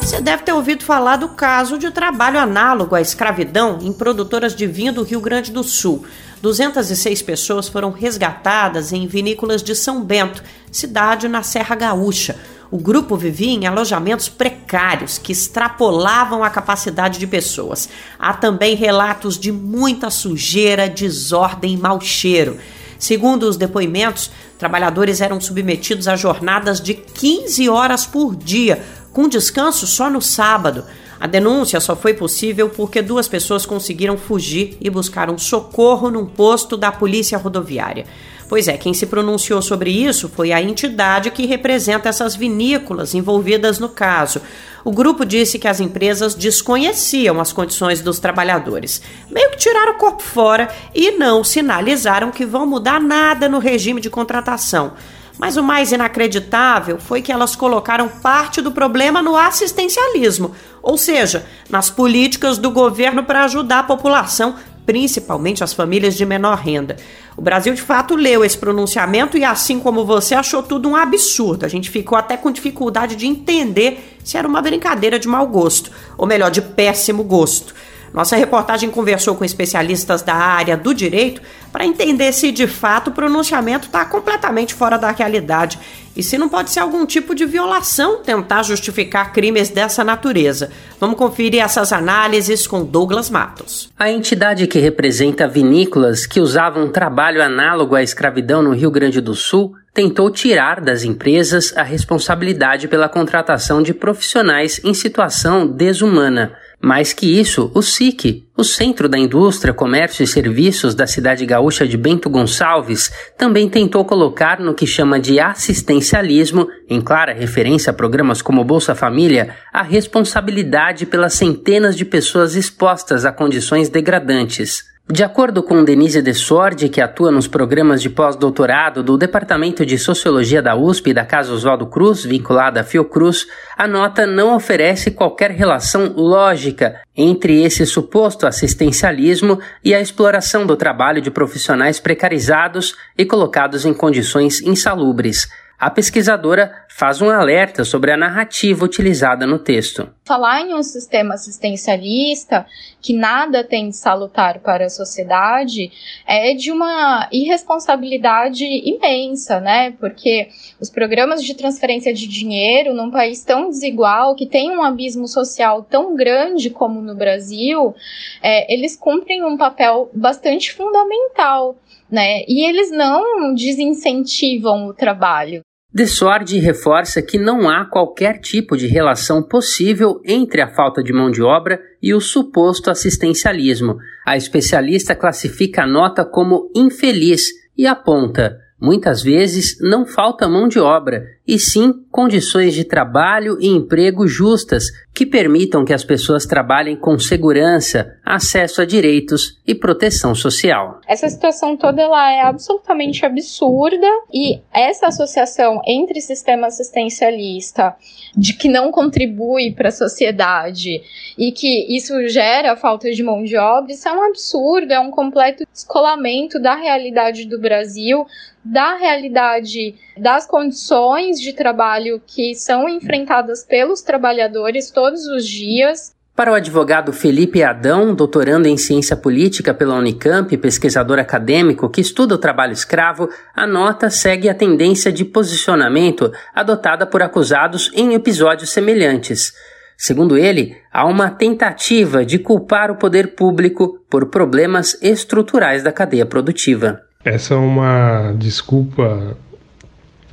Você 0.00 0.20
deve 0.20 0.44
ter 0.44 0.52
ouvido 0.52 0.84
falar 0.84 1.16
do 1.16 1.30
caso 1.30 1.78
de 1.78 1.90
trabalho 1.90 2.38
análogo 2.38 2.94
à 2.94 3.00
escravidão 3.00 3.80
em 3.82 3.92
produtoras 3.92 4.54
de 4.54 4.64
vinho 4.64 4.92
do 4.92 5.02
Rio 5.02 5.20
Grande 5.20 5.50
do 5.50 5.64
Sul. 5.64 6.06
206 6.46 7.22
pessoas 7.22 7.68
foram 7.68 7.90
resgatadas 7.90 8.92
em 8.92 9.04
vinícolas 9.08 9.64
de 9.64 9.74
São 9.74 10.00
Bento, 10.00 10.44
cidade 10.70 11.26
na 11.26 11.42
Serra 11.42 11.74
Gaúcha. 11.74 12.36
O 12.70 12.78
grupo 12.78 13.16
vivia 13.16 13.50
em 13.50 13.66
alojamentos 13.66 14.28
precários 14.28 15.18
que 15.18 15.32
extrapolavam 15.32 16.44
a 16.44 16.50
capacidade 16.50 17.18
de 17.18 17.26
pessoas. 17.26 17.88
Há 18.16 18.32
também 18.32 18.76
relatos 18.76 19.36
de 19.36 19.50
muita 19.50 20.08
sujeira, 20.08 20.88
desordem 20.88 21.74
e 21.74 21.76
mau 21.76 22.00
cheiro. 22.00 22.58
Segundo 22.96 23.42
os 23.42 23.56
depoimentos, 23.56 24.30
trabalhadores 24.56 25.20
eram 25.20 25.40
submetidos 25.40 26.06
a 26.06 26.14
jornadas 26.14 26.80
de 26.80 26.94
15 26.94 27.68
horas 27.68 28.06
por 28.06 28.36
dia, 28.36 28.84
com 29.12 29.28
descanso 29.28 29.84
só 29.84 30.08
no 30.08 30.22
sábado. 30.22 30.84
A 31.18 31.26
denúncia 31.26 31.80
só 31.80 31.96
foi 31.96 32.12
possível 32.12 32.68
porque 32.68 33.00
duas 33.00 33.26
pessoas 33.26 33.64
conseguiram 33.64 34.18
fugir 34.18 34.76
e 34.80 34.90
buscaram 34.90 35.38
socorro 35.38 36.10
num 36.10 36.26
posto 36.26 36.76
da 36.76 36.92
Polícia 36.92 37.38
Rodoviária. 37.38 38.04
Pois 38.48 38.68
é, 38.68 38.76
quem 38.76 38.94
se 38.94 39.06
pronunciou 39.06 39.60
sobre 39.60 39.90
isso 39.90 40.28
foi 40.28 40.52
a 40.52 40.62
entidade 40.62 41.32
que 41.32 41.46
representa 41.46 42.08
essas 42.08 42.36
vinícolas 42.36 43.12
envolvidas 43.12 43.78
no 43.78 43.88
caso. 43.88 44.40
O 44.84 44.92
grupo 44.92 45.24
disse 45.24 45.58
que 45.58 45.66
as 45.66 45.80
empresas 45.80 46.32
desconheciam 46.32 47.40
as 47.40 47.52
condições 47.52 48.00
dos 48.00 48.20
trabalhadores, 48.20 49.02
meio 49.28 49.50
que 49.50 49.56
tiraram 49.56 49.94
o 49.94 49.98
corpo 49.98 50.22
fora 50.22 50.68
e 50.94 51.10
não 51.12 51.42
sinalizaram 51.42 52.30
que 52.30 52.46
vão 52.46 52.66
mudar 52.66 53.00
nada 53.00 53.48
no 53.48 53.58
regime 53.58 54.00
de 54.00 54.08
contratação. 54.08 54.92
Mas 55.38 55.56
o 55.56 55.62
mais 55.62 55.92
inacreditável 55.92 56.98
foi 56.98 57.20
que 57.20 57.30
elas 57.30 57.54
colocaram 57.54 58.08
parte 58.08 58.60
do 58.62 58.72
problema 58.72 59.20
no 59.20 59.36
assistencialismo, 59.36 60.52
ou 60.82 60.96
seja, 60.96 61.44
nas 61.68 61.90
políticas 61.90 62.58
do 62.58 62.70
governo 62.70 63.24
para 63.24 63.44
ajudar 63.44 63.80
a 63.80 63.84
população, 63.84 64.54
principalmente 64.86 65.64
as 65.64 65.72
famílias 65.72 66.16
de 66.16 66.24
menor 66.24 66.58
renda. 66.58 66.96
O 67.36 67.42
Brasil 67.42 67.74
de 67.74 67.82
fato 67.82 68.14
leu 68.14 68.42
esse 68.44 68.56
pronunciamento 68.56 69.36
e, 69.36 69.44
assim 69.44 69.78
como 69.78 70.06
você, 70.06 70.34
achou 70.34 70.62
tudo 70.62 70.88
um 70.88 70.96
absurdo. 70.96 71.66
A 71.66 71.68
gente 71.68 71.90
ficou 71.90 72.16
até 72.16 72.36
com 72.36 72.50
dificuldade 72.50 73.14
de 73.14 73.26
entender 73.26 74.16
se 74.24 74.38
era 74.38 74.48
uma 74.48 74.62
brincadeira 74.62 75.18
de 75.18 75.28
mau 75.28 75.46
gosto, 75.46 75.90
ou 76.16 76.26
melhor, 76.26 76.50
de 76.50 76.62
péssimo 76.62 77.22
gosto. 77.22 77.74
Nossa 78.12 78.36
reportagem 78.36 78.90
conversou 78.90 79.34
com 79.34 79.44
especialistas 79.44 80.22
da 80.22 80.34
área 80.34 80.76
do 80.76 80.94
direito 80.94 81.42
para 81.72 81.84
entender 81.84 82.32
se 82.32 82.50
de 82.50 82.66
fato 82.66 83.08
o 83.08 83.12
pronunciamento 83.12 83.86
está 83.86 84.04
completamente 84.04 84.74
fora 84.74 84.96
da 84.96 85.10
realidade 85.10 85.78
e 86.16 86.22
se 86.22 86.38
não 86.38 86.48
pode 86.48 86.70
ser 86.70 86.80
algum 86.80 87.04
tipo 87.04 87.34
de 87.34 87.44
violação 87.44 88.22
tentar 88.22 88.62
justificar 88.62 89.32
crimes 89.32 89.68
dessa 89.68 90.02
natureza. 90.02 90.70
Vamos 90.98 91.18
conferir 91.18 91.62
essas 91.62 91.92
análises 91.92 92.66
com 92.66 92.82
Douglas 92.82 93.28
Matos. 93.28 93.90
A 93.98 94.10
entidade 94.10 94.66
que 94.66 94.78
representa 94.78 95.46
vinícolas 95.46 96.24
que 96.24 96.40
usavam 96.40 96.84
um 96.84 96.90
trabalho 96.90 97.42
análogo 97.42 97.94
à 97.94 98.02
escravidão 98.02 98.62
no 98.62 98.72
Rio 98.72 98.90
Grande 98.90 99.20
do 99.20 99.34
Sul 99.34 99.74
tentou 99.92 100.30
tirar 100.30 100.80
das 100.80 101.04
empresas 101.04 101.74
a 101.76 101.82
responsabilidade 101.82 102.88
pela 102.88 103.08
contratação 103.08 103.82
de 103.82 103.92
profissionais 103.92 104.80
em 104.84 104.94
situação 104.94 105.66
desumana. 105.66 106.52
Mais 106.80 107.12
que 107.12 107.26
isso, 107.40 107.70
o 107.74 107.82
SIC, 107.82 108.44
o 108.56 108.62
Centro 108.62 109.08
da 109.08 109.18
Indústria, 109.18 109.72
Comércio 109.72 110.22
e 110.22 110.26
Serviços 110.26 110.94
da 110.94 111.06
cidade 111.06 111.44
gaúcha 111.46 111.86
de 111.86 111.96
Bento 111.96 112.28
Gonçalves, 112.28 113.10
também 113.36 113.68
tentou 113.68 114.04
colocar 114.04 114.60
no 114.60 114.74
que 114.74 114.86
chama 114.86 115.18
de 115.18 115.40
assistencialismo, 115.40 116.68
em 116.88 117.00
clara 117.00 117.32
referência 117.32 117.90
a 117.90 117.94
programas 117.94 118.42
como 118.42 118.64
Bolsa 118.64 118.94
Família, 118.94 119.56
a 119.72 119.82
responsabilidade 119.82 121.06
pelas 121.06 121.34
centenas 121.34 121.96
de 121.96 122.04
pessoas 122.04 122.54
expostas 122.54 123.24
a 123.24 123.32
condições 123.32 123.88
degradantes. 123.88 124.84
De 125.08 125.22
acordo 125.22 125.62
com 125.62 125.84
Denise 125.84 126.20
de 126.20 126.34
Sordi, 126.34 126.88
que 126.88 127.00
atua 127.00 127.30
nos 127.30 127.46
programas 127.46 128.02
de 128.02 128.10
pós-doutorado 128.10 129.04
do 129.04 129.16
Departamento 129.16 129.86
de 129.86 129.96
Sociologia 129.96 130.60
da 130.60 130.74
USP 130.74 131.10
e 131.10 131.14
da 131.14 131.24
Casa 131.24 131.52
Oswaldo 131.52 131.86
Cruz, 131.86 132.24
vinculada 132.24 132.80
à 132.80 132.84
Fiocruz, 132.84 133.46
a 133.78 133.86
nota 133.86 134.26
não 134.26 134.56
oferece 134.56 135.12
qualquer 135.12 135.52
relação 135.52 136.12
lógica 136.16 137.00
entre 137.16 137.62
esse 137.62 137.86
suposto 137.86 138.48
assistencialismo 138.48 139.60
e 139.84 139.94
a 139.94 140.00
exploração 140.00 140.66
do 140.66 140.74
trabalho 140.74 141.22
de 141.22 141.30
profissionais 141.30 142.00
precarizados 142.00 142.96
e 143.16 143.24
colocados 143.24 143.86
em 143.86 143.94
condições 143.94 144.60
insalubres. 144.60 145.48
A 145.78 145.90
pesquisadora 145.90 146.72
faz 146.88 147.20
um 147.20 147.28
alerta 147.28 147.84
sobre 147.84 148.10
a 148.10 148.16
narrativa 148.16 148.82
utilizada 148.82 149.46
no 149.46 149.58
texto. 149.58 150.08
Falar 150.24 150.62
em 150.62 150.72
um 150.72 150.82
sistema 150.82 151.34
assistencialista 151.34 152.66
que 153.02 153.12
nada 153.12 153.62
tem 153.62 153.90
de 153.90 153.96
salutar 153.96 154.60
para 154.60 154.86
a 154.86 154.88
sociedade 154.88 155.92
é 156.26 156.54
de 156.54 156.72
uma 156.72 157.28
irresponsabilidade 157.30 158.64
imensa, 158.64 159.60
né? 159.60 159.90
Porque 160.00 160.48
os 160.80 160.88
programas 160.88 161.44
de 161.44 161.54
transferência 161.54 162.14
de 162.14 162.26
dinheiro 162.26 162.94
num 162.94 163.10
país 163.10 163.44
tão 163.44 163.68
desigual, 163.68 164.34
que 164.34 164.46
tem 164.46 164.70
um 164.70 164.82
abismo 164.82 165.28
social 165.28 165.82
tão 165.82 166.16
grande 166.16 166.70
como 166.70 167.02
no 167.02 167.14
Brasil, 167.14 167.94
é, 168.42 168.72
eles 168.72 168.96
cumprem 168.96 169.44
um 169.44 169.58
papel 169.58 170.10
bastante 170.14 170.72
fundamental 170.72 171.76
né? 172.10 172.44
E 172.46 172.64
eles 172.64 172.90
não 172.90 173.54
desincentivam 173.54 174.86
o 174.86 174.94
trabalho. 174.94 175.65
Desord 175.96 176.58
reforça 176.58 177.22
que 177.22 177.38
não 177.38 177.70
há 177.70 177.86
qualquer 177.86 178.38
tipo 178.38 178.76
de 178.76 178.86
relação 178.86 179.42
possível 179.42 180.20
entre 180.26 180.60
a 180.60 180.68
falta 180.68 181.02
de 181.02 181.10
mão 181.10 181.30
de 181.30 181.42
obra 181.42 181.80
e 182.02 182.12
o 182.12 182.20
suposto 182.20 182.90
assistencialismo. 182.90 183.96
A 184.26 184.36
especialista 184.36 185.14
classifica 185.14 185.84
a 185.84 185.86
nota 185.86 186.22
como 186.22 186.70
infeliz 186.76 187.46
e 187.74 187.86
aponta: 187.86 188.58
muitas 188.80 189.22
vezes 189.22 189.78
não 189.80 190.06
falta 190.06 190.48
mão 190.48 190.68
de 190.68 190.78
obra, 190.78 191.24
e 191.46 191.58
sim 191.58 191.92
condições 192.10 192.74
de 192.74 192.84
trabalho 192.84 193.56
e 193.60 193.68
emprego 193.68 194.26
justas 194.26 194.84
que 195.14 195.24
permitam 195.24 195.84
que 195.84 195.94
as 195.94 196.04
pessoas 196.04 196.44
trabalhem 196.44 196.96
com 196.96 197.18
segurança, 197.18 198.18
acesso 198.24 198.82
a 198.82 198.84
direitos 198.84 199.58
e 199.66 199.74
proteção 199.74 200.34
social. 200.34 201.00
Essa 201.06 201.28
situação 201.28 201.76
toda 201.76 202.02
ela 202.02 202.32
é 202.32 202.42
absolutamente 202.42 203.24
absurda 203.24 204.06
e 204.32 204.60
essa 204.72 205.06
associação 205.06 205.80
entre 205.86 206.20
sistema 206.20 206.66
assistencialista 206.66 207.94
de 208.36 208.54
que 208.54 208.68
não 208.68 208.90
contribui 208.90 209.72
para 209.72 209.88
a 209.88 209.92
sociedade 209.92 211.00
e 211.38 211.52
que 211.52 211.96
isso 211.96 212.28
gera 212.28 212.76
falta 212.76 213.10
de 213.10 213.22
mão 213.22 213.44
de 213.44 213.56
obra, 213.56 213.92
isso 213.92 214.08
é 214.08 214.12
um 214.12 214.22
absurdo, 214.22 214.92
é 214.92 215.00
um 215.00 215.10
completo 215.10 215.64
descolamento 215.72 216.58
da 216.58 216.74
realidade 216.74 217.46
do 217.46 217.58
Brasil, 217.58 218.26
da 218.70 218.96
realidade 218.96 219.94
das 220.16 220.46
condições 220.46 221.40
de 221.40 221.52
trabalho 221.52 222.20
que 222.26 222.54
são 222.54 222.88
enfrentadas 222.88 223.64
pelos 223.64 224.02
trabalhadores 224.02 224.90
todos 224.90 225.26
os 225.26 225.46
dias. 225.46 226.14
Para 226.34 226.52
o 226.52 226.54
advogado 226.54 227.12
Felipe 227.12 227.62
Adão, 227.62 228.14
doutorando 228.14 228.68
em 228.68 228.76
ciência 228.76 229.16
política 229.16 229.72
pela 229.72 229.94
Unicamp, 229.94 230.54
pesquisador 230.58 231.18
acadêmico 231.18 231.88
que 231.88 232.00
estuda 232.00 232.34
o 232.34 232.38
trabalho 232.38 232.72
escravo, 232.72 233.30
a 233.54 233.66
nota 233.66 234.10
segue 234.10 234.48
a 234.48 234.54
tendência 234.54 235.10
de 235.10 235.24
posicionamento 235.24 236.30
adotada 236.54 237.06
por 237.06 237.22
acusados 237.22 237.90
em 237.94 238.12
episódios 238.12 238.70
semelhantes. 238.70 239.54
Segundo 239.96 240.36
ele, 240.36 240.76
há 240.92 241.06
uma 241.06 241.30
tentativa 241.30 242.22
de 242.22 242.38
culpar 242.38 242.90
o 242.90 242.98
poder 242.98 243.34
público 243.34 244.04
por 244.10 244.26
problemas 244.28 244.98
estruturais 245.00 245.82
da 245.82 245.90
cadeia 245.90 246.26
produtiva. 246.26 247.05
Essa 247.26 247.54
é 247.54 247.56
uma 247.56 248.32
desculpa 248.38 249.36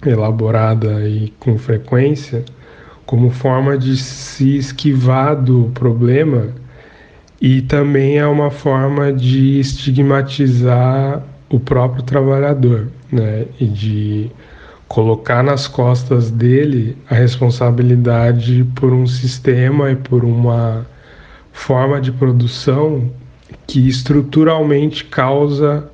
elaborada 0.05 0.97
aí 0.97 1.33
com 1.39 1.57
frequência 1.57 2.45
como 3.03 3.31
forma 3.31 3.75
de 3.75 3.97
se 3.97 4.57
esquivar 4.57 5.35
do 5.35 5.71
problema 5.73 6.49
e 7.41 7.63
também 7.63 8.19
é 8.19 8.27
uma 8.27 8.51
forma 8.51 9.11
de 9.11 9.59
estigmatizar 9.59 11.23
o 11.49 11.59
próprio 11.59 12.03
trabalhador, 12.03 12.89
né? 13.11 13.47
E 13.59 13.65
de 13.65 14.31
colocar 14.87 15.41
nas 15.41 15.67
costas 15.67 16.29
dele 16.29 16.95
a 17.09 17.15
responsabilidade 17.15 18.67
por 18.75 18.93
um 18.93 19.07
sistema 19.07 19.89
e 19.89 19.95
por 19.95 20.23
uma 20.23 20.85
forma 21.51 21.99
de 21.99 22.11
produção 22.11 23.09
que 23.65 23.89
estruturalmente 23.89 25.05
causa 25.05 25.91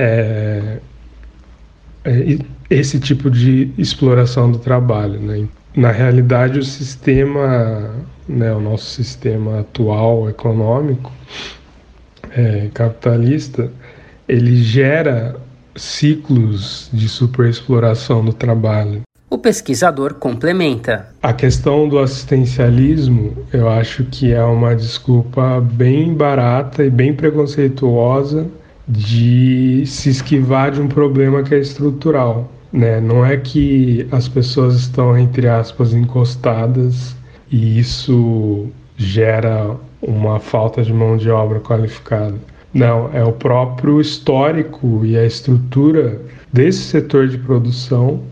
é, 0.00 0.78
é, 2.04 2.38
esse 2.70 2.98
tipo 2.98 3.30
de 3.30 3.70
exploração 3.76 4.50
do 4.50 4.58
trabalho. 4.58 5.20
Né? 5.20 5.46
Na 5.76 5.90
realidade, 5.90 6.58
o 6.58 6.64
sistema, 6.64 7.94
né, 8.26 8.52
o 8.52 8.60
nosso 8.60 8.86
sistema 8.86 9.60
atual 9.60 10.30
econômico 10.30 11.12
é, 12.30 12.68
capitalista, 12.72 13.70
ele 14.26 14.56
gera 14.62 15.36
ciclos 15.76 16.88
de 16.92 17.08
superexploração 17.08 18.24
do 18.24 18.32
trabalho. 18.32 19.02
O 19.28 19.38
pesquisador 19.38 20.14
complementa. 20.14 21.08
A 21.22 21.32
questão 21.32 21.88
do 21.88 21.98
assistencialismo, 21.98 23.46
eu 23.52 23.68
acho 23.68 24.04
que 24.04 24.32
é 24.32 24.42
uma 24.42 24.74
desculpa 24.74 25.60
bem 25.60 26.14
barata 26.14 26.84
e 26.84 26.90
bem 26.90 27.14
preconceituosa 27.14 28.48
de 28.88 29.84
se 29.86 30.10
esquivar 30.10 30.70
de 30.72 30.80
um 30.80 30.88
problema 30.88 31.42
que 31.42 31.54
é 31.54 31.58
estrutural. 31.58 32.50
Né? 32.72 33.00
Não 33.00 33.24
é 33.24 33.36
que 33.36 34.06
as 34.10 34.28
pessoas 34.28 34.74
estão, 34.74 35.16
entre 35.18 35.48
aspas, 35.48 35.92
encostadas 35.92 37.16
e 37.50 37.78
isso 37.78 38.68
gera 38.96 39.76
uma 40.00 40.38
falta 40.38 40.82
de 40.82 40.92
mão 40.92 41.16
de 41.16 41.30
obra 41.30 41.60
qualificada. 41.60 42.34
Não, 42.72 43.10
é 43.12 43.24
o 43.24 43.32
próprio 43.32 44.00
histórico 44.00 45.04
e 45.04 45.16
a 45.16 45.26
estrutura 45.26 46.20
desse 46.52 46.78
setor 46.78 47.26
de 47.26 47.38
produção 47.38 48.22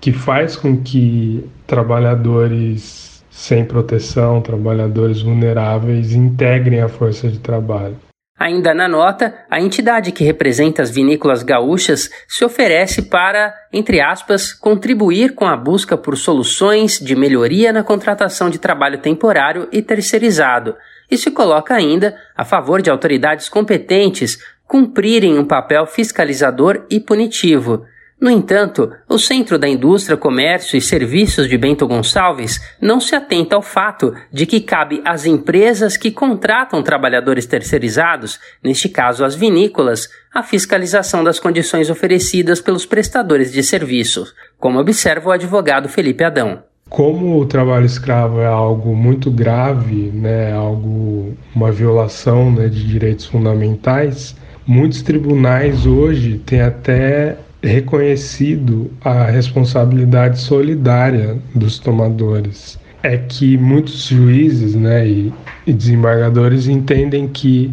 que 0.00 0.12
faz 0.12 0.54
com 0.54 0.76
que 0.76 1.44
trabalhadores 1.66 3.08
sem 3.30 3.64
proteção, 3.64 4.40
trabalhadores 4.40 5.22
vulneráveis, 5.22 6.12
integrem 6.12 6.80
a 6.80 6.88
força 6.88 7.28
de 7.28 7.38
trabalho. 7.38 7.96
Ainda 8.38 8.72
na 8.72 8.86
nota, 8.86 9.34
a 9.50 9.60
entidade 9.60 10.12
que 10.12 10.22
representa 10.22 10.80
as 10.80 10.90
vinícolas 10.90 11.42
gaúchas 11.42 12.08
se 12.28 12.44
oferece 12.44 13.02
para, 13.02 13.52
entre 13.72 14.00
aspas, 14.00 14.52
contribuir 14.52 15.34
com 15.34 15.44
a 15.44 15.56
busca 15.56 15.96
por 15.96 16.16
soluções 16.16 17.00
de 17.00 17.16
melhoria 17.16 17.72
na 17.72 17.82
contratação 17.82 18.48
de 18.48 18.58
trabalho 18.58 18.98
temporário 18.98 19.68
e 19.72 19.82
terceirizado, 19.82 20.76
e 21.10 21.18
se 21.18 21.32
coloca 21.32 21.74
ainda 21.74 22.16
a 22.36 22.44
favor 22.44 22.80
de 22.80 22.90
autoridades 22.90 23.48
competentes 23.48 24.38
cumprirem 24.68 25.36
um 25.36 25.44
papel 25.44 25.84
fiscalizador 25.86 26.84
e 26.88 27.00
punitivo. 27.00 27.86
No 28.20 28.28
entanto, 28.28 28.90
o 29.08 29.16
Centro 29.16 29.56
da 29.56 29.68
Indústria, 29.68 30.16
Comércio 30.16 30.76
e 30.76 30.80
Serviços 30.80 31.48
de 31.48 31.56
Bento 31.56 31.86
Gonçalves 31.86 32.60
não 32.80 33.00
se 33.00 33.14
atenta 33.14 33.54
ao 33.54 33.62
fato 33.62 34.12
de 34.32 34.44
que 34.44 34.60
cabe 34.60 35.00
às 35.04 35.24
empresas 35.24 35.96
que 35.96 36.10
contratam 36.10 36.82
trabalhadores 36.82 37.46
terceirizados, 37.46 38.40
neste 38.62 38.88
caso 38.88 39.24
as 39.24 39.36
vinícolas, 39.36 40.08
a 40.34 40.42
fiscalização 40.42 41.22
das 41.22 41.38
condições 41.38 41.90
oferecidas 41.90 42.60
pelos 42.60 42.84
prestadores 42.84 43.52
de 43.52 43.62
serviços, 43.62 44.34
como 44.58 44.80
observa 44.80 45.28
o 45.28 45.32
advogado 45.32 45.88
Felipe 45.88 46.24
Adão. 46.24 46.64
Como 46.90 47.38
o 47.38 47.46
trabalho 47.46 47.86
escravo 47.86 48.40
é 48.40 48.46
algo 48.46 48.96
muito 48.96 49.30
grave, 49.30 50.10
né, 50.12 50.52
algo 50.52 51.36
uma 51.54 51.70
violação 51.70 52.50
né, 52.50 52.66
de 52.66 52.84
direitos 52.84 53.26
fundamentais, 53.26 54.34
muitos 54.66 55.02
tribunais 55.02 55.86
hoje 55.86 56.38
têm 56.38 56.62
até 56.62 57.36
reconhecido 57.62 58.90
a 59.04 59.24
responsabilidade 59.24 60.40
solidária 60.40 61.38
dos 61.54 61.78
tomadores. 61.78 62.78
É 63.02 63.16
que 63.16 63.56
muitos 63.56 64.08
juízes 64.08 64.74
né, 64.74 65.06
e, 65.06 65.32
e 65.66 65.72
desembargadores 65.72 66.66
entendem 66.66 67.28
que 67.28 67.72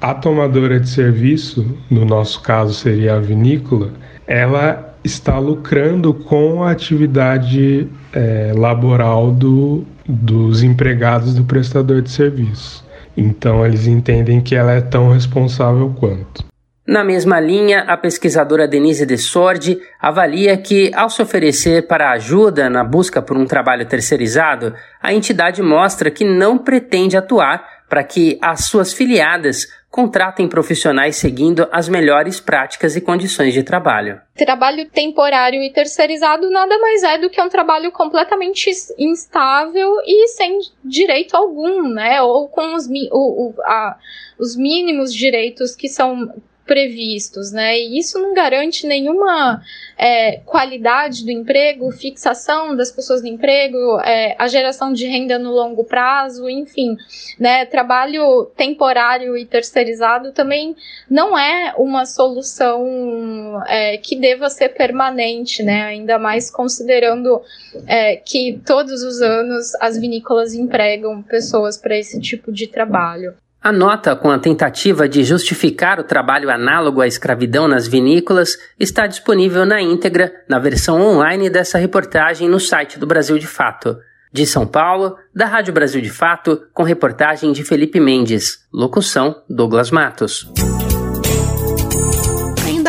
a 0.00 0.14
tomadora 0.14 0.80
de 0.80 0.88
serviço, 0.88 1.76
no 1.90 2.04
nosso 2.04 2.40
caso 2.42 2.72
seria 2.74 3.16
a 3.16 3.20
vinícola, 3.20 3.90
ela 4.26 4.94
está 5.04 5.38
lucrando 5.38 6.12
com 6.12 6.62
a 6.62 6.70
atividade 6.70 7.88
é, 8.12 8.52
laboral 8.56 9.30
do, 9.30 9.84
dos 10.08 10.62
empregados 10.62 11.34
do 11.34 11.44
prestador 11.44 12.02
de 12.02 12.10
serviço. 12.10 12.84
Então 13.16 13.64
eles 13.64 13.86
entendem 13.86 14.40
que 14.40 14.54
ela 14.54 14.72
é 14.72 14.80
tão 14.80 15.12
responsável 15.12 15.92
quanto. 15.98 16.49
Na 16.90 17.04
mesma 17.04 17.38
linha, 17.38 17.84
a 17.86 17.96
pesquisadora 17.96 18.66
Denise 18.66 19.06
de 19.06 19.16
Sordi 19.16 19.80
avalia 20.00 20.56
que, 20.56 20.90
ao 20.92 21.08
se 21.08 21.22
oferecer 21.22 21.86
para 21.86 22.10
ajuda 22.10 22.68
na 22.68 22.82
busca 22.82 23.22
por 23.22 23.36
um 23.36 23.46
trabalho 23.46 23.86
terceirizado, 23.86 24.74
a 25.00 25.14
entidade 25.14 25.62
mostra 25.62 26.10
que 26.10 26.24
não 26.24 26.58
pretende 26.58 27.16
atuar 27.16 27.64
para 27.88 28.02
que 28.02 28.36
as 28.42 28.64
suas 28.64 28.92
filiadas 28.92 29.68
contratem 29.88 30.48
profissionais 30.48 31.14
seguindo 31.14 31.68
as 31.70 31.88
melhores 31.88 32.40
práticas 32.40 32.96
e 32.96 33.00
condições 33.00 33.54
de 33.54 33.62
trabalho. 33.62 34.20
Trabalho 34.34 34.90
temporário 34.90 35.62
e 35.62 35.72
terceirizado 35.72 36.50
nada 36.50 36.76
mais 36.80 37.04
é 37.04 37.18
do 37.18 37.30
que 37.30 37.40
um 37.40 37.48
trabalho 37.48 37.92
completamente 37.92 38.68
instável 38.98 39.94
e 40.04 40.26
sem 40.26 40.58
direito 40.84 41.36
algum, 41.36 41.88
né? 41.88 42.20
Ou 42.20 42.48
com 42.48 42.74
os, 42.74 42.88
o, 43.12 43.50
o, 43.50 43.54
a, 43.62 43.96
os 44.36 44.56
mínimos 44.56 45.14
direitos 45.14 45.76
que 45.76 45.88
são 45.88 46.32
previstos, 46.70 47.50
né? 47.50 47.76
E 47.76 47.98
isso 47.98 48.16
não 48.20 48.32
garante 48.32 48.86
nenhuma 48.86 49.60
é, 49.98 50.36
qualidade 50.46 51.24
do 51.24 51.30
emprego, 51.32 51.90
fixação 51.90 52.76
das 52.76 52.92
pessoas 52.92 53.22
no 53.22 53.26
emprego, 53.26 53.98
é, 54.02 54.36
a 54.38 54.46
geração 54.46 54.92
de 54.92 55.04
renda 55.04 55.36
no 55.36 55.50
longo 55.50 55.82
prazo, 55.82 56.48
enfim, 56.48 56.96
né? 57.40 57.66
Trabalho 57.66 58.44
temporário 58.56 59.36
e 59.36 59.44
terceirizado 59.44 60.30
também 60.30 60.76
não 61.10 61.36
é 61.36 61.74
uma 61.76 62.06
solução 62.06 63.60
é, 63.66 63.96
que 63.96 64.14
deva 64.14 64.48
ser 64.48 64.68
permanente, 64.68 65.64
né? 65.64 65.82
Ainda 65.86 66.20
mais 66.20 66.52
considerando 66.52 67.42
é, 67.88 68.14
que 68.14 68.60
todos 68.64 69.02
os 69.02 69.20
anos 69.20 69.74
as 69.80 69.98
vinícolas 69.98 70.54
empregam 70.54 71.20
pessoas 71.20 71.76
para 71.76 71.98
esse 71.98 72.20
tipo 72.20 72.52
de 72.52 72.68
trabalho. 72.68 73.34
A 73.62 73.70
nota 73.70 74.16
com 74.16 74.30
a 74.30 74.38
tentativa 74.38 75.06
de 75.06 75.22
justificar 75.22 76.00
o 76.00 76.04
trabalho 76.04 76.48
análogo 76.48 77.02
à 77.02 77.06
escravidão 77.06 77.68
nas 77.68 77.86
vinícolas 77.86 78.56
está 78.78 79.06
disponível 79.06 79.66
na 79.66 79.82
íntegra 79.82 80.32
na 80.48 80.58
versão 80.58 80.98
online 80.98 81.50
dessa 81.50 81.76
reportagem 81.76 82.48
no 82.48 82.58
site 82.58 82.98
do 82.98 83.06
Brasil 83.06 83.38
de 83.38 83.46
Fato. 83.46 83.98
De 84.32 84.46
São 84.46 84.66
Paulo, 84.66 85.14
da 85.34 85.44
Rádio 85.44 85.74
Brasil 85.74 86.00
de 86.00 86.08
Fato, 86.08 86.62
com 86.72 86.84
reportagem 86.84 87.52
de 87.52 87.62
Felipe 87.62 88.00
Mendes. 88.00 88.60
Locução: 88.72 89.42
Douglas 89.46 89.90
Matos. 89.90 90.50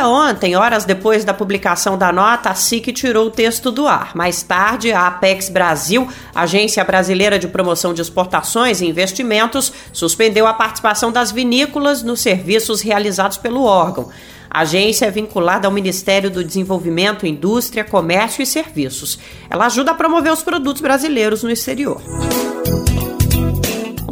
Ainda 0.02 0.10
ontem, 0.10 0.56
horas 0.56 0.84
depois 0.84 1.24
da 1.24 1.32
publicação 1.32 1.96
da 1.96 2.12
nota, 2.12 2.50
a 2.50 2.56
SIC 2.56 2.92
tirou 2.92 3.28
o 3.28 3.30
texto 3.30 3.70
do 3.70 3.86
ar. 3.88 4.16
Mais 4.16 4.42
tarde, 4.42 4.92
a 4.92 5.06
Apex 5.06 5.48
Brasil, 5.48 6.08
Agência 6.34 6.84
Brasileira 6.84 7.38
de 7.38 7.48
Promoção 7.48 7.94
de 7.94 8.02
Exportações 8.02 8.82
e 8.82 8.88
Investimentos, 8.88 9.72
suspendeu 9.94 10.48
a 10.48 10.56
participação 10.56 11.12
das 11.12 11.32
vinícolas 11.32 12.02
nos 12.02 12.20
serviços 12.20 12.82
realizados 12.82 13.38
pelo 13.38 13.64
órgão. 13.64 14.10
A 14.50 14.62
agência 14.62 15.06
é 15.06 15.12
vinculada 15.12 15.68
ao 15.68 15.72
Ministério 15.72 16.32
do 16.32 16.44
Desenvolvimento, 16.44 17.28
Indústria, 17.28 17.84
Comércio 17.84 18.42
e 18.42 18.46
Serviços. 18.48 19.20
Ela 19.52 19.68
ajuda 19.68 19.92
a 19.92 19.96
promover 19.96 20.34
os 20.34 20.42
produtos 20.42 20.82
brasileiros 20.82 21.44
no 21.44 21.52
exterior. 21.52 22.02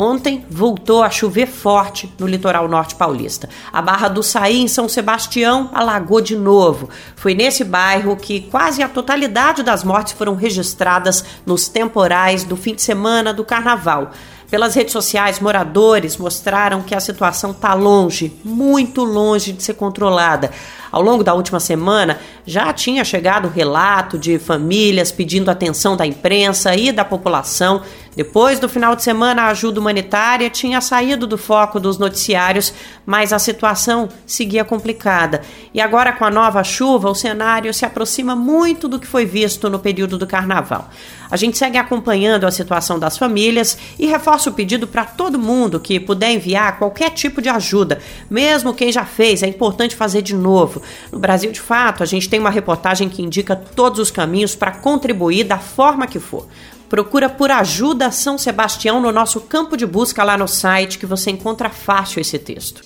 Ontem 0.02 0.46
voltou 0.50 1.04
a 1.04 1.10
chover 1.10 1.46
forte 1.46 2.10
no 2.18 2.26
litoral 2.26 2.70
norte 2.70 2.96
paulista. 2.96 3.50
A 3.70 3.82
Barra 3.82 4.08
do 4.08 4.24
Saí, 4.24 4.62
em 4.62 4.68
São 4.70 4.88
Sebastião, 4.88 5.70
alagou 5.74 6.22
de 6.22 6.38
novo. 6.38 6.90
Foi 7.18 7.36
nesse 7.36 7.66
bairro 7.66 8.16
que 8.16 8.40
quase 8.40 8.82
a 8.82 8.88
totalidade 8.88 9.62
das 9.62 9.84
mortes 9.84 10.14
foram 10.14 10.36
registradas 10.36 11.26
nos 11.46 11.68
temporais 11.68 12.46
do 12.46 12.56
fim 12.56 12.74
de 12.74 12.82
semana 12.82 13.34
do 13.34 13.44
carnaval. 13.44 14.12
Pelas 14.50 14.74
redes 14.74 14.94
sociais, 14.94 15.40
moradores 15.40 16.18
mostraram 16.18 16.82
que 16.82 16.96
a 16.96 17.00
situação 17.00 17.52
está 17.52 17.76
longe, 17.76 18.34
muito 18.44 19.04
longe 19.04 19.52
de 19.52 19.62
ser 19.62 19.76
controlada. 19.76 20.50
Ao 20.92 21.04
longo 21.04 21.24
da 21.24 21.36
última 21.36 21.60
semana, 21.60 22.20
já 22.48 22.74
tinha 22.74 23.06
chegado 23.06 23.48
relato 23.48 24.18
de 24.18 24.40
famílias 24.40 25.12
pedindo 25.12 25.52
atenção 25.52 25.96
da 25.96 26.04
imprensa 26.04 26.76
e 26.76 26.92
da 26.92 27.06
população. 27.06 27.84
Depois 28.20 28.60
do 28.60 28.68
final 28.68 28.98
de 28.98 29.04
semana, 29.04 29.44
a 29.44 29.48
ajuda 29.48 29.80
humanitária 29.80 30.50
tinha 30.50 30.82
saído 30.82 31.26
do 31.26 31.38
foco 31.38 31.80
dos 31.80 31.98
noticiários, 31.98 32.74
mas 33.06 33.32
a 33.32 33.40
situação 33.40 34.10
seguia 34.26 34.66
complicada. 34.66 35.40
E 35.74 35.80
agora, 35.80 36.12
com 36.12 36.26
a 36.26 36.30
nova 36.30 36.62
chuva, 36.62 37.10
o 37.10 37.16
cenário 37.16 37.74
se 37.74 37.86
aproxima 37.86 38.36
muito 38.36 38.90
do 38.90 39.00
que 39.00 39.08
foi 39.08 39.26
visto 39.26 39.70
no 39.70 39.80
período 39.80 40.18
do 40.18 40.28
carnaval. 40.28 40.90
A 41.32 41.38
gente 41.38 41.58
segue 41.58 41.78
acompanhando 41.78 42.46
a 42.46 42.52
situação 42.52 43.00
das 43.00 43.18
famílias 43.18 43.78
e 43.98 44.06
reforça 44.06 44.50
o 44.50 44.54
pedido 44.54 44.86
para 44.86 45.06
todo 45.06 45.40
mundo 45.40 45.80
que 45.80 45.98
puder 45.98 46.34
enviar 46.34 46.78
qualquer 46.78 47.12
tipo 47.12 47.42
de 47.42 47.48
ajuda, 47.48 48.00
mesmo 48.30 48.74
quem 48.74 48.92
já 48.92 49.06
fez, 49.06 49.44
é 49.44 49.48
importante 49.48 49.96
fazer 49.96 50.22
de 50.22 50.36
novo. 50.36 50.82
No 51.10 51.20
Brasil, 51.20 51.54
de 51.54 51.62
fato, 51.62 52.04
a 52.04 52.06
gente 52.06 52.28
tem 52.28 52.42
uma 52.42 52.50
reportagem 52.50 53.08
que 53.08 53.22
indica 53.22 53.56
todos 53.56 53.98
os 53.98 54.12
caminhos 54.12 54.58
para 54.58 54.72
contribuir 54.72 55.46
da 55.46 55.58
forma 55.58 56.06
que 56.06 56.20
for. 56.20 56.46
Procura 56.90 57.30
por 57.30 57.52
Ajuda 57.52 58.12
São 58.12 58.36
Sebastião 58.36 59.00
no 59.00 59.12
nosso 59.12 59.42
campo 59.42 59.78
de 59.78 59.86
busca 59.86 60.24
lá 60.24 60.36
no 60.36 60.48
site 60.48 60.98
que 60.98 61.06
você 61.06 61.30
encontra 61.30 61.70
fácil 61.70 62.20
esse 62.20 62.40
texto. 62.40 62.82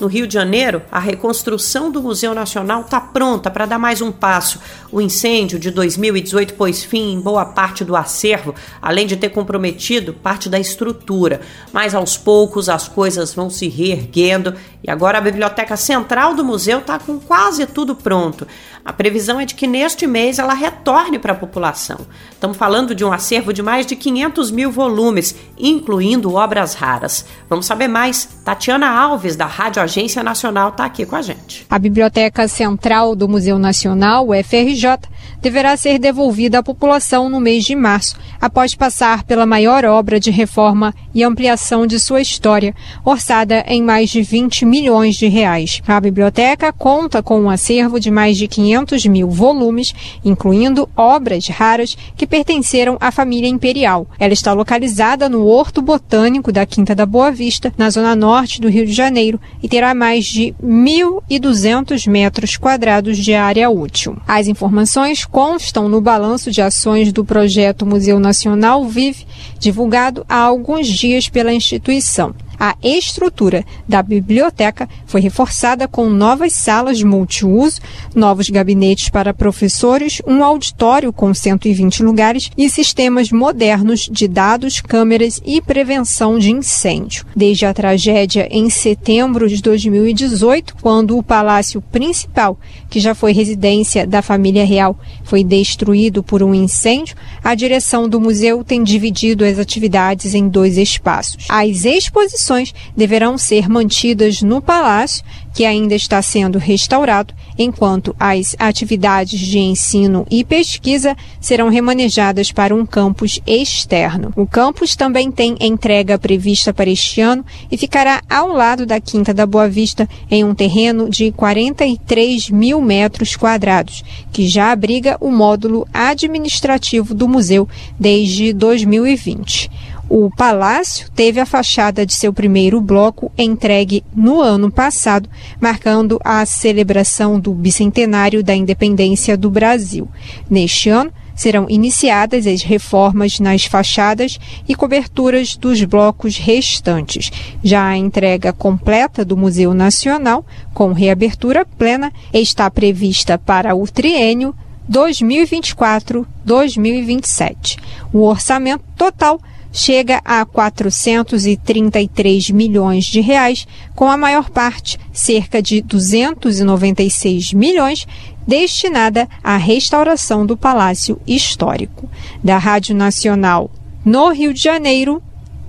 No 0.00 0.08
Rio 0.08 0.26
de 0.26 0.34
Janeiro, 0.34 0.82
a 0.92 0.98
reconstrução 0.98 1.90
do 1.90 2.02
Museu 2.02 2.34
Nacional 2.34 2.82
está 2.82 3.00
pronta 3.00 3.50
para 3.50 3.64
dar 3.64 3.78
mais 3.78 4.02
um 4.02 4.12
passo. 4.12 4.60
O 4.92 5.00
incêndio 5.00 5.58
de 5.58 5.70
2018 5.70 6.54
pôs 6.54 6.84
fim 6.84 7.14
em 7.14 7.20
boa 7.20 7.46
parte 7.46 7.82
do 7.82 7.96
acervo, 7.96 8.54
além 8.82 9.06
de 9.06 9.16
ter 9.16 9.30
comprometido 9.30 10.12
parte 10.12 10.50
da 10.50 10.58
estrutura. 10.58 11.40
Mas 11.72 11.94
aos 11.94 12.16
poucos 12.16 12.68
as 12.68 12.86
coisas 12.86 13.32
vão 13.32 13.48
se 13.48 13.68
reerguendo 13.68 14.54
e 14.82 14.90
agora 14.90 15.16
a 15.16 15.20
biblioteca 15.20 15.76
central 15.78 16.34
do 16.34 16.44
museu 16.44 16.80
está 16.80 16.98
com 16.98 17.18
quase 17.18 17.64
tudo 17.64 17.94
pronto. 17.94 18.46
A 18.86 18.92
previsão 18.92 19.40
é 19.40 19.44
de 19.44 19.56
que 19.56 19.66
neste 19.66 20.06
mês 20.06 20.38
ela 20.38 20.54
retorne 20.54 21.18
para 21.18 21.32
a 21.32 21.36
população. 21.36 22.06
Estamos 22.30 22.56
falando 22.56 22.94
de 22.94 23.04
um 23.04 23.12
acervo 23.12 23.52
de 23.52 23.60
mais 23.60 23.84
de 23.84 23.96
500 23.96 24.52
mil 24.52 24.70
volumes, 24.70 25.34
incluindo 25.58 26.34
obras 26.34 26.74
raras. 26.74 27.26
Vamos 27.50 27.66
saber 27.66 27.88
mais. 27.88 28.28
Tatiana 28.44 28.88
Alves, 28.88 29.34
da 29.34 29.44
Rádio 29.44 29.82
Agência 29.82 30.22
Nacional, 30.22 30.68
está 30.68 30.84
aqui 30.84 31.04
com 31.04 31.16
a 31.16 31.22
gente. 31.22 31.66
A 31.68 31.80
Biblioteca 31.80 32.46
Central 32.46 33.16
do 33.16 33.28
Museu 33.28 33.58
Nacional, 33.58 34.28
FRJ, 34.44 34.98
deverá 35.42 35.76
ser 35.76 35.98
devolvida 35.98 36.60
à 36.60 36.62
população 36.62 37.28
no 37.28 37.40
mês 37.40 37.64
de 37.64 37.74
março, 37.74 38.16
após 38.40 38.76
passar 38.76 39.24
pela 39.24 39.44
maior 39.44 39.84
obra 39.84 40.20
de 40.20 40.30
reforma 40.30 40.94
e 41.12 41.24
ampliação 41.24 41.88
de 41.88 41.98
sua 41.98 42.20
história, 42.20 42.72
orçada 43.04 43.64
em 43.66 43.82
mais 43.82 44.10
de 44.10 44.22
20 44.22 44.64
milhões 44.64 45.16
de 45.16 45.26
reais. 45.26 45.82
A 45.88 46.00
biblioteca 46.00 46.72
conta 46.72 47.20
com 47.20 47.40
um 47.40 47.50
acervo 47.50 47.98
de 47.98 48.12
mais 48.12 48.36
de 48.36 48.46
500 48.46 48.75
500 48.76 49.06
mil 49.06 49.28
volumes, 49.30 49.94
incluindo 50.24 50.88
obras 50.96 51.48
raras 51.48 51.96
que 52.16 52.26
pertenceram 52.26 52.98
à 53.00 53.10
família 53.10 53.48
imperial. 53.48 54.06
Ela 54.18 54.34
está 54.34 54.52
localizada 54.52 55.28
no 55.28 55.46
Horto 55.46 55.80
Botânico 55.80 56.52
da 56.52 56.66
Quinta 56.66 56.94
da 56.94 57.06
Boa 57.06 57.30
Vista, 57.30 57.72
na 57.78 57.88
zona 57.88 58.14
norte 58.14 58.60
do 58.60 58.68
Rio 58.68 58.84
de 58.84 58.92
Janeiro, 58.92 59.40
e 59.62 59.68
terá 59.68 59.94
mais 59.94 60.26
de 60.26 60.54
1.200 60.62 62.08
metros 62.08 62.56
quadrados 62.56 63.16
de 63.16 63.34
área 63.34 63.70
útil. 63.70 64.16
As 64.26 64.46
informações 64.46 65.24
constam 65.24 65.88
no 65.88 66.00
balanço 66.00 66.50
de 66.50 66.60
ações 66.60 67.12
do 67.12 67.24
projeto 67.24 67.86
Museu 67.86 68.20
Nacional 68.20 68.84
Vive, 68.84 69.26
divulgado 69.58 70.24
há 70.28 70.38
alguns 70.38 70.86
dias 70.86 71.28
pela 71.28 71.52
instituição. 71.52 72.34
A 72.58 72.74
estrutura 72.82 73.64
da 73.88 74.02
biblioteca 74.02 74.88
foi 75.06 75.20
reforçada 75.20 75.86
com 75.86 76.08
novas 76.08 76.52
salas 76.52 77.02
multiuso, 77.02 77.80
novos 78.14 78.48
gabinetes 78.48 79.08
para 79.08 79.34
professores, 79.34 80.22
um 80.26 80.42
auditório 80.42 81.12
com 81.12 81.32
120 81.32 82.02
lugares 82.02 82.50
e 82.56 82.68
sistemas 82.70 83.30
modernos 83.30 84.08
de 84.10 84.26
dados, 84.26 84.80
câmeras 84.80 85.40
e 85.44 85.60
prevenção 85.60 86.38
de 86.38 86.50
incêndio. 86.50 87.26
Desde 87.34 87.66
a 87.66 87.74
tragédia 87.74 88.48
em 88.50 88.70
setembro 88.70 89.48
de 89.48 89.60
2018, 89.60 90.76
quando 90.80 91.16
o 91.18 91.22
palácio 91.22 91.80
principal, 91.80 92.58
que 92.88 93.00
já 93.00 93.14
foi 93.14 93.32
residência 93.32 94.06
da 94.06 94.22
família 94.22 94.64
real, 94.64 94.98
foi 95.24 95.44
destruído 95.44 96.22
por 96.22 96.42
um 96.42 96.54
incêndio, 96.54 97.16
a 97.46 97.54
direção 97.54 98.08
do 98.08 98.20
museu 98.20 98.64
tem 98.64 98.82
dividido 98.82 99.44
as 99.44 99.60
atividades 99.60 100.34
em 100.34 100.48
dois 100.48 100.76
espaços. 100.76 101.44
As 101.48 101.84
exposições 101.84 102.74
deverão 102.96 103.38
ser 103.38 103.68
mantidas 103.68 104.42
no 104.42 104.60
palácio, 104.60 105.22
que 105.56 105.64
ainda 105.64 105.94
está 105.94 106.20
sendo 106.20 106.58
restaurado, 106.58 107.32
enquanto 107.58 108.14
as 108.20 108.54
atividades 108.58 109.40
de 109.40 109.58
ensino 109.58 110.26
e 110.30 110.44
pesquisa 110.44 111.16
serão 111.40 111.70
remanejadas 111.70 112.52
para 112.52 112.74
um 112.74 112.84
campus 112.84 113.40
externo. 113.46 114.34
O 114.36 114.46
campus 114.46 114.94
também 114.94 115.32
tem 115.32 115.56
entrega 115.58 116.18
prevista 116.18 116.74
para 116.74 116.90
este 116.90 117.22
ano 117.22 117.42
e 117.72 117.78
ficará 117.78 118.20
ao 118.28 118.48
lado 118.48 118.84
da 118.84 119.00
Quinta 119.00 119.32
da 119.32 119.46
Boa 119.46 119.66
Vista, 119.66 120.06
em 120.30 120.44
um 120.44 120.54
terreno 120.54 121.08
de 121.08 121.32
43 121.32 122.50
mil 122.50 122.82
metros 122.82 123.34
quadrados, 123.34 124.04
que 124.30 124.46
já 124.46 124.70
abriga 124.70 125.16
o 125.22 125.30
módulo 125.32 125.88
administrativo 125.90 127.14
do 127.14 127.26
museu 127.26 127.66
desde 127.98 128.52
2020. 128.52 129.70
O 130.08 130.30
palácio 130.30 131.10
teve 131.14 131.40
a 131.40 131.46
fachada 131.46 132.06
de 132.06 132.14
seu 132.14 132.32
primeiro 132.32 132.80
bloco 132.80 133.30
entregue 133.36 134.04
no 134.14 134.40
ano 134.40 134.70
passado, 134.70 135.28
marcando 135.60 136.20
a 136.24 136.46
celebração 136.46 137.40
do 137.40 137.52
bicentenário 137.52 138.42
da 138.42 138.54
independência 138.54 139.36
do 139.36 139.50
Brasil. 139.50 140.08
Neste 140.48 140.88
ano, 140.88 141.12
serão 141.34 141.66
iniciadas 141.68 142.46
as 142.46 142.62
reformas 142.62 143.40
nas 143.40 143.64
fachadas 143.64 144.38
e 144.66 144.74
coberturas 144.74 145.54
dos 145.56 145.84
blocos 145.84 146.38
restantes. 146.38 147.30
Já 147.62 147.88
a 147.88 147.96
entrega 147.96 148.52
completa 148.52 149.24
do 149.24 149.36
Museu 149.36 149.74
Nacional, 149.74 150.46
com 150.72 150.92
reabertura 150.92 151.66
plena, 151.66 152.12
está 152.32 152.70
prevista 152.70 153.36
para 153.36 153.74
o 153.74 153.86
triênio 153.86 154.54
2024-2027. 154.90 157.76
O 158.12 158.22
orçamento 158.22 158.84
total 158.96 159.40
chega 159.76 160.22
a 160.24 160.44
433 160.46 162.50
milhões 162.50 163.04
de 163.04 163.20
reais, 163.20 163.68
com 163.94 164.10
a 164.10 164.16
maior 164.16 164.48
parte, 164.48 164.98
cerca 165.12 165.60
de 165.60 165.82
296 165.82 167.52
milhões, 167.52 168.06
destinada 168.46 169.28
à 169.44 169.58
restauração 169.58 170.46
do 170.46 170.56
Palácio 170.56 171.20
Histórico. 171.26 172.08
Da 172.42 172.56
Rádio 172.56 172.96
Nacional 172.96 173.70
no 174.04 174.30
Rio 174.30 174.54
de 174.54 174.62
Janeiro, 174.62 175.22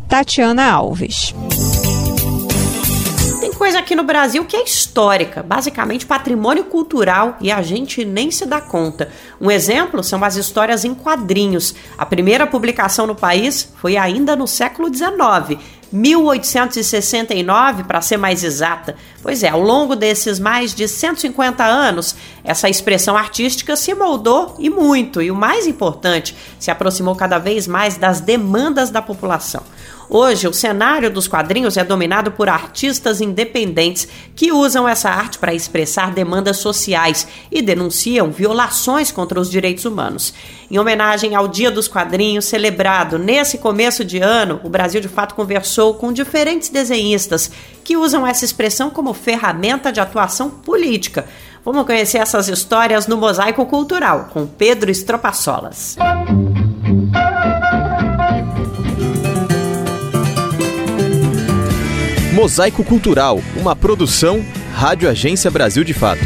Tatiana 0.08 0.72
Alves 0.72 1.34
coisa 3.68 3.80
aqui 3.80 3.98
no 3.98 4.04
Brasil 4.06 4.46
que 4.46 4.56
é 4.56 4.64
histórica, 4.64 5.44
basicamente 5.44 6.06
patrimônio 6.06 6.64
cultural 6.64 7.36
e 7.42 7.52
a 7.52 7.62
gente 7.62 8.06
nem 8.06 8.32
se 8.32 8.46
dá 8.46 8.62
conta. 8.62 9.10
Um 9.42 9.52
exemplo 9.52 10.02
são 10.02 10.24
as 10.24 10.38
histórias 10.38 10.86
em 10.86 10.96
quadrinhos. 10.96 11.76
A 11.98 12.06
primeira 12.06 12.48
publicação 12.48 13.06
no 13.06 13.14
país 13.14 13.74
foi 13.76 13.98
ainda 13.98 14.38
no 14.38 14.48
século 14.48 14.88
XIX. 14.88 15.60
1869, 15.92 17.84
para 17.84 18.02
ser 18.02 18.16
mais 18.16 18.42
exata. 18.42 18.96
Pois 19.22 19.44
é, 19.44 19.50
ao 19.50 19.60
longo 19.60 19.98
desses 19.98 20.40
mais 20.40 20.74
de 20.74 20.88
150 20.88 21.62
anos, 21.62 22.16
essa 22.46 22.70
expressão 22.70 23.18
artística 23.18 23.76
se 23.76 23.94
moldou 23.94 24.56
e 24.60 24.70
muito, 24.70 25.22
e 25.22 25.30
o 25.30 25.36
mais 25.36 25.68
importante, 25.68 26.34
se 26.58 26.72
aproximou 26.72 27.18
cada 27.18 27.38
vez 27.38 27.68
mais 27.68 27.98
das 27.98 28.22
demandas 28.22 28.90
da 28.90 29.02
população. 29.02 29.64
Hoje, 30.10 30.48
o 30.48 30.54
cenário 30.54 31.12
dos 31.12 31.28
quadrinhos 31.28 31.76
é 31.76 31.84
dominado 31.84 32.32
por 32.32 32.48
artistas 32.48 33.20
independentes 33.20 34.08
que 34.36 34.54
usam 34.54 34.88
essa 34.88 35.10
arte 35.10 35.38
para 35.38 35.54
expressar 35.54 36.12
demandas 36.12 36.58
sociais 36.58 37.28
e 37.52 37.62
denunciam 37.62 38.32
violações 38.32 39.12
contra 39.12 39.40
os 39.40 39.50
direitos 39.50 39.84
humanos. 39.84 40.34
Em 40.72 40.80
homenagem 40.80 41.36
ao 41.36 41.48
Dia 41.48 41.70
dos 41.70 41.90
Quadrinhos, 41.90 42.46
celebrado 42.46 43.20
nesse 43.20 43.58
começo 43.58 44.06
de 44.06 44.20
ano, 44.20 44.62
o 44.64 44.70
Brasil 44.70 45.02
de 45.02 45.10
Fato 45.10 45.36
conversou 45.36 45.94
com 45.96 46.14
diferentes 46.14 46.70
desenhistas 46.70 47.52
que 47.84 47.98
usam 47.98 48.26
essa 48.26 48.46
expressão 48.46 48.90
como 48.90 49.14
ferramenta 49.14 49.92
de 49.92 50.00
atuação 50.00 50.50
política. 50.50 51.26
Vamos 51.66 51.86
conhecer 51.86 52.20
essas 52.20 52.48
histórias 52.48 53.08
no 53.08 53.18
Mosaico 53.18 53.66
Cultural, 53.66 54.30
com 54.32 54.48
Pedro 54.48 54.90
Estropaçolas. 54.90 55.98
Mosaico 62.38 62.84
Cultural, 62.84 63.42
uma 63.56 63.76
produção 63.76 64.46
Rádio 64.72 65.10
Agência 65.10 65.50
Brasil 65.50 65.84
de 65.84 65.92
Fato. 65.92 66.22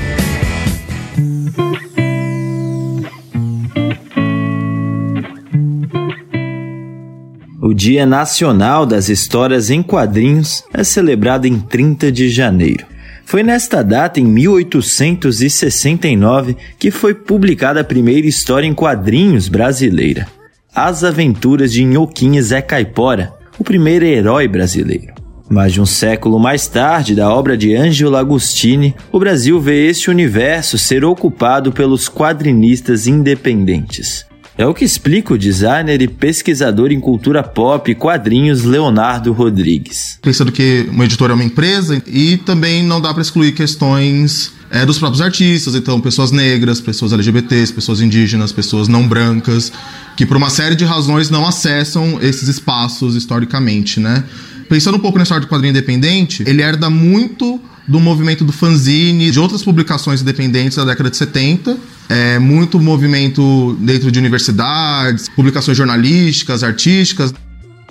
O 7.61 7.73
Dia 7.73 8.05
Nacional 8.05 8.85
das 8.85 9.07
Histórias 9.07 9.69
em 9.69 9.81
Quadrinhos 9.81 10.65
é 10.73 10.83
celebrado 10.83 11.47
em 11.47 11.57
30 11.57 12.11
de 12.11 12.27
janeiro. 12.27 12.85
Foi 13.23 13.41
nesta 13.41 13.81
data, 13.81 14.19
em 14.19 14.25
1869, 14.25 16.57
que 16.77 16.91
foi 16.91 17.13
publicada 17.13 17.79
a 17.79 17.85
primeira 17.85 18.27
história 18.27 18.67
em 18.67 18.73
quadrinhos 18.73 19.47
brasileira. 19.47 20.27
As 20.75 21.05
Aventuras 21.05 21.71
de 21.71 21.85
Nhoquinha 21.85 22.43
Zé 22.43 22.61
Caipora, 22.61 23.31
o 23.57 23.63
primeiro 23.63 24.03
herói 24.03 24.49
brasileiro. 24.49 25.20
Mais 25.51 25.73
de 25.73 25.81
um 25.81 25.85
século 25.85 26.39
mais 26.39 26.65
tarde, 26.65 27.13
da 27.13 27.29
obra 27.29 27.57
de 27.57 27.75
Angelo 27.75 28.15
Agostini, 28.15 28.95
o 29.11 29.19
Brasil 29.19 29.59
vê 29.59 29.89
este 29.89 30.09
universo 30.09 30.77
ser 30.77 31.03
ocupado 31.03 31.73
pelos 31.73 32.07
quadrinistas 32.07 33.05
independentes. 33.05 34.25
É 34.57 34.65
o 34.65 34.73
que 34.73 34.85
explica 34.85 35.33
o 35.33 35.37
designer 35.37 36.01
e 36.01 36.07
pesquisador 36.07 36.89
em 36.89 37.01
cultura 37.01 37.43
pop 37.43 37.91
e 37.91 37.95
quadrinhos 37.95 38.63
Leonardo 38.63 39.33
Rodrigues. 39.33 40.17
Pensando 40.21 40.53
que 40.53 40.87
uma 40.89 41.03
editora 41.03 41.33
é 41.33 41.35
uma 41.35 41.43
empresa 41.43 42.01
e 42.07 42.37
também 42.37 42.81
não 42.81 43.01
dá 43.01 43.13
para 43.13 43.21
excluir 43.21 43.51
questões 43.51 44.53
é, 44.69 44.85
dos 44.85 44.97
próprios 44.97 45.21
artistas, 45.21 45.75
então 45.75 45.99
pessoas 45.99 46.31
negras, 46.31 46.79
pessoas 46.79 47.11
LGBTs, 47.11 47.73
pessoas 47.73 47.99
indígenas, 47.99 48.53
pessoas 48.53 48.87
não 48.87 49.05
brancas, 49.05 49.69
que 50.15 50.25
por 50.25 50.37
uma 50.37 50.49
série 50.49 50.75
de 50.75 50.85
razões 50.85 51.29
não 51.29 51.45
acessam 51.45 52.19
esses 52.21 52.47
espaços 52.47 53.15
historicamente, 53.15 53.99
né? 53.99 54.23
Pensando 54.71 54.95
um 54.95 55.01
pouco 55.01 55.17
na 55.17 55.23
história 55.23 55.45
do 55.45 55.49
quadrinho 55.49 55.71
independente, 55.71 56.45
ele 56.47 56.61
herda 56.61 56.89
muito 56.89 57.59
do 57.85 57.99
movimento 57.99 58.45
do 58.45 58.53
fanzine, 58.53 59.29
de 59.29 59.37
outras 59.37 59.61
publicações 59.61 60.21
independentes 60.21 60.77
da 60.77 60.85
década 60.85 61.09
de 61.09 61.17
70. 61.17 61.77
É, 62.07 62.39
muito 62.39 62.79
movimento 62.79 63.75
dentro 63.81 64.09
de 64.09 64.17
universidades, 64.17 65.27
publicações 65.27 65.75
jornalísticas, 65.75 66.63
artísticas. 66.63 67.33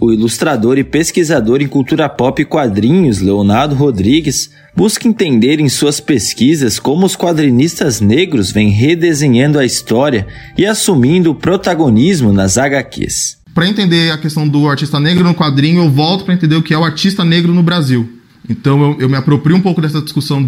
O 0.01 0.11
ilustrador 0.11 0.79
e 0.79 0.85
pesquisador 0.85 1.61
em 1.61 1.69
cultura 1.69 2.09
pop 2.09 2.41
e 2.41 2.47
quadrinhos, 2.47 3.21
Leonardo 3.21 3.75
Rodrigues, 3.75 4.51
busca 4.75 5.07
entender 5.07 5.61
em 5.61 5.69
suas 5.69 6.01
pesquisas 6.01 6.79
como 6.79 7.05
os 7.05 7.15
quadrinistas 7.15 8.01
negros 8.01 8.51
vêm 8.51 8.71
redesenhando 8.71 9.59
a 9.59 9.67
história 9.67 10.27
e 10.57 10.65
assumindo 10.65 11.31
o 11.31 11.35
protagonismo 11.35 12.33
nas 12.33 12.57
HQs 12.57 13.40
para 13.55 13.69
entender 13.69 14.13
a 14.13 14.19
questão 14.19 14.47
do 14.47 14.69
artista 14.69 15.01
negro 15.01 15.25
no 15.25 15.35
quadrinho, 15.35 15.83
eu 15.83 15.91
volto 15.91 16.25
para 16.25 16.35
entender 16.35 16.57
o 16.57 16.63
que 16.63 16.73
é 16.73 16.79
o 16.79 16.85
artista 16.85 17.25
negro 17.25 17.53
no 17.53 17.63
Brasil. 17.63 18.09
Então 18.49 18.83
eu, 18.83 19.01
eu, 19.03 19.09
me 19.09 19.17
aproprio 19.17 19.55
um 19.55 19.61
pouco 19.61 19.81
dessa 19.81 20.01
discussão 20.01 20.43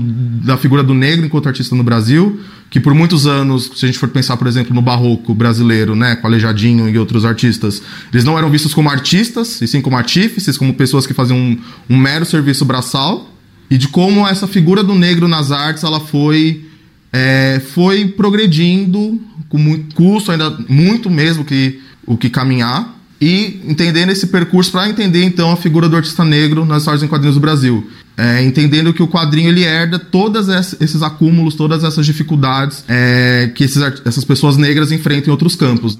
da 0.44 0.57
figura 0.57 0.82
do 0.82 0.94
negro 0.94 1.26
enquanto 1.26 1.46
artista 1.46 1.76
no 1.76 1.84
Brasil, 1.84 2.40
que 2.70 2.80
por 2.80 2.94
muitos 2.94 3.26
anos, 3.26 3.70
se 3.76 3.84
a 3.84 3.86
gente 3.86 3.98
for 3.98 4.09
pensar, 4.09 4.36
por 4.36 4.46
exemplo, 4.46 4.74
no 4.74 4.80
barroco 4.80 5.34
brasileiro, 5.34 5.94
né, 5.94 6.16
com 6.16 6.26
Aleijadinho 6.26 6.88
e 6.88 6.98
outros 6.98 7.24
artistas, 7.24 7.82
eles 8.12 8.24
não 8.24 8.38
eram 8.38 8.50
vistos 8.50 8.72
como 8.72 8.88
artistas, 8.88 9.61
e 9.61 9.68
sim 9.68 9.80
como 9.80 9.96
artífices, 9.96 10.57
como 10.57 10.72
pessoas 10.74 11.07
que 11.07 11.12
faziam 11.12 11.38
um, 11.38 11.59
um 11.90 11.96
mero 11.96 12.24
serviço 12.24 12.64
braçal, 12.64 13.30
e 13.70 13.76
de 13.76 13.88
como 13.88 14.26
essa 14.26 14.46
figura 14.46 14.82
do 14.82 14.94
negro 14.94 15.28
nas 15.28 15.53
artes 15.53 15.84
ela 15.84 16.00
foi 16.00 16.64
é, 17.12 17.61
foi 17.74 18.07
progredindo 18.07 19.20
com 19.48 19.59
muito 19.59 19.94
custo, 19.94 20.32
ainda 20.32 20.50
muito 20.66 21.11
mesmo 21.11 21.44
que 21.44 21.78
o 22.07 22.16
que 22.16 22.28
caminhar 22.28 22.96
e 23.20 23.61
entendendo 23.68 24.11
esse 24.11 24.26
percurso 24.26 24.72
para 24.72 24.88
entender 24.88 25.22
então 25.22 25.53
a 25.53 25.57
figura 25.57 25.88
do 25.88 25.96
artista 25.96 26.24
negro 26.24 26.64
nas 26.64 26.78
histórias 26.78 27.05
em 27.05 27.09
quadrinhos 27.09 27.36
do 27.36 27.40
Brasil. 27.40 27.88
É, 28.16 28.42
entendendo 28.42 28.92
que 28.92 29.03
o 29.03 29.09
quadrinho 29.09 29.48
ele 29.48 29.62
herda 29.62 29.98
todos 29.98 30.48
esses 30.48 31.03
acúmulos, 31.03 31.55
todas 31.55 31.84
essas 31.84 32.05
dificuldades 32.05 32.84
é, 32.88 33.50
que 33.55 33.64
esses, 33.64 33.80
essas 34.05 34.24
pessoas 34.24 34.57
negras 34.57 34.90
enfrentam 34.90 35.28
em 35.28 35.30
outros 35.30 35.55
campos. 35.55 35.98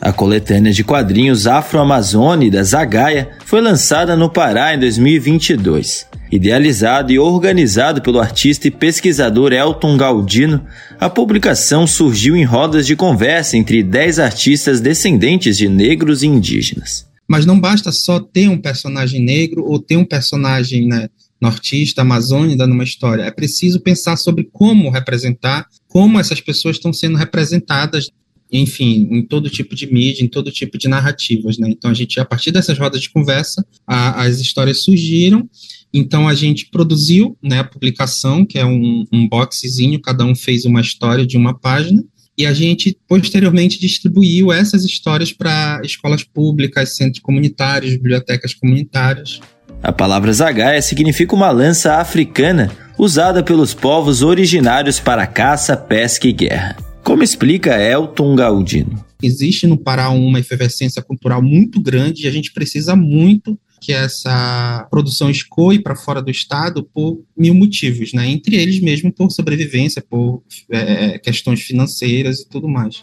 A 0.00 0.12
coletânea 0.12 0.72
de 0.72 0.82
quadrinhos 0.82 1.46
Afro-Amazônida 1.46 2.64
Zagaia 2.64 3.28
foi 3.44 3.60
lançada 3.60 4.16
no 4.16 4.28
Pará 4.28 4.74
em 4.74 4.78
2022. 4.80 6.06
Idealizado 6.32 7.12
e 7.12 7.18
organizado 7.18 8.00
pelo 8.00 8.18
artista 8.18 8.66
e 8.66 8.70
pesquisador 8.70 9.52
Elton 9.52 9.98
Galdino, 9.98 10.66
a 10.98 11.10
publicação 11.10 11.86
surgiu 11.86 12.34
em 12.34 12.42
rodas 12.42 12.86
de 12.86 12.96
conversa 12.96 13.54
entre 13.58 13.82
10 13.82 14.18
artistas 14.18 14.80
descendentes 14.80 15.58
de 15.58 15.68
negros 15.68 16.22
e 16.22 16.26
indígenas. 16.26 17.06
Mas 17.28 17.44
não 17.44 17.60
basta 17.60 17.92
só 17.92 18.18
ter 18.18 18.48
um 18.48 18.56
personagem 18.56 19.22
negro 19.22 19.62
ou 19.66 19.78
ter 19.78 19.98
um 19.98 20.06
personagem 20.06 20.88
né, 20.88 21.10
nortista, 21.38 22.00
amazônida 22.00 22.66
numa 22.66 22.82
história. 22.82 23.24
É 23.24 23.30
preciso 23.30 23.78
pensar 23.80 24.16
sobre 24.16 24.48
como 24.50 24.88
representar, 24.88 25.66
como 25.86 26.18
essas 26.18 26.40
pessoas 26.40 26.76
estão 26.76 26.94
sendo 26.94 27.18
representadas 27.18 28.08
enfim, 28.52 29.08
em 29.10 29.22
todo 29.22 29.48
tipo 29.48 29.74
de 29.74 29.90
mídia, 29.90 30.22
em 30.22 30.28
todo 30.28 30.50
tipo 30.52 30.76
de 30.76 30.86
narrativas, 30.86 31.56
né? 31.56 31.70
Então 31.70 31.90
a 31.90 31.94
gente, 31.94 32.20
a 32.20 32.24
partir 32.24 32.50
dessas 32.50 32.78
rodas 32.78 33.00
de 33.00 33.10
conversa, 33.10 33.64
a, 33.86 34.24
as 34.24 34.38
histórias 34.38 34.84
surgiram. 34.84 35.48
Então 35.92 36.28
a 36.28 36.34
gente 36.34 36.68
produziu, 36.70 37.36
né, 37.42 37.60
a 37.60 37.64
publicação, 37.64 38.44
que 38.44 38.58
é 38.58 38.64
um, 38.64 39.04
um 39.10 39.28
boxezinho, 39.28 40.00
cada 40.00 40.24
um 40.24 40.34
fez 40.34 40.64
uma 40.64 40.80
história 40.80 41.26
de 41.26 41.36
uma 41.36 41.58
página, 41.58 42.04
e 42.36 42.46
a 42.46 42.52
gente 42.52 42.96
posteriormente 43.06 43.78
distribuiu 43.78 44.52
essas 44.52 44.84
histórias 44.84 45.32
para 45.32 45.80
escolas 45.84 46.22
públicas, 46.22 46.96
centros 46.96 47.20
comunitários, 47.20 47.92
bibliotecas 47.92 48.54
comunitárias. 48.54 49.40
A 49.82 49.92
palavra 49.92 50.32
zagaia 50.32 50.80
significa 50.80 51.34
uma 51.34 51.50
lança 51.50 51.96
africana 51.96 52.70
usada 52.98 53.42
pelos 53.42 53.74
povos 53.74 54.22
originários 54.22 55.00
para 55.00 55.26
caça, 55.26 55.76
pesca 55.76 56.26
e 56.26 56.32
guerra. 56.32 56.91
Como 57.02 57.22
explica 57.22 57.80
Elton 57.80 58.34
Galdino? 58.36 59.04
Existe 59.22 59.66
no 59.66 59.76
Pará 59.76 60.10
uma 60.10 60.40
efervescência 60.40 61.02
cultural 61.02 61.42
muito 61.42 61.80
grande 61.80 62.24
e 62.24 62.28
a 62.28 62.30
gente 62.30 62.52
precisa 62.52 62.96
muito 62.96 63.58
que 63.80 63.92
essa 63.92 64.86
produção 64.88 65.28
escoe 65.28 65.80
para 65.80 65.96
fora 65.96 66.22
do 66.22 66.30
estado 66.30 66.84
por 66.94 67.20
mil 67.36 67.52
motivos, 67.52 68.12
né? 68.12 68.28
Entre 68.28 68.54
eles 68.54 68.80
mesmo 68.80 69.12
por 69.12 69.30
sobrevivência, 69.32 70.02
por 70.08 70.40
é, 70.70 71.18
questões 71.18 71.62
financeiras 71.62 72.40
e 72.40 72.48
tudo 72.48 72.68
mais. 72.68 73.00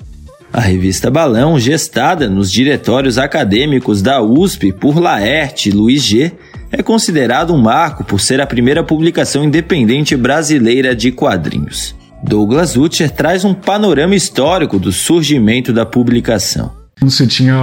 A 0.52 0.62
revista 0.62 1.12
Balão, 1.12 1.60
gestada 1.60 2.30
nos 2.30 2.52
diretórios 2.52 3.18
acadêmicos 3.18 4.02
da 4.02 4.22
USP 4.22 4.72
por 4.72 4.98
Laerte 4.98 5.70
e 5.70 5.72
Luiz 5.72 6.04
G, 6.04 6.32
é 6.72 6.82
considerado 6.82 7.54
um 7.54 7.62
marco 7.62 8.04
por 8.04 8.20
ser 8.20 8.40
a 8.40 8.48
primeira 8.48 8.84
publicação 8.84 9.44
independente 9.44 10.16
brasileira 10.16 10.96
de 10.96 11.12
quadrinhos. 11.12 11.99
Douglas 12.24 12.76
Utcher 12.76 13.12
traz 13.12 13.46
um 13.46 13.54
panorama 13.54 14.16
histórico 14.16 14.78
do 14.78 14.92
surgimento 14.92 15.72
da 15.72 15.86
publicação. 15.86 16.80
Você 17.02 17.26
tinha 17.26 17.56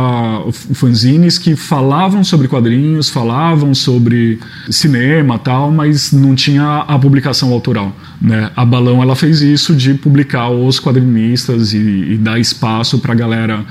fanzines 0.50 1.38
que 1.38 1.54
falavam 1.54 2.24
sobre 2.24 2.48
quadrinhos, 2.48 3.10
falavam 3.10 3.74
sobre 3.74 4.40
cinema 4.70 5.38
tal, 5.38 5.70
mas 5.70 6.10
não 6.10 6.34
tinha 6.34 6.78
a 6.88 6.98
publicação 6.98 7.52
autoral. 7.52 7.94
Né? 8.20 8.50
A 8.56 8.64
Balão 8.64 9.02
ela 9.02 9.14
fez 9.14 9.42
isso 9.42 9.74
de 9.74 9.92
publicar 9.92 10.48
os 10.48 10.80
quadrinistas 10.80 11.74
e, 11.74 11.78
e 11.78 12.16
dar 12.16 12.40
espaço 12.40 12.98
para 12.98 13.12
a 13.12 13.16
galera 13.16 13.62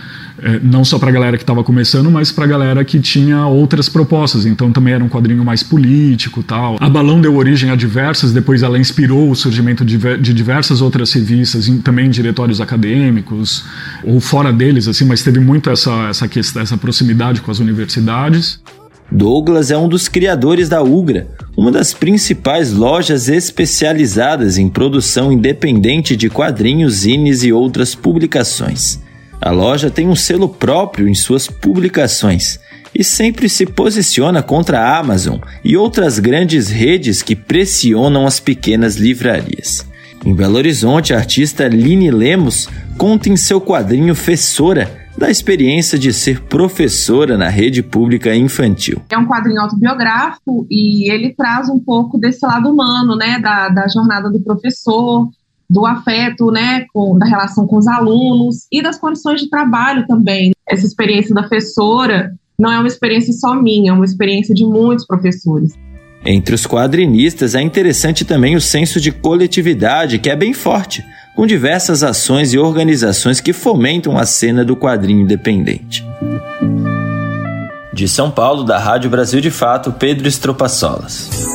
não 0.62 0.84
só 0.84 1.00
para 1.00 1.10
a 1.10 1.12
galera 1.12 1.38
que 1.38 1.44
estava 1.44 1.64
começando, 1.64 2.10
mas 2.12 2.32
para 2.32 2.46
a 2.46 2.48
galera 2.48 2.84
que 2.84 3.00
tinha 3.00 3.48
outras 3.48 3.88
propostas. 3.88 4.46
Então 4.46 4.72
também 4.72 4.94
era 4.94 5.04
um 5.04 5.10
quadrinho 5.10 5.44
mais 5.44 5.64
político 5.64 6.44
tal. 6.44 6.78
A 6.80 6.90
Balão 6.90 7.22
deu 7.22 7.36
origem 7.36 7.70
a 7.70 7.76
diversas, 7.76 8.32
depois 8.32 8.64
ela 8.64 8.78
inspirou 8.78 9.30
o 9.30 9.36
surgimento 9.36 9.86
de, 9.86 9.98
diversas 10.34 10.82
outras 10.82 11.12
revistas, 11.14 11.70
também 11.84 12.08
em 12.08 12.10
diretórios 12.10 12.60
acadêmicos, 12.60 13.64
ou 14.04 14.20
fora 14.20 14.52
deles, 14.52 14.88
assim, 14.88 15.06
mas 15.06 15.24
teve 15.24 15.40
muito 15.40 15.70
essa, 15.70 16.10
essa, 16.10 16.28
questão, 16.28 16.62
essa 16.62 16.78
proximidade 16.78 17.42
com 17.42 17.52
as 17.52 17.60
universidades. 17.60 18.60
Douglas 19.12 19.70
é 19.70 19.78
um 19.78 19.88
dos 19.88 20.08
criadores 20.08 20.68
da 20.68 20.82
Ugra, 20.82 21.28
uma 21.56 21.72
das 21.72 21.94
principais 21.94 22.74
lojas 22.74 23.30
especializadas 23.30 24.58
em 24.58 24.68
produção 24.68 25.32
independente 25.32 26.16
de 26.16 26.28
quadrinhos, 26.28 26.94
zines 26.96 27.44
e 27.44 27.54
outras 27.54 27.94
publicações. 27.94 29.00
A 29.46 29.52
loja 29.52 29.92
tem 29.92 30.08
um 30.08 30.16
selo 30.16 30.50
próprio 30.50 31.08
em 31.08 31.14
suas 31.14 31.48
publicações 31.48 32.60
e 32.96 33.04
sempre 33.04 33.48
se 33.48 33.64
posiciona 33.64 34.42
contra 34.42 34.80
a 34.80 34.98
Amazon 34.98 35.38
e 35.64 35.78
outras 35.78 36.18
grandes 36.18 36.68
redes 36.68 37.22
que 37.22 37.36
pressionam 37.36 38.26
as 38.26 38.40
pequenas 38.40 38.96
livrarias. 38.96 39.88
Em 40.26 40.34
Belo 40.34 40.58
Horizonte, 40.58 41.14
a 41.14 41.18
artista 41.18 41.68
Line 41.68 42.10
Lemos 42.10 42.68
conta 42.98 43.30
em 43.30 43.38
seu 43.38 43.62
quadrinho 43.62 44.16
Fessora 44.16 45.06
da 45.16 45.30
experiência 45.30 46.00
de 46.00 46.12
ser 46.12 46.42
professora 46.42 47.38
na 47.38 47.48
rede 47.48 47.84
pública 47.84 48.36
infantil. 48.36 49.00
É 49.12 49.16
um 49.16 49.28
quadrinho 49.28 49.62
autobiográfico 49.62 50.66
e 50.72 51.12
ele 51.14 51.36
traz 51.36 51.70
um 51.70 51.80
pouco 51.80 52.18
desse 52.18 52.44
lado 52.44 52.68
humano, 52.72 53.16
né, 53.16 53.38
da, 53.40 53.70
da 53.70 53.88
jornada 53.88 54.28
do 54.28 54.42
professor, 54.42 55.30
do 55.70 55.86
afeto, 55.86 56.52
né, 56.52 56.86
com, 56.94 57.18
da 57.18 57.26
relação 57.26 57.66
com 57.66 57.78
os 57.78 57.88
alunos 57.88 58.68
e 58.72 58.82
das 58.82 58.98
condições 59.00 59.42
de 59.42 59.50
trabalho 59.50 60.06
também. 60.08 60.52
Essa 60.68 60.86
experiência 60.86 61.34
da 61.34 61.42
professora 61.42 62.34
não 62.58 62.72
é 62.72 62.78
uma 62.78 62.88
experiência 62.88 63.34
só 63.34 63.56
minha, 63.56 63.92
é 63.92 63.94
uma 63.94 64.06
experiência 64.06 64.54
de 64.54 64.66
muitos 64.66 65.06
professores. 65.06 65.74
Entre 66.26 66.56
os 66.56 66.66
quadrinistas 66.66 67.54
é 67.54 67.62
interessante 67.62 68.26
também 68.26 68.56
o 68.56 68.62
senso 68.62 69.00
de 69.00 69.12
coletividade, 69.12 70.18
que 70.18 70.30
é 70.30 70.36
bem 70.36 70.54
forte, 70.54 71.06
com 71.36 71.46
diversas 71.46 72.02
ações 72.02 72.54
e 72.54 72.58
organizações 72.58 73.40
que 73.40 73.54
fomentam 73.54 74.18
a 74.18 74.26
cena 74.26 74.66
do 74.66 74.76
quadrinho 74.76 75.22
independente. 75.22 76.04
De 77.94 78.08
São 78.08 78.32
Paulo, 78.32 78.64
da 78.64 78.80
Rádio 78.80 79.10
Brasil 79.10 79.40
de 79.40 79.52
Fato, 79.52 79.92
Pedro 79.92 80.28
Estropaçolas. 80.28 81.55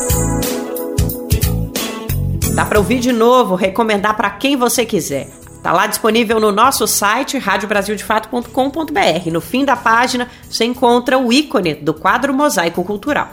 Dá 2.61 2.67
para 2.67 2.79
ouvir 2.79 2.99
de 2.99 3.11
novo, 3.11 3.55
recomendar 3.55 4.15
para 4.15 4.29
quem 4.29 4.55
você 4.55 4.85
quiser. 4.85 5.31
Tá 5.63 5.73
lá 5.73 5.87
disponível 5.87 6.39
no 6.39 6.53
nosso 6.53 6.87
site 6.87 7.39
radiobrasildefato.com.br. 7.39 9.31
No 9.33 9.41
fim 9.41 9.65
da 9.65 9.77
página 9.77 10.29
você 10.47 10.67
encontra 10.67 11.17
o 11.17 11.33
ícone 11.33 11.73
do 11.75 11.95
quadro 11.95 12.35
Mosaico 12.35 12.85
Cultural. 12.85 13.31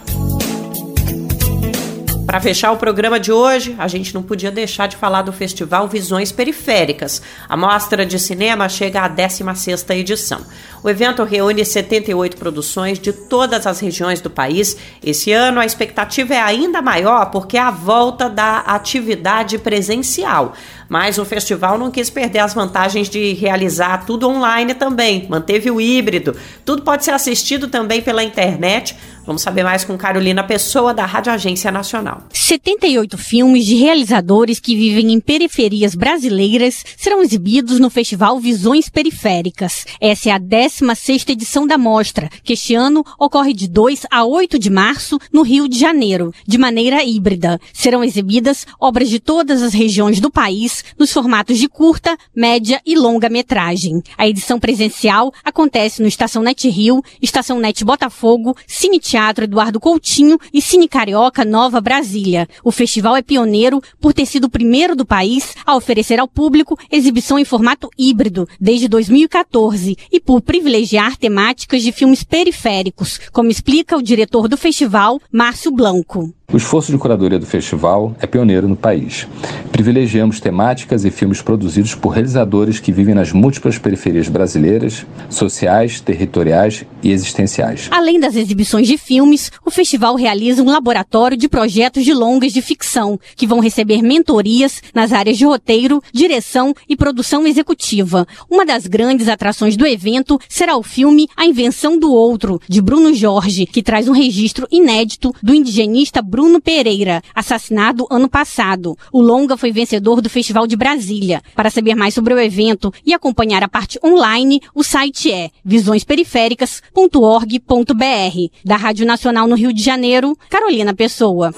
Para 2.28 2.42
fechar 2.42 2.74
o 2.74 2.78
programa 2.78 3.22
de 3.22 3.32
hoje, 3.32 3.74
a 3.80 3.88
gente 3.88 4.14
não 4.14 4.22
podia 4.22 4.52
deixar 4.52 4.88
de 4.88 4.98
falar 4.98 5.22
do 5.22 5.32
Festival 5.32 5.88
Visões 5.88 6.30
Periféricas. 6.30 7.22
A 7.48 7.56
mostra 7.56 8.06
de 8.06 8.20
cinema 8.20 8.68
chega 8.68 9.00
à 9.00 9.10
16ª 9.10 9.96
edição. 9.96 10.42
O 10.84 10.90
evento 10.90 11.24
reúne 11.24 11.64
78 11.64 12.36
produções 12.36 13.00
de 13.00 13.14
todas 13.14 13.66
as 13.66 13.80
regiões 13.80 14.20
do 14.20 14.30
país. 14.30 14.76
Esse 15.02 15.32
ano 15.32 15.62
a 15.62 15.66
expectativa 15.66 16.34
é 16.34 16.42
ainda 16.42 16.82
maior 16.82 17.32
porque 17.32 17.56
é 17.56 17.62
a 17.62 17.72
volta 17.72 18.30
da 18.30 18.58
atividade 18.60 19.58
presencial. 19.58 20.54
Mas 20.90 21.18
o 21.18 21.26
festival 21.26 21.78
não 21.78 21.92
quis 21.92 22.10
perder 22.10 22.40
as 22.40 22.54
vantagens 22.54 23.10
de 23.10 23.34
realizar 23.34 24.06
tudo 24.06 24.28
online 24.28 24.74
também, 24.74 25.28
manteve 25.30 25.72
o 25.72 25.80
híbrido. 25.80 26.36
Tudo 26.66 26.82
pode 26.82 27.06
ser 27.06 27.12
assistido 27.12 27.70
também 27.70 28.02
pela 28.02 28.24
internet. 28.24 28.98
Vamos 29.28 29.42
saber 29.42 29.62
mais 29.62 29.84
com 29.84 29.98
Carolina 29.98 30.42
Pessoa, 30.42 30.94
da 30.94 31.06
Rádio 31.06 31.34
Agência 31.34 31.70
Nacional. 31.70 32.24
78 32.32 33.18
filmes 33.18 33.66
de 33.66 33.76
realizadores 33.76 34.58
que 34.58 34.74
vivem 34.74 35.12
em 35.12 35.20
periferias 35.20 35.96
brasileiras 35.96 36.82
serão 36.96 37.22
exibidos 37.22 37.78
no 37.78 37.90
Festival 37.90 38.40
Visões 38.40 38.88
Periféricas. 38.88 39.86
Essa 40.00 40.30
é 40.30 40.32
a 40.32 40.38
16 40.38 41.26
edição 41.28 41.68
da 41.68 41.78
mostra, 41.78 42.30
que 42.42 42.54
este 42.54 42.74
ano 42.74 43.04
ocorre 43.20 43.54
de 43.54 43.68
2 43.68 44.06
a 44.10 44.24
8 44.24 44.58
de 44.58 44.70
março 44.70 45.20
no 45.34 45.42
Rio 45.42 45.68
de 45.68 45.78
Janeiro, 45.78 46.34
de 46.48 46.58
maneira 46.58 47.04
híbrida. 47.04 47.60
Serão 47.74 48.06
exibidas 48.06 48.66
obras 48.80 49.10
de 49.10 49.20
todas 49.20 49.62
as 49.62 49.74
regiões 49.74 50.22
do 50.22 50.32
país 50.32 50.86
nos 50.98 51.12
formatos 51.12 51.58
de 51.58 51.68
curta, 51.68 52.18
média 52.34 52.82
e 52.86 52.96
longa 52.96 53.28
metragem. 53.28 54.02
A 54.18 54.26
edição 54.26 54.58
presencial 54.58 55.34
acontece 55.44 56.02
no 56.02 56.08
Estação 56.08 56.42
Net 56.42 56.70
Rio, 56.70 57.04
Estação 57.22 57.60
Net 57.60 57.84
Botafogo, 57.84 58.56
Cine 58.66 59.02
Eduardo 59.18 59.80
Coutinho 59.80 60.38
e 60.54 60.62
Cine 60.62 60.88
Carioca 60.88 61.44
Nova 61.44 61.82
Brasília. 61.82 62.48
O 62.64 62.72
festival 62.72 63.16
é 63.16 63.22
pioneiro 63.22 63.82
por 64.00 64.14
ter 64.14 64.26
sido 64.26 64.46
o 64.46 64.50
primeiro 64.50 64.96
do 64.96 65.06
país 65.06 65.56
a 65.66 65.76
oferecer 65.76 66.20
ao 66.20 66.28
público 66.28 66.78
exibição 66.92 67.40
em 67.40 67.46
formato 67.46 67.90
híbrido 67.98 68.48
desde 68.60 68.88
2014 68.88 69.98
e 70.12 70.20
por 70.20 70.42
privilegiar 70.42 71.18
temáticas 71.18 71.82
de 71.82 71.92
filmes 71.92 72.24
periféricos, 72.24 73.20
como 73.32 73.50
explica 73.50 73.98
o 73.98 74.04
diretor 74.04 74.48
do 74.48 74.56
festival, 74.56 75.20
Márcio 75.32 75.72
Blanco. 75.72 76.37
O 76.50 76.56
esforço 76.56 76.94
de 76.94 76.98
curadoria 76.98 77.38
do 77.38 77.46
festival 77.46 78.16
é 78.22 78.26
pioneiro 78.26 78.70
no 78.70 78.76
país. 78.78 79.28
Privilegiamos 79.70 80.40
temáticas 80.40 81.04
e 81.04 81.12
filmes 81.12 81.42
produzidos 81.42 81.94
por 81.94 82.12
realizadores 82.12 82.80
que 82.80 82.90
vivem 82.90 83.14
nas 83.14 83.34
múltiplas 83.34 83.78
periferias 83.78 84.30
brasileiras, 84.30 85.06
sociais, 85.30 86.00
territoriais 86.00 86.86
e 87.04 87.12
existenciais. 87.12 87.90
Além 87.92 88.18
das 88.18 88.38
exibições 88.38 88.88
de 88.88 88.98
filmes, 88.98 89.52
o 89.66 89.70
festival 89.70 90.16
realiza 90.16 90.64
um 90.64 90.72
laboratório 90.72 91.36
de 91.36 91.50
projetos 91.50 92.06
de 92.06 92.14
longas 92.14 92.54
de 92.54 92.62
ficção, 92.62 93.20
que 93.36 93.46
vão 93.46 93.60
receber 93.60 94.02
mentorias 94.02 94.82
nas 94.94 95.12
áreas 95.12 95.38
de 95.38 95.44
roteiro, 95.44 96.02
direção 96.14 96.74
e 96.88 96.96
produção 96.96 97.46
executiva. 97.46 98.26
Uma 98.50 98.66
das 98.66 98.88
grandes 98.88 99.28
atrações 99.28 99.76
do 99.76 99.86
evento 99.86 100.40
será 100.48 100.78
o 100.78 100.82
filme 100.82 101.28
A 101.36 101.46
Invenção 101.46 102.00
do 102.00 102.14
Outro, 102.14 102.62
de 102.70 102.82
Bruno 102.82 103.14
Jorge, 103.14 103.66
que 103.66 103.84
traz 103.84 104.08
um 104.08 104.14
registro 104.14 104.66
inédito 104.72 105.36
do 105.44 105.54
indigenista 105.54 106.22
Bruno 106.22 106.37
Bruno 106.38 106.62
Pereira, 106.62 107.24
assassinado 107.34 108.06
ano 108.12 108.30
passado. 108.30 108.96
O 109.12 109.24
longa 109.24 109.58
foi 109.58 109.72
vencedor 109.72 110.22
do 110.22 110.30
Festival 110.30 110.68
de 110.68 110.76
Brasília. 110.76 111.42
Para 111.56 111.72
saber 111.72 111.96
mais 111.96 112.14
sobre 112.14 112.32
o 112.32 112.40
evento 112.40 112.94
e 113.04 113.12
acompanhar 113.12 113.64
a 113.64 113.68
parte 113.68 114.00
online, 114.06 114.62
o 114.76 114.84
site 114.84 115.32
é 115.32 115.50
visõesperiféricas.org.br. 115.66 118.52
Da 118.64 118.76
Rádio 118.76 119.08
Nacional 119.08 119.48
no 119.48 119.56
Rio 119.56 119.74
de 119.74 119.82
Janeiro, 119.82 120.38
Carolina 120.48 120.94
Pessoa. 120.94 121.52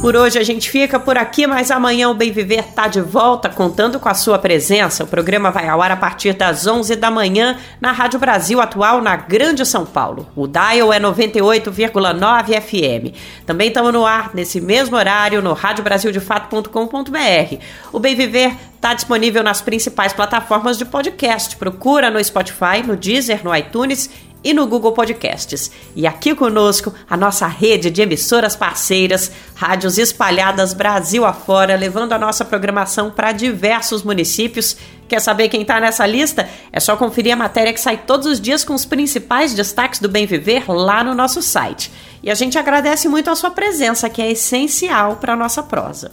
Por 0.00 0.14
hoje 0.14 0.38
a 0.38 0.44
gente 0.44 0.70
fica 0.70 1.00
por 1.00 1.18
aqui, 1.18 1.44
mas 1.44 1.72
amanhã 1.72 2.08
o 2.08 2.14
Bem 2.14 2.30
Viver 2.30 2.62
tá 2.72 2.86
de 2.86 3.00
volta, 3.00 3.48
contando 3.48 3.98
com 3.98 4.08
a 4.08 4.14
sua 4.14 4.38
presença. 4.38 5.02
O 5.02 5.08
programa 5.08 5.50
vai 5.50 5.68
ao 5.68 5.82
ar 5.82 5.90
a 5.90 5.96
partir 5.96 6.34
das 6.34 6.68
11 6.68 6.94
da 6.94 7.10
manhã 7.10 7.58
na 7.80 7.90
Rádio 7.90 8.20
Brasil 8.20 8.60
Atual, 8.60 9.02
na 9.02 9.16
Grande 9.16 9.66
São 9.66 9.84
Paulo. 9.84 10.28
O 10.36 10.46
dial 10.46 10.92
é 10.92 11.00
98,9 11.00 12.60
FM. 12.60 13.12
Também 13.44 13.66
estamos 13.68 13.92
no 13.92 14.06
ar 14.06 14.30
nesse 14.34 14.60
mesmo 14.60 14.96
horário 14.96 15.42
no 15.42 15.52
radiobrasildefato.com.br. 15.52 17.56
O 17.92 17.98
Bem 17.98 18.14
Viver 18.14 18.54
está 18.76 18.94
disponível 18.94 19.42
nas 19.42 19.60
principais 19.60 20.12
plataformas 20.12 20.78
de 20.78 20.84
podcast. 20.84 21.56
Procura 21.56 22.08
no 22.08 22.22
Spotify, 22.22 22.86
no 22.86 22.96
Deezer, 22.96 23.40
no 23.42 23.52
iTunes 23.54 24.08
e 24.42 24.52
no 24.54 24.66
Google 24.66 24.92
Podcasts. 24.92 25.70
E 25.94 26.06
aqui 26.06 26.34
conosco 26.34 26.92
a 27.08 27.16
nossa 27.16 27.46
rede 27.46 27.90
de 27.90 28.02
emissoras 28.02 28.54
parceiras, 28.54 29.30
rádios 29.54 29.98
espalhadas 29.98 30.72
Brasil 30.72 31.24
afora, 31.24 31.76
levando 31.76 32.12
a 32.12 32.18
nossa 32.18 32.44
programação 32.44 33.10
para 33.10 33.32
diversos 33.32 34.02
municípios. 34.02 34.76
Quer 35.08 35.20
saber 35.20 35.48
quem 35.48 35.62
está 35.62 35.80
nessa 35.80 36.06
lista? 36.06 36.48
É 36.72 36.78
só 36.78 36.96
conferir 36.96 37.32
a 37.32 37.36
matéria 37.36 37.72
que 37.72 37.80
sai 37.80 37.96
todos 37.96 38.26
os 38.26 38.40
dias 38.40 38.64
com 38.64 38.74
os 38.74 38.84
principais 38.84 39.54
destaques 39.54 40.00
do 40.00 40.08
Bem 40.08 40.26
Viver 40.26 40.70
lá 40.70 41.02
no 41.02 41.14
nosso 41.14 41.40
site. 41.40 41.90
E 42.22 42.30
a 42.30 42.34
gente 42.34 42.58
agradece 42.58 43.08
muito 43.08 43.30
a 43.30 43.36
sua 43.36 43.50
presença, 43.50 44.10
que 44.10 44.20
é 44.20 44.30
essencial 44.30 45.16
para 45.16 45.32
a 45.32 45.36
nossa 45.36 45.62
prosa. 45.62 46.10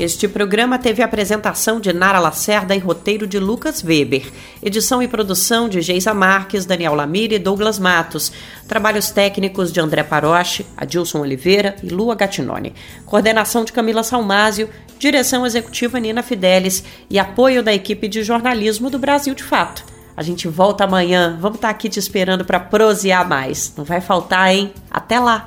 Este 0.00 0.26
programa 0.26 0.78
teve 0.78 1.02
apresentação 1.02 1.78
de 1.78 1.92
Nara 1.92 2.18
Lacerda 2.18 2.74
e 2.74 2.78
roteiro 2.78 3.26
de 3.26 3.38
Lucas 3.38 3.84
Weber. 3.84 4.32
Edição 4.62 5.02
e 5.02 5.06
produção 5.06 5.68
de 5.68 5.82
Geisa 5.82 6.14
Marques, 6.14 6.64
Daniel 6.64 6.94
Lamir 6.94 7.34
e 7.34 7.38
Douglas 7.38 7.78
Matos. 7.78 8.32
Trabalhos 8.66 9.10
técnicos 9.10 9.70
de 9.70 9.78
André 9.78 10.02
Paroche, 10.02 10.64
Adilson 10.74 11.20
Oliveira 11.20 11.76
e 11.82 11.90
Lua 11.90 12.14
Gattinone. 12.14 12.72
Coordenação 13.04 13.62
de 13.62 13.74
Camila 13.74 14.02
Salmásio. 14.02 14.70
Direção 14.98 15.44
executiva 15.44 16.00
Nina 16.00 16.22
Fidelis 16.22 16.82
e 17.10 17.18
apoio 17.18 17.62
da 17.62 17.74
equipe 17.74 18.08
de 18.08 18.22
jornalismo 18.22 18.88
do 18.88 18.98
Brasil 18.98 19.34
de 19.34 19.42
Fato. 19.42 19.84
A 20.16 20.22
gente 20.22 20.48
volta 20.48 20.84
amanhã. 20.84 21.36
Vamos 21.38 21.56
estar 21.56 21.68
aqui 21.68 21.90
te 21.90 21.98
esperando 21.98 22.42
para 22.42 22.58
prosear 22.58 23.28
mais. 23.28 23.74
Não 23.76 23.84
vai 23.84 24.00
faltar, 24.00 24.50
hein? 24.50 24.72
Até 24.90 25.20
lá! 25.20 25.46